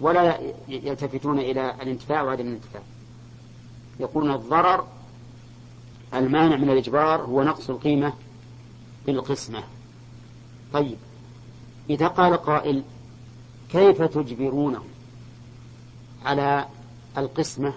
[0.00, 0.38] ولا
[0.68, 2.82] يلتفتون إلى الانتفاع وعدم الانتفاع.
[4.00, 4.86] يقولون الضرر
[6.14, 8.12] المانع من الإجبار هو نقص القيمة
[9.06, 9.62] بالقسمة
[10.72, 10.96] طيب
[11.90, 12.82] إذا قال قائل
[13.72, 14.82] كيف تجبرونه
[16.24, 16.66] على
[17.18, 17.74] القسمة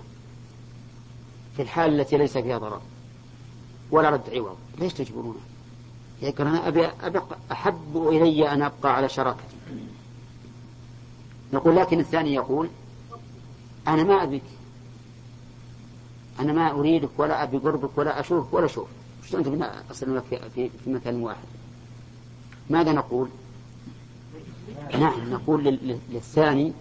[1.55, 2.81] في الحال التي ليس فيها ضرر؟
[3.91, 4.57] ولا رد عوض.
[4.79, 5.39] ليش تجبرونه؟
[6.21, 9.55] يقول أنا أبي أبقى أحب إلي أن أبقى على شراكتي.
[11.53, 12.69] نقول لكن الثاني يقول
[13.87, 14.43] أنا ما أبيك.
[16.39, 18.87] أنا ما أريدك ولا أبي قربك ولا أشوفك ولا أشوف.
[19.29, 20.23] شلون تبي أصل لك
[20.55, 21.43] في, في مكان واحد؟
[22.69, 23.29] ماذا نقول؟
[24.99, 25.63] نعم نقول
[26.09, 26.73] للثاني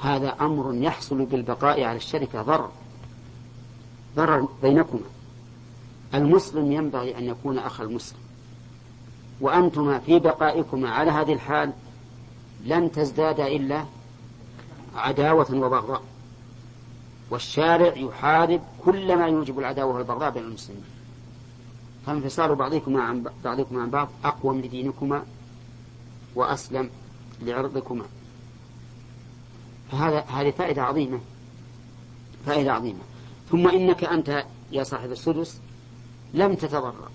[0.00, 2.70] هذا أمر يحصل بالبقاء على الشركة ضرر.
[4.16, 5.00] ضرر بينكما.
[6.14, 8.21] المسلم ينبغي أن يكون أخ المسلم.
[9.42, 11.72] وأنتما في بقائكما على هذه الحال
[12.64, 13.84] لن تزداد إلا
[14.94, 16.02] عداوة وبغضاء.
[17.30, 20.84] والشارع يحارب كل ما يوجب العداوة والبغضاء بين المسلمين.
[22.06, 25.22] فانفصال بعضكما عن بعضكما عن بعض أقوم لدينكما
[26.34, 26.90] وأسلم
[27.42, 28.04] لعرضكما.
[29.92, 31.20] فهذا هذه فائدة عظيمة
[32.46, 33.00] فائدة عظيمة.
[33.50, 35.60] ثم إنك أنت يا صاحب السدس
[36.34, 37.08] لم تتضرر.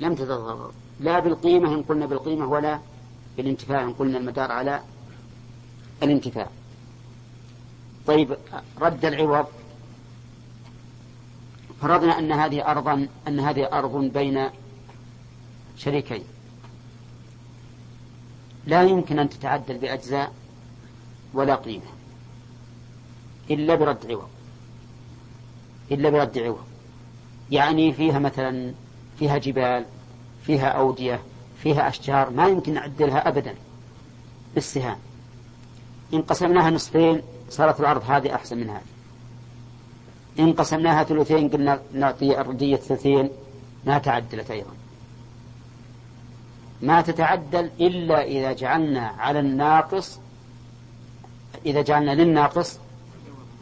[0.00, 2.80] لم تتضرر لا بالقيمة إن قلنا بالقيمة ولا
[3.36, 4.80] بالانتفاع إن قلنا المدار على
[6.02, 6.48] الانتفاع.
[8.06, 8.36] طيب
[8.80, 9.46] رد العوض.
[11.80, 14.50] فرضنا أن هذه أرضا أن هذه أرض بين
[15.76, 16.24] شريكين.
[18.66, 20.32] لا يمكن أن تتعدل بأجزاء
[21.34, 21.82] ولا قيمة.
[23.50, 24.28] إلا برد عوض.
[25.90, 26.64] إلا برد عوض.
[27.50, 28.74] يعني فيها مثلا
[29.18, 29.84] فيها جبال
[30.46, 31.20] فيها أودية
[31.62, 33.54] فيها أشجار ما يمكن نعدلها أبدا.
[34.54, 34.96] بالسهام.
[36.14, 38.82] إن قسمناها نصفين صارت الأرض هذه أحسن من هذه.
[40.38, 43.30] إن قسمناها ثلثين قلنا نعطي أرضية ثلثين
[43.86, 44.70] ما تعدلت أيضا.
[46.82, 50.18] ما تتعدل إلا إذا جعلنا على الناقص
[51.66, 52.78] إذا جعلنا للناقص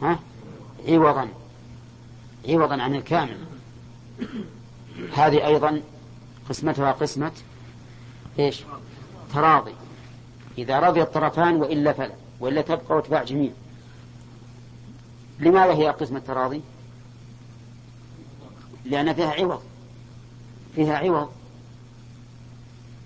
[0.01, 0.19] ها؟
[0.87, 1.27] عوضا.
[2.49, 3.37] عوضا عن الكامل.
[5.13, 5.81] هذه أيضا
[6.49, 7.31] قسمتها قسمة
[8.39, 8.63] إيش؟
[9.33, 9.73] تراضي.
[10.57, 13.51] إذا رضي الطرفان وإلا فلا وإلا تبقى وتباع جميع.
[15.39, 16.61] لماذا هي قسمة تراضي؟
[18.85, 19.61] لأن فيها عوض.
[20.75, 21.31] فيها عوض.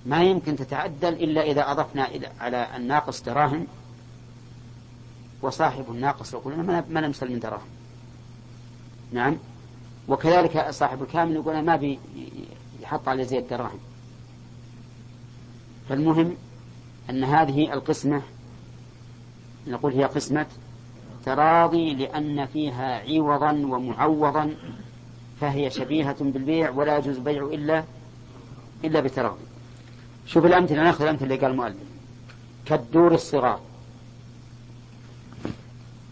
[0.05, 3.67] ما يمكن تتعدل إلا إذا أضفنا إلى على الناقص دراهم
[5.41, 7.67] وصاحب الناقص يقول أنا ما نمسل من دراهم.
[9.11, 9.37] نعم؟
[10.07, 11.99] وكذلك صاحب الكامل يقول ما بي
[12.81, 13.79] يحط على زي الدراهم.
[15.89, 16.35] فالمهم
[17.09, 18.21] أن هذه القسمة
[19.67, 20.45] نقول هي قسمة
[21.25, 24.55] تراضي لأن فيها عوضا ومعوضا
[25.41, 27.83] فهي شبيهة بالبيع ولا يجوز البيع إلا
[28.83, 29.45] إلا بتراضي.
[30.25, 31.77] شوف الأمثلة نأخذ الأمثلة اللي قال المؤلف.
[32.65, 33.59] كالدور الصغار.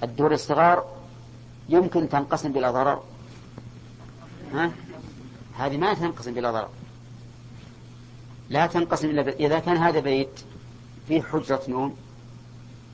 [0.03, 0.85] الدور الصغار
[1.69, 3.03] يمكن تنقسم بلا ضرر
[4.55, 4.71] ها؟
[5.57, 6.69] هذه ما تنقسم بلا ضرر.
[8.49, 9.29] لا تنقسم إلا.
[9.29, 10.39] إذا كان هذا بيت
[11.07, 11.97] فيه حجرة نوم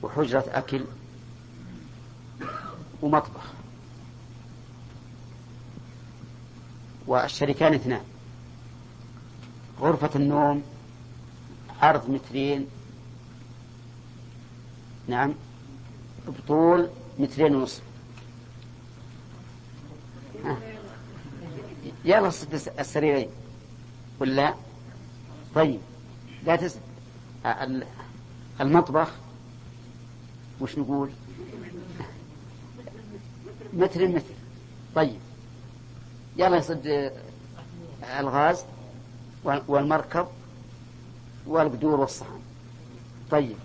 [0.02, 0.84] وحجرة أكل
[3.02, 3.52] ومطبخ.
[7.06, 8.04] والشريكان اثنان.
[9.80, 10.62] غرفة النوم
[11.80, 12.66] عرض مترين.
[15.08, 15.34] نعم.
[16.28, 17.82] بطول مترين ونصف.
[22.04, 22.30] يلا
[22.78, 23.28] السريرين
[24.20, 24.54] ولا
[25.54, 25.80] طيب.
[26.46, 26.76] لا تس...
[28.60, 29.10] المطبخ.
[30.60, 31.10] وش نقول؟
[33.72, 34.34] متر متر
[34.94, 35.18] طيب.
[36.36, 37.12] يلا يصد
[38.20, 38.64] الغاز
[39.44, 40.26] والمركب
[41.46, 42.40] والقدور والصحن.
[43.30, 43.56] طيب.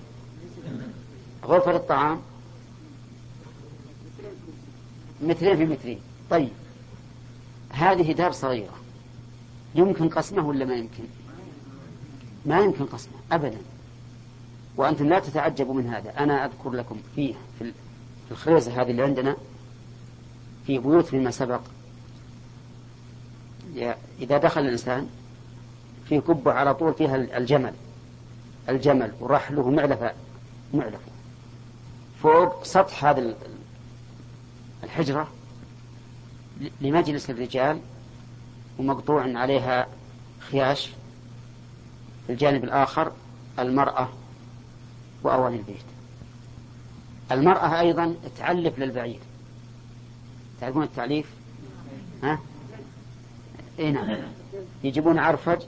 [1.46, 2.22] غرفة الطعام.
[5.22, 6.00] مترين في مترين.
[6.30, 6.52] طيب.
[7.78, 8.74] هذه دار صغيرة.
[9.76, 11.04] يمكن قسمه ولا ما يمكن؟
[12.46, 13.58] ما يمكن قسمه أبدا.
[14.78, 16.20] وأنتم لا تتعجبوا من هذا.
[16.20, 17.74] أنا أذكر لكم فيه في
[18.32, 19.36] الخريزة هذه اللي عندنا
[20.68, 21.62] في بيوت فيما سبق.
[24.20, 25.10] إذا دخل الإنسان
[26.10, 27.74] في قبة على طول فيها الجمل.
[28.70, 30.14] الجمل ورحله معلفة
[30.74, 31.12] معلفة.
[32.24, 33.36] فوق سطح هذا
[34.84, 35.28] الحجرة
[36.82, 37.80] لمجلس الرجال
[38.80, 39.88] ومقطوع عليها
[40.40, 40.90] خياش
[42.28, 43.12] في الجانب الآخر
[43.60, 44.10] المرأة
[45.24, 45.86] وأواني البيت.
[47.32, 49.20] المرأة أيضا تعلف للبعير.
[50.62, 51.26] تعرفون التعليف
[52.24, 52.40] ها؟
[53.80, 54.18] إي نعم.
[54.84, 55.62] يجيبون عرفج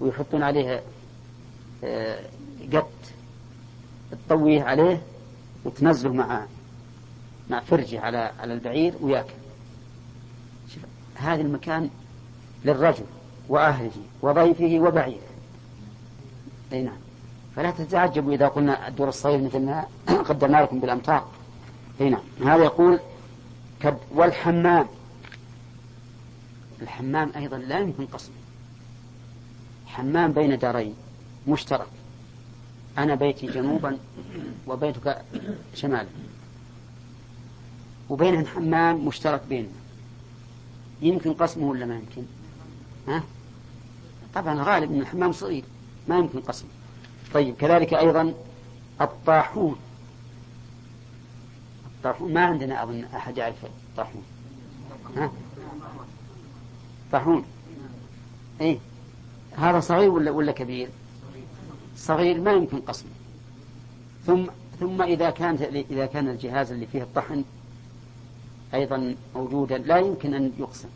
[0.00, 0.82] ويحطون عليه
[1.84, 2.24] آه،
[2.72, 2.90] قط
[4.10, 5.02] تطويه عليه
[5.64, 6.46] وتنزله مع
[7.50, 9.37] مع فرجه على على البعير وياكل.
[11.18, 11.90] هذا المكان
[12.64, 13.04] للرجل
[13.48, 13.90] وأهله
[14.22, 15.28] وضيفه وبعيره.
[16.72, 16.96] أي نعم.
[17.56, 19.86] فلا تتعجبوا إذا قلنا الدور الصغير مثل ما
[20.28, 21.26] قدمنا لكم بالأمطار.
[22.00, 22.22] أي نعم.
[22.44, 22.98] هذا يقول
[24.14, 24.86] والحمام.
[26.82, 28.34] الحمام أيضا لا يمكن قسمه
[29.86, 30.94] حمام بين دارين
[31.48, 31.88] مشترك.
[32.98, 33.98] أنا بيتي جنوبا
[34.66, 35.22] وبيتك
[35.74, 36.08] شمالا.
[38.10, 39.77] وبينهم حمام مشترك بيننا
[41.02, 42.22] يمكن قسمه ولا ما يمكن؟
[43.08, 43.22] ها؟
[44.34, 45.64] طبعا الغالب أن الحمام صغير
[46.08, 46.70] ما يمكن قسمه.
[47.34, 48.34] طيب كذلك أيضا
[49.00, 49.76] الطاحون.
[51.96, 54.22] الطاحون ما عندنا أظن أحد يعرف الطاحون.
[55.16, 55.32] ها؟
[57.12, 57.44] طاحون.
[58.60, 58.78] إيه؟
[59.56, 60.88] هذا صغير ولا ولا كبير؟
[61.96, 63.10] صغير ما يمكن قسمه.
[64.26, 64.46] ثم
[64.80, 65.54] ثم إذا كان
[65.90, 67.44] إذا كان الجهاز اللي فيه الطحن
[68.74, 69.78] أيضا موجودا.
[69.78, 70.88] لا يمكن أن يقسم.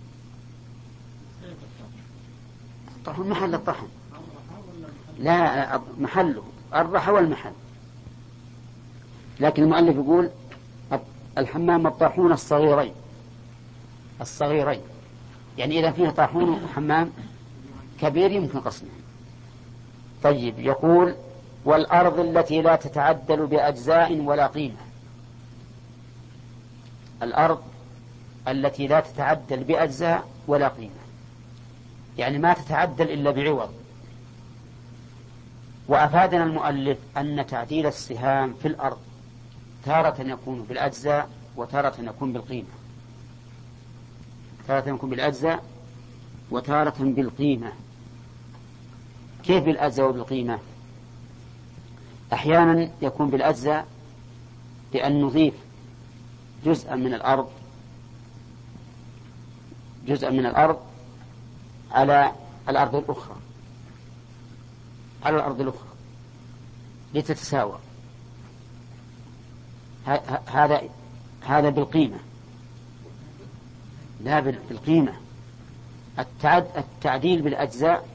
[2.96, 3.86] الطحن محل الطحن.
[5.18, 6.42] لا محله.
[6.74, 7.52] الرحى والمحل.
[9.40, 10.30] لكن المؤلف يقول
[11.38, 12.92] الحمام الطاحون الصغيرين.
[14.20, 14.80] الصغيرين.
[15.58, 17.10] يعني إذا فيه طاحون وحمام
[18.00, 18.88] كبير يمكن قسمه.
[20.22, 21.14] طيب يقول
[21.64, 24.81] والأرض التي لا تتعدل بأجزاء ولا قيمة.
[27.22, 27.62] الأرض
[28.48, 31.02] التي لا تتعدل بأجزاء ولا قيمة.
[32.18, 33.70] يعني ما تتعدل إلا بعوض.
[35.88, 38.98] وأفادنا المؤلف أن تعديل السهام في الأرض
[39.84, 42.68] تارة يكون بالأجزاء وتارة يكون بالقيمة.
[44.68, 45.62] تارة يكون بالأجزاء
[46.50, 47.72] وتارة بالقيمة.
[49.42, 50.58] كيف بالأجزاء وبالقيمة؟
[52.32, 53.86] أحيانا يكون بالأجزاء
[54.92, 55.54] بأن نضيف
[56.64, 57.48] جزءا من الأرض
[60.06, 60.80] جزءا من الأرض
[61.90, 62.32] على
[62.68, 63.36] الأرض الأخرى
[65.24, 65.89] على الأرض الأخرى
[67.14, 67.78] لتتساوى.
[70.47, 70.82] هذا
[71.47, 72.18] هذا بالقيمة.
[74.24, 75.12] لا بالقيمة.
[76.76, 78.09] التعديل بالأجزاء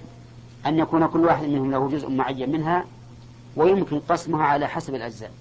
[0.65, 2.85] أن يكون كل واحد منهم له جزء معين منها
[3.55, 5.31] ويمكن قسمها على حسب الأجزاء.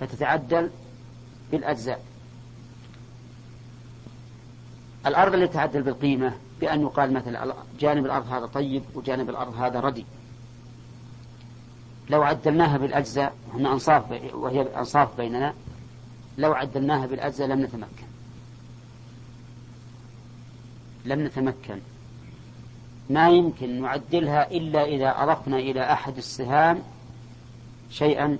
[0.00, 0.70] فتتعدل
[1.56, 2.04] بالأجزاء.
[5.06, 10.04] الأرض التي تعدل بالقيمة بأن يقال مثلا جانب الأرض هذا طيب وجانب الأرض هذا ردي.
[12.10, 14.04] لو عدلناها بالأجزاء وهنا أنصاف
[14.34, 15.54] وهي أنصاف بيننا
[16.38, 18.06] لو عدلناها بالأجزاء لم نتمكن.
[21.04, 21.78] لم نتمكن.
[23.10, 26.82] ما يمكن نعدلها إلا إذا أضفنا إلى أحد السهام
[27.90, 28.38] شيئا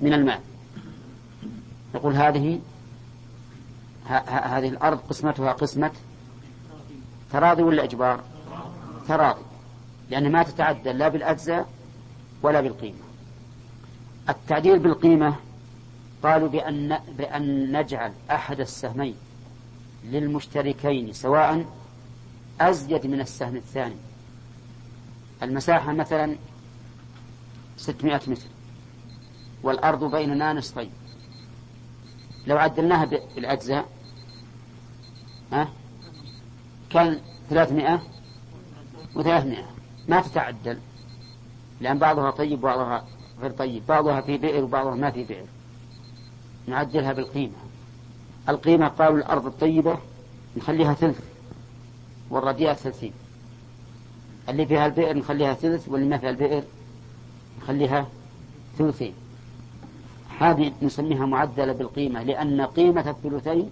[0.00, 0.40] من المال
[1.96, 2.60] نقول هذه
[4.26, 5.90] هذه الأرض قسمتها قسمة
[7.32, 8.20] تراضي ولا إجبار؟
[9.08, 9.42] تراضي
[10.10, 11.68] لأن ما تتعدل لا بالأجزاء
[12.42, 12.98] ولا بالقيمة.
[14.28, 15.36] التعديل بالقيمة
[16.22, 19.14] قالوا بأن, بأن نجعل أحد السهمين
[20.04, 21.64] للمشتركين سواء
[22.60, 23.96] أزيد من السهم الثاني.
[25.42, 26.36] المساحة مثلا
[27.76, 28.46] 600 متر
[29.62, 30.90] والأرض بيننا نصفين.
[32.46, 33.88] لو عدلناها بالأجزاء؟
[36.90, 37.20] كان
[37.50, 38.02] 300
[39.16, 39.56] و300
[40.08, 40.78] ما تتعدل
[41.80, 43.04] لأن بعضها طيب وبعضها
[43.40, 43.82] غير طيب.
[43.88, 45.44] بعضها في بئر وبعضها ما في بئر.
[46.66, 47.52] نعدلها بالقيمة.
[48.48, 49.98] القيمة قالوا الأرض الطيبة
[50.56, 51.20] نخليها ثلث
[52.30, 53.12] والرديئة ثلثين
[54.48, 56.62] اللي فيها البئر نخليها ثلث واللي ما فيها البئر
[57.62, 58.06] نخليها
[58.78, 59.14] ثلثين.
[60.38, 63.70] هذه نسميها معدلة بالقيمة لأن قيمة الثلثين